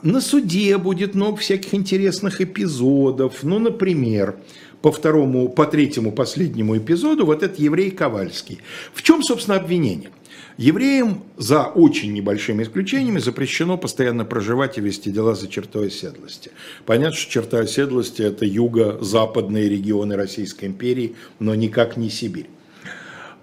На 0.02 0.20
суде 0.20 0.76
будет 0.78 1.14
много 1.14 1.36
всяких 1.36 1.74
интересных 1.74 2.40
эпизодов. 2.40 3.42
Ну, 3.42 3.58
например, 3.58 4.36
по 4.82 4.92
второму, 4.92 5.48
по 5.48 5.64
третьему, 5.66 6.12
последнему 6.12 6.76
эпизоду 6.76 7.26
вот 7.26 7.42
этот 7.42 7.58
еврей 7.58 7.90
Ковальский. 7.90 8.60
В 8.94 9.02
чем, 9.02 9.22
собственно, 9.22 9.56
обвинение? 9.56 10.10
Евреям 10.58 11.22
за 11.36 11.64
очень 11.64 12.14
небольшими 12.14 12.62
исключениями 12.62 13.18
запрещено 13.18 13.76
постоянно 13.76 14.24
проживать 14.24 14.78
и 14.78 14.80
вести 14.80 15.10
дела 15.10 15.34
за 15.34 15.48
чертой 15.48 15.88
оседлости. 15.88 16.50
Понятно, 16.86 17.16
что 17.16 17.30
черта 17.30 17.58
оседлости– 17.58 18.22
это 18.22 18.46
юго-западные 18.46 19.68
регионы 19.68 20.16
Российской 20.16 20.64
империи, 20.66 21.14
но 21.40 21.54
никак 21.54 21.98
не 21.98 22.08
Сибирь. 22.08 22.48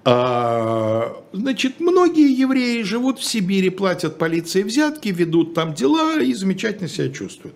А, 0.06 1.24
значит, 1.32 1.80
многие 1.80 2.38
евреи 2.38 2.82
живут 2.82 3.20
в 3.20 3.24
Сибири, 3.24 3.70
платят 3.70 4.18
полиции 4.18 4.64
взятки, 4.64 5.10
ведут 5.10 5.54
там 5.54 5.74
дела 5.74 6.20
и 6.22 6.34
замечательно 6.34 6.89
себя 6.89 7.10
чувствуют. 7.10 7.56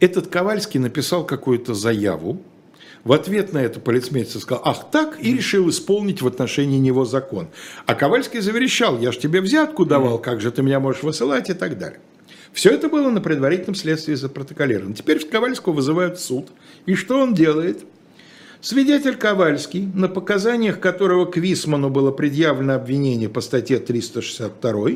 Этот 0.00 0.28
Ковальский 0.28 0.80
написал 0.80 1.24
какую-то 1.24 1.74
заяву, 1.74 2.42
в 3.04 3.12
ответ 3.12 3.52
на 3.52 3.58
это 3.58 3.80
полицмейстер 3.80 4.40
сказал, 4.40 4.62
ах 4.64 4.90
так, 4.90 5.18
и 5.22 5.32
решил 5.32 5.68
исполнить 5.70 6.20
в 6.20 6.26
отношении 6.26 6.78
него 6.78 7.04
закон. 7.04 7.48
А 7.86 7.94
Ковальский 7.94 8.40
заверещал, 8.40 8.98
я 8.98 9.12
ж 9.12 9.18
тебе 9.18 9.40
взятку 9.40 9.84
давал, 9.84 10.18
как 10.18 10.40
же 10.40 10.50
ты 10.50 10.62
меня 10.62 10.80
можешь 10.80 11.02
высылать 11.02 11.48
и 11.48 11.54
так 11.54 11.78
далее. 11.78 12.00
Все 12.52 12.70
это 12.70 12.88
было 12.88 13.10
на 13.10 13.20
предварительном 13.20 13.74
следствии 13.76 14.14
запротоколировано. 14.14 14.94
Теперь 14.94 15.24
Ковальского 15.24 15.74
вызывают 15.74 16.18
в 16.18 16.24
суд. 16.24 16.48
И 16.86 16.94
что 16.94 17.20
он 17.20 17.34
делает? 17.34 17.84
Свидетель 18.60 19.14
Ковальский, 19.14 19.88
на 19.94 20.08
показаниях 20.08 20.80
которого 20.80 21.26
к 21.26 21.36
Висману 21.36 21.90
было 21.90 22.10
предъявлено 22.10 22.74
обвинение 22.74 23.28
по 23.28 23.40
статье 23.40 23.78
362, 23.78 24.90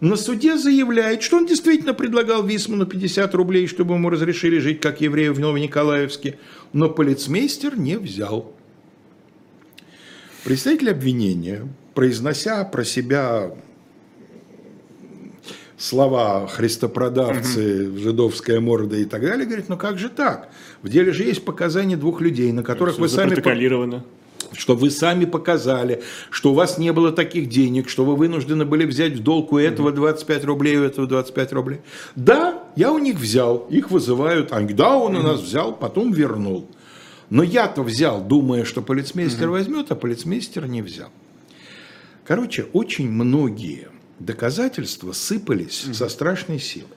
на 0.00 0.16
суде 0.16 0.58
заявляет, 0.58 1.22
что 1.22 1.38
он 1.38 1.46
действительно 1.46 1.94
предлагал 1.94 2.44
Висману 2.44 2.84
50 2.84 3.34
рублей, 3.34 3.66
чтобы 3.66 3.94
ему 3.94 4.10
разрешили 4.10 4.58
жить 4.58 4.80
как 4.80 5.00
еврею 5.00 5.32
в 5.32 5.40
Новониколаевске, 5.40 6.38
но 6.74 6.90
полицмейстер 6.90 7.78
не 7.78 7.96
взял. 7.96 8.52
Представитель 10.44 10.90
обвинения, 10.90 11.66
произнося 11.94 12.62
про 12.64 12.84
себя 12.84 13.50
слова 15.78 16.46
христопродавцы, 16.48 17.88
угу. 17.88 17.98
жидовская 17.98 18.60
морда 18.60 18.96
и 18.96 19.04
так 19.04 19.22
далее, 19.22 19.46
говорит, 19.46 19.68
ну 19.68 19.76
как 19.76 19.98
же 19.98 20.08
так? 20.08 20.50
В 20.82 20.88
деле 20.88 21.12
же 21.12 21.22
есть 21.22 21.44
показания 21.44 21.96
двух 21.96 22.20
людей, 22.20 22.52
на 22.52 22.62
которых 22.62 22.94
Все 22.94 23.02
вы 23.02 23.08
сами... 23.08 23.34
Что 24.52 24.74
вы 24.74 24.90
сами 24.90 25.26
показали, 25.26 26.02
что 26.30 26.52
у 26.52 26.54
вас 26.54 26.78
не 26.78 26.90
было 26.92 27.12
таких 27.12 27.50
денег, 27.50 27.88
что 27.90 28.04
вы 28.04 28.16
вынуждены 28.16 28.64
были 28.64 28.86
взять 28.86 29.12
в 29.12 29.22
долг 29.22 29.52
у 29.52 29.58
этого 29.58 29.92
25 29.92 30.44
рублей, 30.44 30.78
у 30.78 30.84
этого 30.84 31.06
25 31.06 31.52
рублей. 31.52 31.80
Да, 32.16 32.62
я 32.74 32.90
у 32.90 32.98
них 32.98 33.16
взял, 33.16 33.66
их 33.68 33.90
вызывают. 33.90 34.52
Они, 34.52 34.72
да, 34.72 34.96
он 34.96 35.16
у 35.16 35.22
нас 35.22 35.42
взял, 35.42 35.76
потом 35.76 36.12
вернул. 36.12 36.66
Но 37.28 37.42
я-то 37.42 37.82
взял, 37.82 38.22
думая, 38.22 38.64
что 38.64 38.80
полицмейстер 38.80 39.50
возьмет, 39.50 39.90
а 39.90 39.94
полицмейстер 39.94 40.66
не 40.66 40.80
взял. 40.80 41.10
Короче, 42.24 42.66
очень 42.72 43.10
многие 43.10 43.88
доказательства 44.18 45.12
сыпались 45.12 45.84
mm-hmm. 45.84 45.94
со 45.94 46.08
страшной 46.08 46.58
силой. 46.58 46.88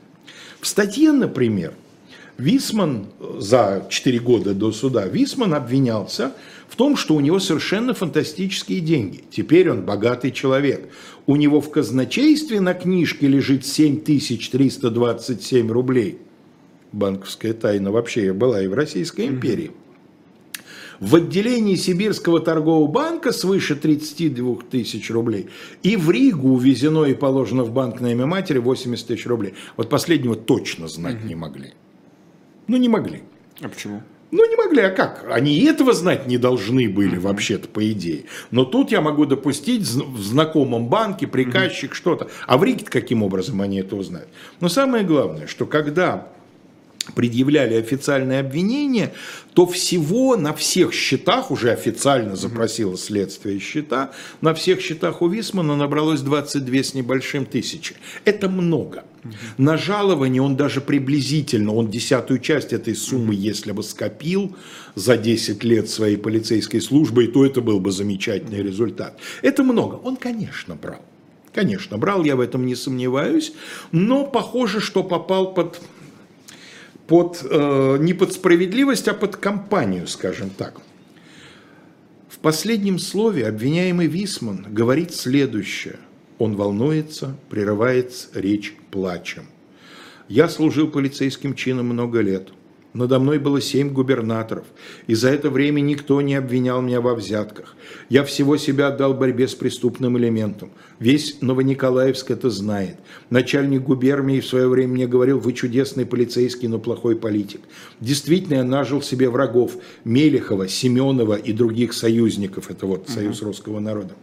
В 0.59 0.67
статье, 0.67 1.11
например, 1.11 1.73
Висман 2.37 3.07
за 3.37 3.85
4 3.89 4.19
года 4.19 4.53
до 4.53 4.71
суда, 4.71 5.07
Висман 5.07 5.53
обвинялся 5.53 6.33
в 6.67 6.75
том, 6.75 6.97
что 6.97 7.15
у 7.15 7.19
него 7.19 7.39
совершенно 7.39 7.93
фантастические 7.93 8.79
деньги. 8.79 9.23
Теперь 9.29 9.69
он 9.69 9.83
богатый 9.83 10.31
человек. 10.31 10.89
У 11.27 11.35
него 11.35 11.61
в 11.61 11.69
казначействе 11.69 12.61
на 12.61 12.73
книжке 12.73 13.27
лежит 13.27 13.65
7327 13.65 15.71
рублей. 15.71 16.17
Банковская 16.91 17.53
тайна 17.53 17.91
вообще 17.91 18.33
была 18.33 18.61
и 18.61 18.67
в 18.67 18.73
Российской 18.73 19.27
империи. 19.27 19.65
Mm-hmm 19.65 19.90
в 21.01 21.15
отделении 21.15 21.75
Сибирского 21.75 22.39
торгового 22.39 22.87
банка 22.87 23.31
свыше 23.33 23.75
32 23.75 24.57
тысяч 24.69 25.09
рублей, 25.09 25.49
и 25.81 25.97
в 25.97 26.09
Ригу 26.11 26.49
увезено 26.53 27.05
и 27.05 27.15
положено 27.15 27.63
в 27.63 27.73
банк 27.73 27.99
на 27.99 28.11
имя 28.11 28.27
матери 28.27 28.59
80 28.59 29.07
тысяч 29.07 29.25
рублей. 29.25 29.55
Вот 29.75 29.89
последнего 29.89 30.35
точно 30.35 30.87
знать 30.87 31.17
угу. 31.17 31.27
не 31.27 31.35
могли. 31.35 31.73
Ну, 32.67 32.77
не 32.77 32.87
могли. 32.87 33.23
А 33.61 33.67
почему? 33.67 34.03
Ну, 34.29 34.47
не 34.47 34.55
могли, 34.55 34.81
а 34.83 34.91
как? 34.91 35.25
Они 35.29 35.57
и 35.57 35.65
этого 35.65 35.91
знать 35.91 36.27
не 36.27 36.37
должны 36.37 36.87
были, 36.87 37.17
uh 37.17 37.19
вообще-то, 37.19 37.67
по 37.67 37.91
идее. 37.91 38.25
Но 38.51 38.63
тут 38.63 38.91
я 38.91 39.01
могу 39.01 39.25
допустить 39.25 39.81
в 39.81 40.21
знакомом 40.21 40.87
банке 40.87 41.27
приказчик 41.27 41.91
uh 41.91 41.95
что-то. 41.95 42.29
А 42.47 42.57
в 42.57 42.63
Риге 42.63 42.85
каким 42.85 43.23
образом 43.23 43.59
они 43.59 43.79
это 43.79 43.95
узнают? 43.95 44.29
Но 44.61 44.69
самое 44.69 45.03
главное, 45.03 45.47
что 45.47 45.65
когда 45.65 46.29
предъявляли 47.15 47.75
официальные 47.75 48.39
обвинения, 48.39 49.13
то 49.53 49.65
всего 49.65 50.37
на 50.37 50.53
всех 50.53 50.93
счетах, 50.93 51.51
уже 51.51 51.71
официально 51.71 52.35
запросило 52.35 52.97
следствие 52.97 53.59
счета, 53.59 54.11
на 54.41 54.53
всех 54.53 54.81
счетах 54.81 55.21
у 55.21 55.27
Висмана 55.27 55.75
набралось 55.75 56.21
22 56.21 56.75
с 56.83 56.93
небольшим 56.93 57.45
тысячи. 57.45 57.95
Это 58.25 58.49
много. 58.49 59.03
На 59.57 59.77
жалование 59.77 60.41
он 60.41 60.55
даже 60.55 60.81
приблизительно, 60.81 61.73
он 61.73 61.89
десятую 61.89 62.39
часть 62.39 62.73
этой 62.73 62.95
суммы, 62.95 63.35
если 63.35 63.71
бы 63.71 63.83
скопил 63.83 64.55
за 64.95 65.17
10 65.17 65.63
лет 65.63 65.89
своей 65.89 66.17
полицейской 66.17 66.81
службы, 66.81 67.27
то 67.27 67.45
это 67.45 67.61
был 67.61 67.79
бы 67.79 67.91
замечательный 67.91 68.63
результат. 68.63 69.17
Это 69.41 69.63
много. 69.63 69.95
Он, 69.95 70.15
конечно, 70.15 70.75
брал. 70.75 71.01
Конечно, 71.53 71.97
брал, 71.97 72.23
я 72.23 72.35
в 72.35 72.39
этом 72.39 72.65
не 72.65 72.75
сомневаюсь, 72.75 73.53
но 73.91 74.25
похоже, 74.25 74.79
что 74.79 75.03
попал 75.03 75.53
под 75.53 75.81
под, 77.11 77.43
э, 77.43 77.97
не 77.99 78.13
под 78.13 78.31
справедливость, 78.31 79.09
а 79.09 79.13
под 79.13 79.35
компанию, 79.35 80.07
скажем 80.07 80.49
так. 80.49 80.79
В 82.29 82.39
последнем 82.39 82.99
слове 82.99 83.47
обвиняемый 83.47 84.07
Висман 84.07 84.65
говорит 84.69 85.13
следующее. 85.13 85.97
Он 86.37 86.55
волнуется, 86.55 87.35
прерывает 87.49 88.29
речь 88.33 88.73
плачем. 88.91 89.43
«Я 90.29 90.47
служил 90.47 90.87
полицейским 90.87 91.53
чином 91.53 91.87
много 91.87 92.21
лет. 92.21 92.53
Надо 92.93 93.19
мной 93.19 93.39
было 93.39 93.61
семь 93.61 93.93
губернаторов, 93.93 94.65
и 95.07 95.13
за 95.13 95.29
это 95.29 95.49
время 95.49 95.79
никто 95.79 96.19
не 96.21 96.35
обвинял 96.35 96.81
меня 96.81 96.99
во 96.99 97.15
взятках. 97.15 97.77
Я 98.09 98.25
всего 98.25 98.57
себя 98.57 98.87
отдал 98.87 99.13
борьбе 99.13 99.47
с 99.47 99.55
преступным 99.55 100.17
элементом. 100.17 100.71
Весь 100.99 101.41
Новониколаевск 101.41 102.31
это 102.31 102.49
знает. 102.49 102.97
Начальник 103.29 103.83
губернии 103.83 104.41
в 104.41 104.45
свое 104.45 104.67
время 104.67 104.93
мне 104.93 105.07
говорил, 105.07 105.39
вы 105.39 105.53
чудесный 105.53 106.05
полицейский, 106.05 106.67
но 106.67 106.79
плохой 106.79 107.15
политик. 107.15 107.61
Действительно, 108.01 108.55
я 108.55 108.63
нажил 108.65 109.01
себе 109.01 109.29
врагов 109.29 109.77
Мелехова, 110.03 110.67
Семенова 110.67 111.35
и 111.35 111.53
других 111.53 111.93
союзников. 111.93 112.69
Это 112.69 112.85
вот 112.87 113.07
союз 113.07 113.41
русского 113.41 113.79
народа. 113.79 114.15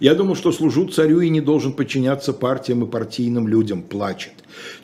Я 0.00 0.14
думал, 0.14 0.36
что 0.36 0.52
служу 0.52 0.86
царю 0.88 1.20
и 1.20 1.28
не 1.28 1.40
должен 1.40 1.72
подчиняться 1.72 2.32
партиям 2.32 2.84
и 2.84 2.90
партийным 2.90 3.48
людям. 3.48 3.82
Плачет. 3.82 4.32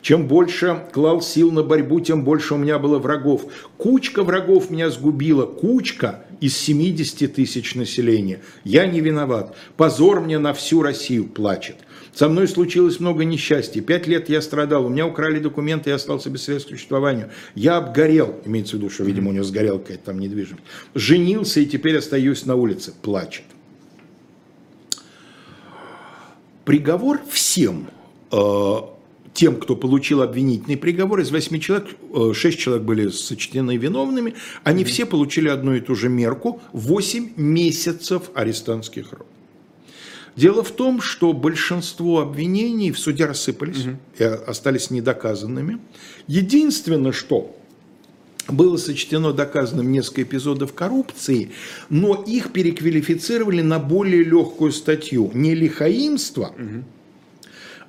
Чем 0.01 0.27
больше 0.27 0.83
клал 0.91 1.21
сил 1.21 1.51
на 1.51 1.63
борьбу, 1.63 1.99
тем 1.99 2.23
больше 2.23 2.55
у 2.55 2.57
меня 2.57 2.79
было 2.79 2.99
врагов. 2.99 3.45
Кучка 3.77 4.23
врагов 4.23 4.69
меня 4.69 4.89
сгубила. 4.89 5.45
Кучка 5.45 6.25
из 6.41 6.57
70 6.57 7.33
тысяч 7.33 7.75
населения. 7.75 8.41
Я 8.63 8.85
не 8.85 9.01
виноват. 9.01 9.55
Позор 9.77 10.21
мне 10.21 10.39
на 10.39 10.53
всю 10.53 10.81
Россию. 10.81 11.25
Плачет. 11.25 11.77
Со 12.13 12.29
мной 12.29 12.47
случилось 12.47 12.99
много 12.99 13.23
несчастья. 13.23 13.81
Пять 13.81 14.05
лет 14.05 14.29
я 14.29 14.41
страдал. 14.41 14.85
У 14.85 14.89
меня 14.89 15.07
украли 15.07 15.39
документы, 15.39 15.89
я 15.89 15.95
остался 15.95 16.29
без 16.29 16.43
средств 16.43 16.69
к 16.69 16.73
существованию. 16.73 17.31
Я 17.55 17.77
обгорел. 17.77 18.39
Имеется 18.45 18.75
в 18.75 18.79
виду, 18.79 18.91
что, 18.91 19.03
видимо, 19.03 19.29
у 19.29 19.33
него 19.33 19.43
сгорел 19.43 19.79
какая-то 19.79 20.05
там 20.05 20.19
недвижимость. 20.19 20.63
Женился 20.93 21.59
и 21.59 21.65
теперь 21.65 21.97
остаюсь 21.97 22.45
на 22.45 22.55
улице. 22.55 22.93
Плачет. 23.01 23.45
Приговор 26.65 27.19
всем 27.29 27.87
э, 28.31 28.75
тем, 29.33 29.57
кто 29.57 29.75
получил 29.75 30.21
обвинительный 30.21 30.77
приговор, 30.77 31.19
из 31.19 31.29
восьми 31.29 31.59
человек, 31.59 31.89
э, 32.13 32.33
шесть 32.33 32.59
человек 32.59 32.83
были 32.83 33.09
сочтены 33.09 33.75
виновными, 33.75 34.35
они 34.63 34.85
все 34.85 35.05
получили 35.05 35.49
одну 35.49 35.73
и 35.73 35.81
ту 35.81 35.95
же 35.95 36.07
мерку– 36.07 36.61
8 36.71 37.33
месяцев 37.35 38.31
арестантских 38.33 39.11
работ. 39.11 39.27
Дело 40.35 40.63
в 40.63 40.71
том, 40.71 41.01
что 41.01 41.33
большинство 41.33 42.21
обвинений 42.21 42.91
в 42.91 42.97
суде 42.97 43.25
рассыпались 43.25 43.85
угу. 43.85 43.97
и 44.17 44.23
остались 44.23 44.89
недоказанными. 44.89 45.79
Единственное, 46.27 47.11
что 47.11 47.55
было 48.47 48.77
сочтено 48.77 49.31
доказанным 49.31 49.91
несколько 49.91 50.23
эпизодов 50.23 50.73
коррупции, 50.73 51.51
но 51.89 52.23
их 52.27 52.51
переквалифицировали 52.51 53.61
на 53.61 53.79
более 53.79 54.23
легкую 54.23 54.71
статью. 54.71 55.31
Не 55.33 55.55
лихаимство, 55.55 56.53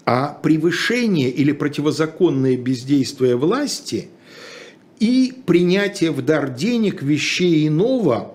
а 0.07 0.39
превышение 0.43 1.31
или 1.31 1.53
противозаконное 1.53 2.57
бездействие 2.57 3.37
власти 3.37 4.09
и 5.01 5.33
принятие 5.47 6.11
в 6.13 6.23
дар 6.23 6.51
денег 6.51 7.03
вещей 7.03 7.67
иного 7.69 8.34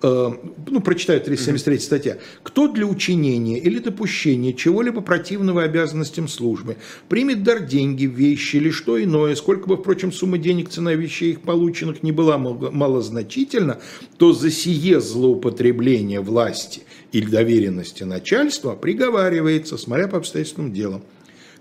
ну, 0.00 0.80
прочитаю 0.84 1.20
373 1.20 1.78
статья, 1.78 2.18
кто 2.42 2.68
для 2.68 2.86
учинения 2.86 3.58
или 3.58 3.78
допущения 3.78 4.52
чего-либо 4.52 5.00
противного 5.00 5.64
обязанностям 5.64 6.28
службы 6.28 6.76
примет 7.08 7.42
дар 7.42 7.60
деньги, 7.60 8.04
вещи 8.04 8.56
или 8.56 8.70
что 8.70 9.02
иное, 9.02 9.34
сколько 9.34 9.68
бы, 9.68 9.76
впрочем, 9.76 10.12
сумма 10.12 10.38
денег, 10.38 10.70
цена 10.70 10.94
вещей 10.94 11.32
их 11.32 11.40
полученных 11.40 12.02
не 12.02 12.12
была 12.12 12.38
малозначительна, 12.38 13.78
то 14.18 14.32
за 14.32 14.50
сие 14.50 15.00
злоупотребление 15.00 16.20
власти 16.20 16.82
или 17.10 17.26
доверенности 17.26 18.04
начальства 18.04 18.74
приговаривается, 18.74 19.76
смотря 19.76 20.06
по 20.06 20.18
обстоятельствам 20.18 20.72
дела 20.72 21.02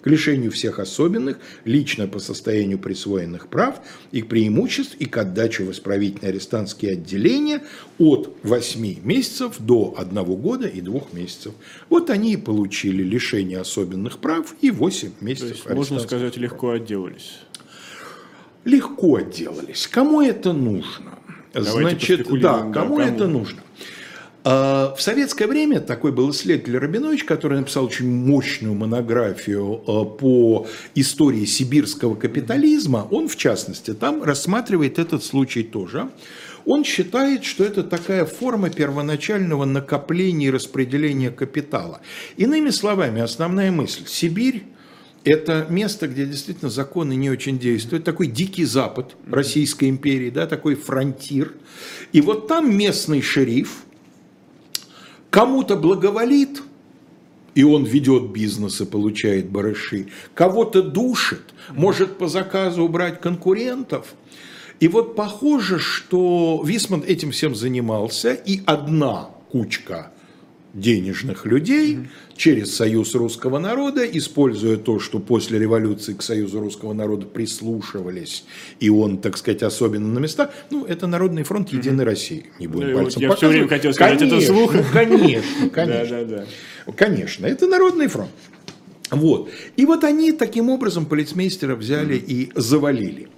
к 0.01 0.07
лишению 0.07 0.51
всех 0.51 0.79
особенных, 0.79 1.39
лично 1.65 2.07
по 2.07 2.19
состоянию 2.19 2.79
присвоенных 2.79 3.47
прав, 3.47 3.81
их 4.11 4.27
преимуществ 4.27 4.95
и 4.99 5.05
к 5.05 5.17
отдаче 5.17 5.63
в 5.63 5.71
исправительные 5.71 6.29
арестантские 6.29 6.93
отделения 6.93 7.63
от 7.97 8.35
8 8.43 9.03
месяцев 9.03 9.55
до 9.59 9.95
1 9.97 10.23
года 10.35 10.67
и 10.67 10.81
2 10.81 11.01
месяцев. 11.13 11.53
Вот 11.89 12.09
они 12.09 12.33
и 12.33 12.37
получили 12.37 13.03
лишение 13.03 13.59
особенных 13.59 14.19
прав 14.19 14.55
и 14.61 14.71
8 14.71 15.11
месяцев 15.21 15.61
То 15.63 15.69
есть, 15.69 15.69
Можно 15.69 15.99
сказать, 15.99 16.37
легко 16.37 16.71
отделались. 16.71 17.39
Легко 18.65 19.15
отделались. 19.15 19.87
Кому 19.87 20.21
это 20.21 20.53
нужно? 20.53 21.19
Давайте 21.53 21.89
Значит, 21.89 22.27
да, 22.41 22.59
кому, 22.59 22.71
да, 22.71 22.71
кому 22.73 22.99
это 22.99 23.27
нужно? 23.27 23.61
А, 24.49 24.95
в 24.95 25.01
советское 25.01 25.45
время 25.45 25.81
такой 25.81 26.13
был 26.13 26.31
исследователь 26.31 26.77
Рабинович, 26.77 27.25
который 27.25 27.59
написал 27.59 27.83
очень 27.83 28.09
мощную 28.09 28.75
монографию 28.75 29.83
а, 29.85 30.05
по 30.05 30.67
истории 30.95 31.43
сибирского 31.43 32.15
капитализма. 32.15 33.05
Он, 33.11 33.27
в 33.27 33.35
частности, 33.35 33.93
там 33.93 34.23
рассматривает 34.23 34.99
этот 34.99 35.25
случай 35.25 35.63
тоже. 35.63 36.09
Он 36.63 36.85
считает, 36.85 37.43
что 37.43 37.65
это 37.65 37.83
такая 37.83 38.23
форма 38.23 38.69
первоначального 38.69 39.65
накопления 39.65 40.47
и 40.47 40.51
распределения 40.51 41.29
капитала. 41.29 41.99
Иными 42.37 42.69
словами, 42.69 43.21
основная 43.21 43.69
мысль– 43.69 44.03
Сибирь 44.07 44.63
это 45.25 45.67
место, 45.69 46.07
где 46.07 46.25
действительно 46.25 46.71
законы 46.71 47.13
не 47.13 47.29
очень 47.29 47.59
действуют. 47.59 48.05
Такой 48.05 48.27
дикий 48.27 48.63
запад 48.63 49.17
Российской 49.29 49.89
империи, 49.89 50.29
да, 50.29 50.47
такой 50.47 50.75
фронтир. 50.75 51.53
И 52.13 52.21
вот 52.21 52.47
там 52.47 52.73
местный 52.73 53.21
шериф, 53.21 53.83
Кому-то 55.29 55.75
благоволит, 55.75 56.61
и 57.55 57.63
он 57.63 57.85
ведет 57.85 58.31
бизнес 58.31 58.81
и 58.81 58.85
получает 58.85 59.49
барыши. 59.49 60.07
Кого-то 60.33 60.81
душит, 60.83 61.53
может 61.71 62.17
по 62.17 62.27
заказу 62.27 62.83
убрать 62.83 63.19
конкурентов. 63.19 64.13
И 64.79 64.87
вот 64.87 65.15
похоже, 65.15 65.79
что 65.79 66.61
Висман 66.63 67.03
этим 67.05 67.31
всем 67.31 67.55
занимался, 67.55 68.33
и 68.33 68.61
одна 68.65 69.29
кучка 69.51 70.11
денежных 70.73 71.45
людей 71.45 72.07
через 72.37 72.75
Союз 72.75 73.13
русского 73.15 73.59
народа, 73.59 74.05
используя 74.05 74.77
то, 74.77 74.99
что 74.99 75.19
после 75.19 75.59
революции 75.59 76.13
к 76.13 76.21
Союзу 76.21 76.59
русского 76.59 76.93
народа 76.93 77.25
прислушивались, 77.25 78.45
и 78.79 78.89
он, 78.89 79.17
так 79.17 79.37
сказать, 79.37 79.63
особенно 79.63 80.07
на 80.07 80.19
местах, 80.19 80.51
ну, 80.69 80.85
это 80.85 81.07
Народный 81.07 81.43
фронт 81.43 81.69
Единой 81.69 82.05
России. 82.05 82.45
Не 82.59 82.67
будем 82.67 82.91
ну, 82.91 82.99
пальцем 82.99 83.21
Я 83.21 83.35
все 83.35 83.49
время 83.49 83.67
хотел 83.67 83.93
сказать 83.93 84.19
конечно, 84.19 84.35
это 84.35 84.45
вслух. 84.45 84.73
Ну, 84.73 84.83
конечно, 84.93 85.69
конечно. 85.73 86.05
да, 86.05 86.23
да, 86.23 86.45
да. 86.85 86.93
Конечно, 86.93 87.45
это 87.45 87.67
Народный 87.67 88.07
фронт. 88.07 88.31
Вот. 89.09 89.49
И 89.75 89.85
вот 89.85 90.03
они 90.03 90.31
таким 90.31 90.69
образом 90.69 91.05
полицмейстера 91.05 91.75
взяли 91.75 92.15
и 92.15 92.51
завалили. 92.55 93.29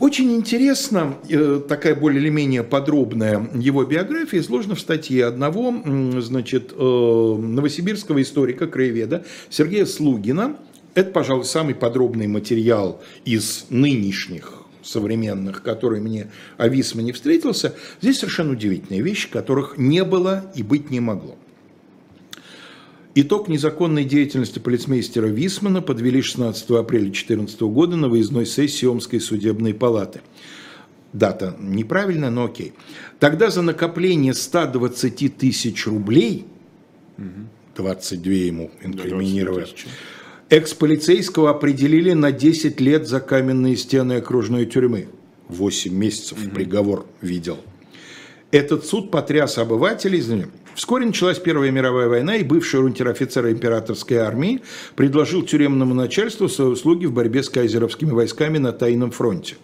Очень 0.00 0.34
интересно, 0.34 1.18
э, 1.28 1.60
такая 1.68 1.94
более 1.94 2.22
или 2.22 2.30
менее 2.30 2.62
подробная 2.62 3.50
его 3.54 3.84
биография 3.84 4.40
изложена 4.40 4.74
в 4.74 4.80
статье 4.80 5.26
одного 5.26 5.74
значит, 6.22 6.72
э, 6.74 6.76
новосибирского 6.82 8.22
историка, 8.22 8.66
краеведа 8.66 9.26
Сергея 9.50 9.84
Слугина. 9.84 10.56
Это, 10.94 11.10
пожалуй, 11.10 11.44
самый 11.44 11.74
подробный 11.74 12.28
материал 12.28 13.02
из 13.26 13.66
нынешних 13.68 14.62
современных, 14.82 15.62
который 15.62 16.00
мне 16.00 16.30
о 16.56 16.68
Висмане 16.68 17.12
встретился. 17.12 17.74
Здесь 18.00 18.20
совершенно 18.20 18.52
удивительные 18.52 19.02
вещи, 19.02 19.30
которых 19.30 19.76
не 19.76 20.02
было 20.02 20.50
и 20.54 20.62
быть 20.62 20.90
не 20.90 21.00
могло. 21.00 21.36
Итог 23.16 23.48
незаконной 23.48 24.04
деятельности 24.04 24.60
полицмейстера 24.60 25.26
Висмана 25.26 25.82
подвели 25.82 26.22
16 26.22 26.70
апреля 26.70 27.04
2014 27.04 27.60
года 27.62 27.96
на 27.96 28.08
выездной 28.08 28.46
сессии 28.46 28.86
Омской 28.86 29.20
судебной 29.20 29.74
палаты. 29.74 30.20
Дата 31.12 31.56
неправильная, 31.58 32.30
но 32.30 32.44
окей. 32.44 32.72
Тогда 33.18 33.50
за 33.50 33.62
накопление 33.62 34.32
120 34.32 35.36
тысяч 35.36 35.88
рублей, 35.88 36.46
22 37.76 38.32
ему 38.32 38.70
инкриминировали, 38.80 39.66
экс-полицейского 40.48 41.50
определили 41.50 42.12
на 42.12 42.30
10 42.30 42.80
лет 42.80 43.08
за 43.08 43.18
каменные 43.18 43.76
стены 43.76 44.14
окружной 44.14 44.66
тюрьмы. 44.66 45.08
8 45.48 45.92
месяцев 45.92 46.38
приговор 46.54 47.06
видел. 47.20 47.58
Этот 48.52 48.84
суд 48.84 49.10
потряс 49.10 49.58
обывателей, 49.58 50.20
Вскоре 50.74 51.06
началась 51.06 51.38
Первая 51.38 51.70
мировая 51.70 52.08
война, 52.08 52.36
и 52.36 52.44
бывший 52.44 52.80
унтер-офицер 52.80 53.48
императорской 53.48 54.18
армии 54.18 54.62
предложил 54.96 55.42
тюремному 55.42 55.94
начальству 55.94 56.48
свои 56.48 56.68
услуги 56.68 57.06
в 57.06 57.12
борьбе 57.12 57.42
с 57.42 57.48
кайзеровскими 57.48 58.10
войсками 58.10 58.58
на 58.58 58.72
тайном 58.72 59.10
фронте. 59.10 59.56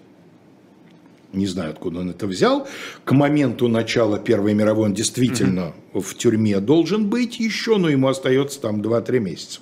Не 1.32 1.46
знаю, 1.46 1.70
откуда 1.70 2.00
он 2.00 2.10
это 2.10 2.26
взял. 2.26 2.66
К 3.04 3.12
моменту 3.12 3.68
начала 3.68 4.18
Первой 4.18 4.54
мировой 4.54 4.86
он 4.86 4.94
действительно 4.94 5.74
угу. 5.92 6.00
в 6.00 6.14
тюрьме 6.14 6.60
должен 6.60 7.08
быть 7.08 7.38
еще, 7.38 7.76
но 7.76 7.88
ему 7.88 8.08
остается 8.08 8.60
там 8.60 8.80
2-3 8.80 9.18
месяца. 9.18 9.60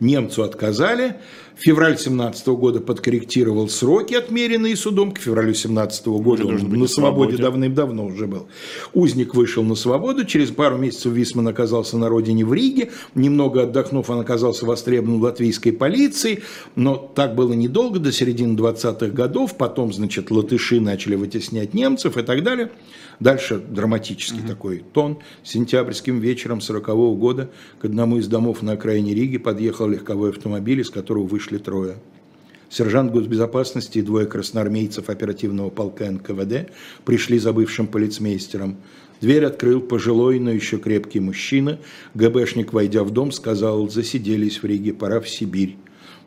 Немцу 0.00 0.42
отказали, 0.42 1.16
Февраль 1.60 1.98
17 1.98 2.46
года 2.48 2.80
подкорректировал 2.80 3.68
сроки, 3.68 4.14
отмеренные 4.14 4.76
судом. 4.76 5.12
К 5.12 5.18
февралю 5.18 5.52
17 5.52 6.06
года 6.06 6.46
он 6.46 6.70
на 6.70 6.86
свободе 6.86 7.36
давным-давно 7.36 8.06
уже 8.06 8.26
был. 8.26 8.48
Узник 8.94 9.34
вышел 9.34 9.62
на 9.62 9.74
свободу. 9.74 10.24
Через 10.24 10.50
пару 10.52 10.78
месяцев 10.78 11.12
Висман 11.12 11.48
оказался 11.48 11.98
на 11.98 12.08
родине 12.08 12.46
в 12.46 12.54
Риге. 12.54 12.92
Немного 13.14 13.64
отдохнув, 13.64 14.08
он 14.08 14.20
оказался 14.20 14.64
востребован 14.64 15.20
латвийской 15.20 15.72
полицией. 15.72 16.40
Но 16.76 16.96
так 16.96 17.34
было 17.34 17.52
недолго, 17.52 17.98
до 17.98 18.10
середины 18.10 18.56
20-х 18.56 19.08
годов. 19.08 19.58
Потом, 19.58 19.92
значит, 19.92 20.30
латыши 20.30 20.80
начали 20.80 21.14
вытеснять 21.14 21.74
немцев 21.74 22.16
и 22.16 22.22
так 22.22 22.42
далее. 22.42 22.70
Дальше 23.20 23.58
драматический 23.58 24.40
угу. 24.40 24.48
такой 24.48 24.82
тон. 24.94 25.18
Сентябрьским 25.42 26.20
вечером 26.20 26.62
40 26.62 26.88
-го 26.88 27.14
года 27.16 27.50
к 27.78 27.84
одному 27.84 28.16
из 28.16 28.28
домов 28.28 28.62
на 28.62 28.72
окраине 28.72 29.14
Риги 29.14 29.36
подъехал 29.36 29.88
легковой 29.88 30.30
автомобиль, 30.30 30.80
из 30.80 30.88
которого 30.88 31.26
вышли 31.26 31.49
трое. 31.58 31.96
Сержант 32.68 33.10
госбезопасности 33.12 33.98
и 33.98 34.02
двое 34.02 34.26
красноармейцев 34.26 35.10
оперативного 35.10 35.70
полка 35.70 36.10
НКВД 36.10 36.70
пришли 37.04 37.38
за 37.38 37.52
бывшим 37.52 37.86
полицмейстером. 37.88 38.76
Дверь 39.20 39.44
открыл 39.44 39.80
пожилой, 39.80 40.38
но 40.38 40.50
еще 40.50 40.78
крепкий 40.78 41.20
мужчина. 41.20 41.78
ГБшник, 42.14 42.72
войдя 42.72 43.02
в 43.02 43.10
дом, 43.10 43.32
сказал, 43.32 43.88
засиделись 43.88 44.62
в 44.62 44.66
Риге, 44.66 44.92
пора 44.92 45.20
в 45.20 45.28
Сибирь 45.28 45.76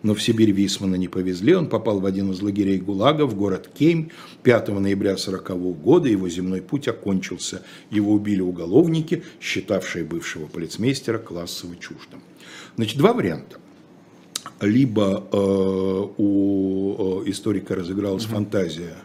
но 0.03 0.13
в 0.13 0.21
Сибирь 0.21 0.51
Висмана 0.51 0.95
не 0.95 1.07
повезли. 1.07 1.55
Он 1.55 1.67
попал 1.67 1.99
в 1.99 2.05
один 2.05 2.32
из 2.32 2.41
лагерей 2.41 2.78
ГУЛАГа 2.78 3.26
в 3.26 3.36
город 3.36 3.69
Кейм. 3.74 4.11
5 4.43 4.67
ноября 4.67 5.11
1940 5.11 5.82
года 5.82 6.09
его 6.09 6.30
земной 6.30 6.61
путь 6.61 6.88
окончился. 6.88 7.63
Его 7.89 8.11
убили 8.11 8.41
уголовники, 8.41 9.24
считавшие 9.41 10.03
бывшего 10.03 10.45
полицмейстера 10.45 11.17
классово 11.17 11.76
чуждым. 11.78 12.21
Значит, 12.76 12.97
два 12.97 13.13
варианта. 13.13 13.57
Либо 14.60 15.28
э, 15.32 15.38
у 16.18 17.22
э, 17.26 17.30
историка 17.30 17.76
разыгралась 17.76 18.26
угу. 18.26 18.36
фантазия, 18.36 18.98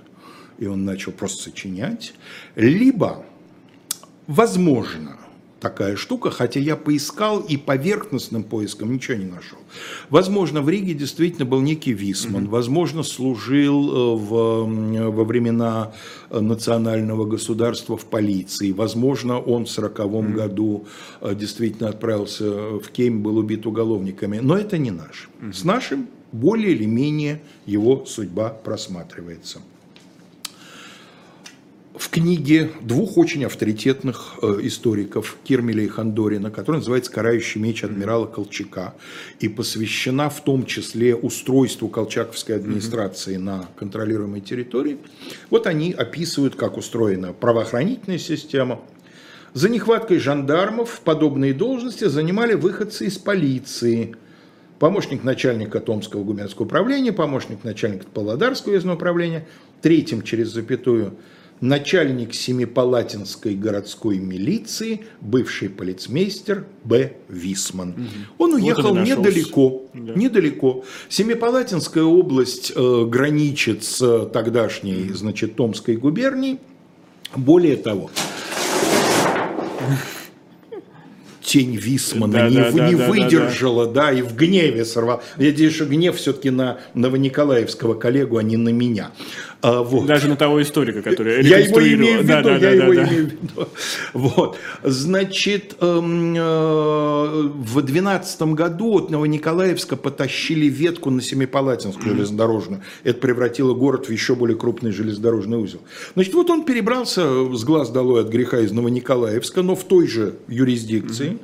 и 0.58 0.66
он 0.66 0.84
начал 0.84 1.12
просто 1.12 1.50
сочинять, 1.50 2.14
либо, 2.56 3.24
возможно, 4.26 5.18
такая 5.60 5.96
штука, 5.96 6.30
хотя 6.30 6.60
я 6.60 6.76
поискал 6.76 7.40
и 7.40 7.56
поверхностным 7.56 8.42
поиском 8.42 8.92
ничего 8.92 9.16
не 9.18 9.24
нашел. 9.24 9.58
Возможно, 10.08 10.62
в 10.62 10.68
Риге 10.68 10.94
действительно 10.94 11.44
был 11.44 11.60
некий 11.60 11.92
Висман, 11.92 12.44
mm-hmm. 12.44 12.48
возможно, 12.48 13.02
служил 13.02 13.90
э, 13.90 14.16
в, 14.16 15.10
во 15.10 15.24
времена 15.24 15.92
э, 16.30 16.40
национального 16.40 17.24
государства 17.24 17.96
в 17.96 18.04
полиции, 18.04 18.72
возможно, 18.72 19.38
он 19.38 19.64
в 19.64 19.70
сороковом 19.70 20.28
mm-hmm. 20.28 20.34
году 20.34 20.86
э, 21.20 21.34
действительно 21.34 21.88
отправился 21.88 22.50
в 22.50 22.88
Кейм, 22.90 23.22
был 23.22 23.38
убит 23.38 23.66
уголовниками, 23.66 24.38
но 24.38 24.56
это 24.56 24.78
не 24.78 24.90
наш. 24.90 25.28
Mm-hmm. 25.40 25.52
С 25.52 25.64
нашим 25.64 26.08
более 26.32 26.72
или 26.72 26.84
менее 26.84 27.40
его 27.66 28.04
судьба 28.06 28.50
просматривается 28.50 29.60
в 31.98 32.10
книге 32.10 32.70
двух 32.80 33.18
очень 33.18 33.44
авторитетных 33.44 34.36
э, 34.40 34.60
историков 34.62 35.36
Кирмеля 35.44 35.82
и 35.82 35.88
Хандорина, 35.88 36.50
которая 36.50 36.80
называется 36.80 37.10
«Карающий 37.10 37.60
меч 37.60 37.82
адмирала 37.82 38.26
Колчака» 38.26 38.94
и 39.40 39.48
посвящена 39.48 40.30
в 40.30 40.42
том 40.42 40.64
числе 40.64 41.16
устройству 41.16 41.88
колчаковской 41.88 42.56
администрации 42.56 43.36
mm-hmm. 43.36 43.42
на 43.42 43.68
контролируемой 43.76 44.40
территории. 44.40 44.98
Вот 45.50 45.66
они 45.66 45.92
описывают, 45.92 46.54
как 46.54 46.76
устроена 46.76 47.32
правоохранительная 47.32 48.18
система. 48.18 48.80
За 49.54 49.68
нехваткой 49.68 50.18
жандармов 50.18 51.00
подобные 51.04 51.52
должности 51.52 52.04
занимали 52.04 52.54
выходцы 52.54 53.06
из 53.06 53.18
полиции– 53.18 54.14
помощник 54.78 55.24
начальника 55.24 55.80
Томского 55.80 56.24
губернского 56.24 56.66
управления, 56.66 57.12
помощник 57.12 57.64
начальника 57.64 58.06
Павлодарского 58.06 58.72
уездного 58.72 58.96
управления, 58.96 59.46
третьим 59.82 60.22
через 60.22 60.48
запятую 60.48 61.16
начальник 61.60 62.34
Семипалатинской 62.34 63.54
городской 63.54 64.18
милиции, 64.18 65.02
бывший 65.20 65.68
полицмейстер 65.68 66.66
Б. 66.84 67.12
Висман. 67.28 67.90
Угу. 67.90 68.44
Он 68.44 68.54
уехал 68.54 68.94
вот 68.94 69.06
недалеко, 69.06 69.82
да. 69.94 70.14
недалеко. 70.14 70.84
Семипалатинская 71.08 72.04
область 72.04 72.72
э, 72.74 73.04
граничит 73.06 73.84
с 73.84 74.26
тогдашней, 74.26 75.10
значит, 75.12 75.56
Томской 75.56 75.96
губернией. 75.96 76.58
Более 77.36 77.76
того, 77.76 78.10
тень 81.48 81.76
Висмана 81.76 82.32
да, 82.32 82.48
не, 82.48 82.56
да, 82.56 82.70
не 82.70 82.94
да, 82.94 83.08
выдержала, 83.08 83.86
да, 83.86 83.92
да. 83.92 84.06
да, 84.06 84.18
и 84.18 84.22
в 84.22 84.36
гневе 84.36 84.84
сорвал. 84.84 85.22
Я 85.38 85.46
надеюсь, 85.46 85.74
что 85.74 85.86
гнев 85.86 86.16
все-таки 86.16 86.50
на 86.50 86.78
Новониколаевского 86.92 87.94
коллегу, 87.94 88.36
а 88.36 88.42
не 88.42 88.58
на 88.58 88.68
меня. 88.68 89.12
А, 89.60 89.82
вот. 89.82 90.06
Даже 90.06 90.28
на 90.28 90.36
того 90.36 90.62
историка, 90.62 91.02
который 91.02 91.42
Я 91.42 91.58
его 91.58 91.80
имею 91.80 92.20
в 92.20 92.22
виду, 92.22 92.28
да, 92.28 92.42
да, 92.42 92.52
я 92.52 92.58
да, 92.58 92.70
его 92.70 92.94
да, 92.94 93.08
имею 93.08 93.26
в 93.26 93.32
виду. 93.32 93.68
Вот. 94.12 94.56
Значит, 94.84 95.76
эм, 95.80 96.34
э, 96.36 97.50
в 97.56 97.82
12 97.82 98.54
году 98.54 98.98
от 98.98 99.10
Новониколаевска 99.10 99.96
потащили 99.96 100.66
ветку 100.66 101.10
на 101.10 101.20
Семипалатинскую 101.20 102.14
железнодорожную. 102.14 102.82
Это 103.02 103.18
превратило 103.18 103.74
город 103.74 104.08
в 104.08 104.12
еще 104.12 104.36
более 104.36 104.56
крупный 104.56 104.92
железнодорожный 104.92 105.58
узел. 105.58 105.80
Значит, 106.14 106.34
вот 106.34 106.50
он 106.50 106.64
перебрался 106.64 107.52
с 107.52 107.64
глаз 107.64 107.90
долой 107.90 108.22
от 108.22 108.28
греха 108.28 108.60
из 108.60 108.70
Новониколаевска, 108.70 109.62
но 109.62 109.74
в 109.74 109.82
той 109.84 110.06
же 110.06 110.36
юрисдикции. 110.46 111.38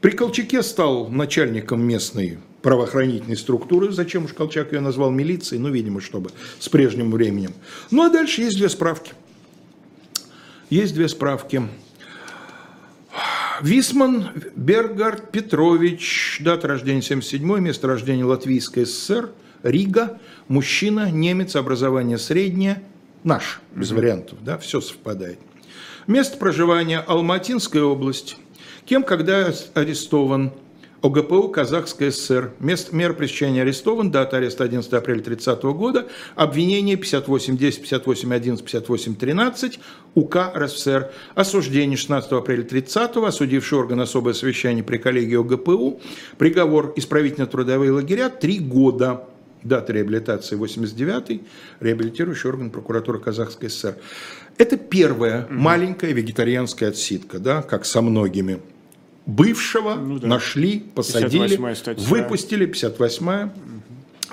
При 0.00 0.12
Колчаке 0.12 0.62
стал 0.62 1.08
начальником 1.08 1.82
местной 1.82 2.38
правоохранительной 2.62 3.36
структуры, 3.36 3.92
зачем 3.92 4.24
уж 4.24 4.32
Колчак 4.32 4.72
ее 4.72 4.80
назвал 4.80 5.10
милицией, 5.10 5.60
ну, 5.60 5.70
видимо, 5.70 6.00
чтобы 6.00 6.30
с 6.58 6.68
прежним 6.68 7.10
временем. 7.10 7.52
Ну, 7.90 8.02
а 8.02 8.10
дальше 8.10 8.42
есть 8.42 8.56
две 8.56 8.68
справки. 8.68 9.12
Есть 10.70 10.94
две 10.94 11.08
справки. 11.08 11.62
Висман 13.62 14.30
Бергард 14.54 15.32
Петрович, 15.32 16.38
дата 16.40 16.68
рождения 16.68 17.02
77 17.02 17.60
место 17.60 17.88
рождения 17.88 18.24
Латвийская 18.24 18.84
ССР, 18.84 19.30
Рига, 19.62 20.20
мужчина, 20.46 21.10
немец, 21.10 21.56
образование 21.56 22.18
среднее, 22.18 22.82
наш, 23.24 23.60
без 23.74 23.90
mm-hmm. 23.90 23.94
вариантов, 23.96 24.38
да, 24.44 24.58
все 24.58 24.80
совпадает. 24.80 25.38
Место 26.06 26.38
проживания 26.38 27.00
Алматинская 27.00 27.82
область. 27.82 28.36
Кем, 28.86 29.02
когда 29.02 29.52
арестован? 29.74 30.52
ОГПУ 31.00 31.48
Казахская 31.50 32.10
ССР. 32.10 32.52
Место, 32.58 32.94
мера 32.94 33.12
пресечения 33.12 33.62
арестован, 33.62 34.10
дата 34.10 34.38
ареста 34.38 34.64
11 34.64 34.92
апреля 34.92 35.20
30 35.20 35.62
года, 35.62 36.08
обвинение 36.34 36.96
58.10, 36.96 38.04
58.11, 38.04 38.64
58.13, 38.64 39.78
УК 40.16 40.52
РСФСР, 40.56 41.10
осуждение 41.36 41.96
16 41.96 42.32
апреля 42.32 42.64
30 42.64 43.16
осудивший 43.16 43.78
орган 43.78 44.00
особое 44.00 44.32
совещание 44.34 44.82
при 44.82 44.98
коллегии 44.98 45.38
ОГПУ, 45.38 46.00
приговор 46.36 46.92
исправительно-трудовые 46.96 47.92
лагеря 47.92 48.28
3 48.28 48.58
года. 48.60 49.24
Дата 49.62 49.92
реабилитации 49.92 50.54
89 50.54 51.42
реабилитирующий 51.80 52.48
орган 52.48 52.70
прокуратуры 52.70 53.18
Казахской 53.18 53.70
ССР. 53.70 53.96
Это 54.56 54.76
первая 54.76 55.44
угу. 55.44 55.54
маленькая 55.54 56.12
вегетарианская 56.12 56.90
отсидка, 56.90 57.38
да, 57.38 57.62
как 57.62 57.84
со 57.84 58.00
многими 58.00 58.60
бывшего 59.28 59.94
ну, 59.94 60.18
да. 60.18 60.26
нашли, 60.26 60.80
посадили, 60.80 61.56
выпустили, 61.56 62.66
58-я. 62.66 63.44
Угу. 63.44 63.82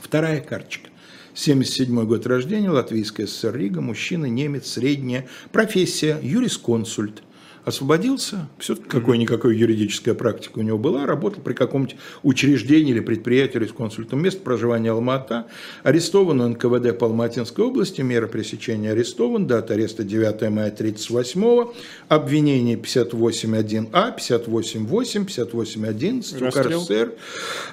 Вторая 0.01 0.39
карточка. 0.39 0.89
77 1.35 2.05
год 2.05 2.25
рождения, 2.25 2.69
Латвийская 2.69 3.27
ССР, 3.27 3.55
Рига, 3.57 3.81
мужчина, 3.81 4.25
немец, 4.25 4.71
средняя, 4.71 5.27
профессия, 5.51 6.17
юрисконсульт 6.23 7.21
освободился, 7.65 8.47
все-таки 8.59 8.87
какой-никакой 8.87 9.57
юридическая 9.57 10.13
практика 10.13 10.59
у 10.59 10.61
него 10.61 10.77
была, 10.77 11.07
работал 11.07 11.41
при 11.41 11.53
каком-нибудь 11.53 11.97
учреждении 12.21 12.91
или 12.91 12.99
предприятии 12.99 13.57
или 13.57 13.65
с 13.65 13.71
консультом. 13.71 14.21
Место 14.21 14.41
проживания 14.41 14.91
Алмата, 14.91 15.47
арестован 15.83 16.37
НКВД 16.51 16.97
по 16.97 17.07
Алматинской 17.07 17.65
области, 17.65 18.01
мера 18.01 18.27
пресечения 18.27 18.91
арестован, 18.91 19.47
дата 19.47 19.73
ареста 19.73 20.03
9 20.03 20.49
мая 20.51 20.69
38 20.69 21.65
обвинение 22.07 22.77
58.1А, 22.77 24.15
58.8, 24.15 25.25
58.11, 25.25 26.47
УК 26.47 26.57
РСФСР, 26.57 27.13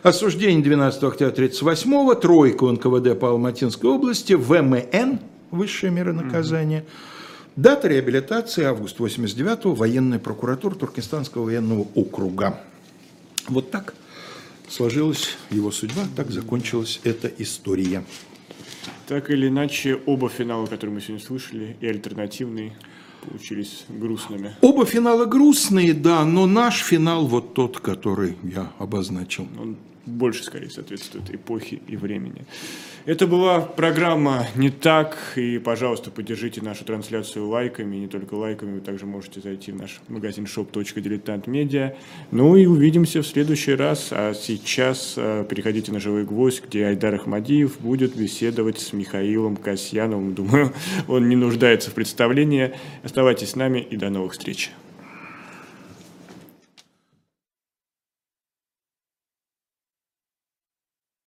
осуждение 0.03 0.64
12 0.64 1.03
октября 1.03 1.32
38 1.32 2.14
тройка 2.14 2.66
НКВД 2.66 3.18
по 3.18 3.28
Алматинской 3.28 3.90
области, 3.90 4.32
ВМН, 4.32 5.18
высшая 5.51 5.90
мера 5.90 6.12
наказания, 6.12 6.78
mm 6.78 7.11
Дата 7.57 7.86
реабилитации 7.86 8.64
август 8.64 8.98
89-го, 8.98 9.74
военная 9.74 10.18
прокуратура 10.18 10.74
Туркестанского 10.74 11.44
военного 11.44 11.86
округа. 11.94 12.59
Вот 13.46 13.70
так 13.70 13.94
сложилась 14.68 15.36
его 15.50 15.70
судьба, 15.70 16.05
так 16.16 16.30
закончилась 16.30 17.00
эта 17.05 17.28
история. 17.28 18.05
Так 19.07 19.30
или 19.30 19.48
иначе, 19.48 20.00
оба 20.07 20.30
финала, 20.30 20.64
которые 20.64 20.94
мы 20.94 21.00
сегодня 21.03 21.22
слышали, 21.22 21.76
и 21.82 21.86
альтернативный, 21.86 22.72
получились 23.28 23.84
грустными. 23.90 24.57
Оба 24.62 24.86
финала 24.86 25.26
грустные, 25.26 25.92
да, 25.92 26.24
но 26.24 26.46
наш 26.46 26.78
финал 26.78 27.26
вот 27.26 27.53
тот, 27.53 27.80
который 27.80 28.36
я 28.42 28.72
обозначил. 28.78 29.46
Он 29.61 29.76
больше, 30.07 30.42
скорее, 30.42 30.70
соответствует 30.70 31.30
эпохе 31.30 31.80
и 31.86 31.96
времени. 31.96 32.46
Это 33.05 33.26
была 33.26 33.59
программа 33.61 34.46
«Не 34.55 34.70
так», 34.70 35.18
и, 35.34 35.59
пожалуйста, 35.59 36.12
поддержите 36.12 36.62
нашу 36.62 36.84
трансляцию 36.84 37.48
лайками, 37.48 37.96
не 37.96 38.07
только 38.07 38.34
лайками, 38.34 38.74
вы 38.74 38.80
также 38.80 39.07
можете 39.07 39.40
зайти 39.40 39.72
в 39.72 39.76
наш 39.76 40.00
магазин 40.07 40.44
shop.diletant.media. 40.44 41.96
Ну 42.30 42.55
и 42.55 42.66
увидимся 42.66 43.22
в 43.22 43.26
следующий 43.26 43.74
раз, 43.74 44.11
а 44.12 44.34
сейчас 44.34 45.14
э, 45.16 45.44
переходите 45.50 45.90
на 45.90 45.98
«Живой 45.98 46.24
гвоздь», 46.24 46.62
где 46.64 46.86
Айдар 46.86 47.16
Ахмадиев 47.16 47.80
будет 47.80 48.14
беседовать 48.14 48.78
с 48.78 48.92
Михаилом 48.92 49.57
Касьяновым. 49.57 50.34
Думаю, 50.34 50.72
он 51.09 51.28
не 51.28 51.34
нуждается 51.34 51.90
в 51.90 51.94
представлении. 51.94 52.72
Оставайтесь 53.03 53.50
с 53.50 53.57
нами 53.57 53.80
и 53.80 53.96
до 53.96 54.11
новых 54.11 54.32
встреч. 54.32 54.70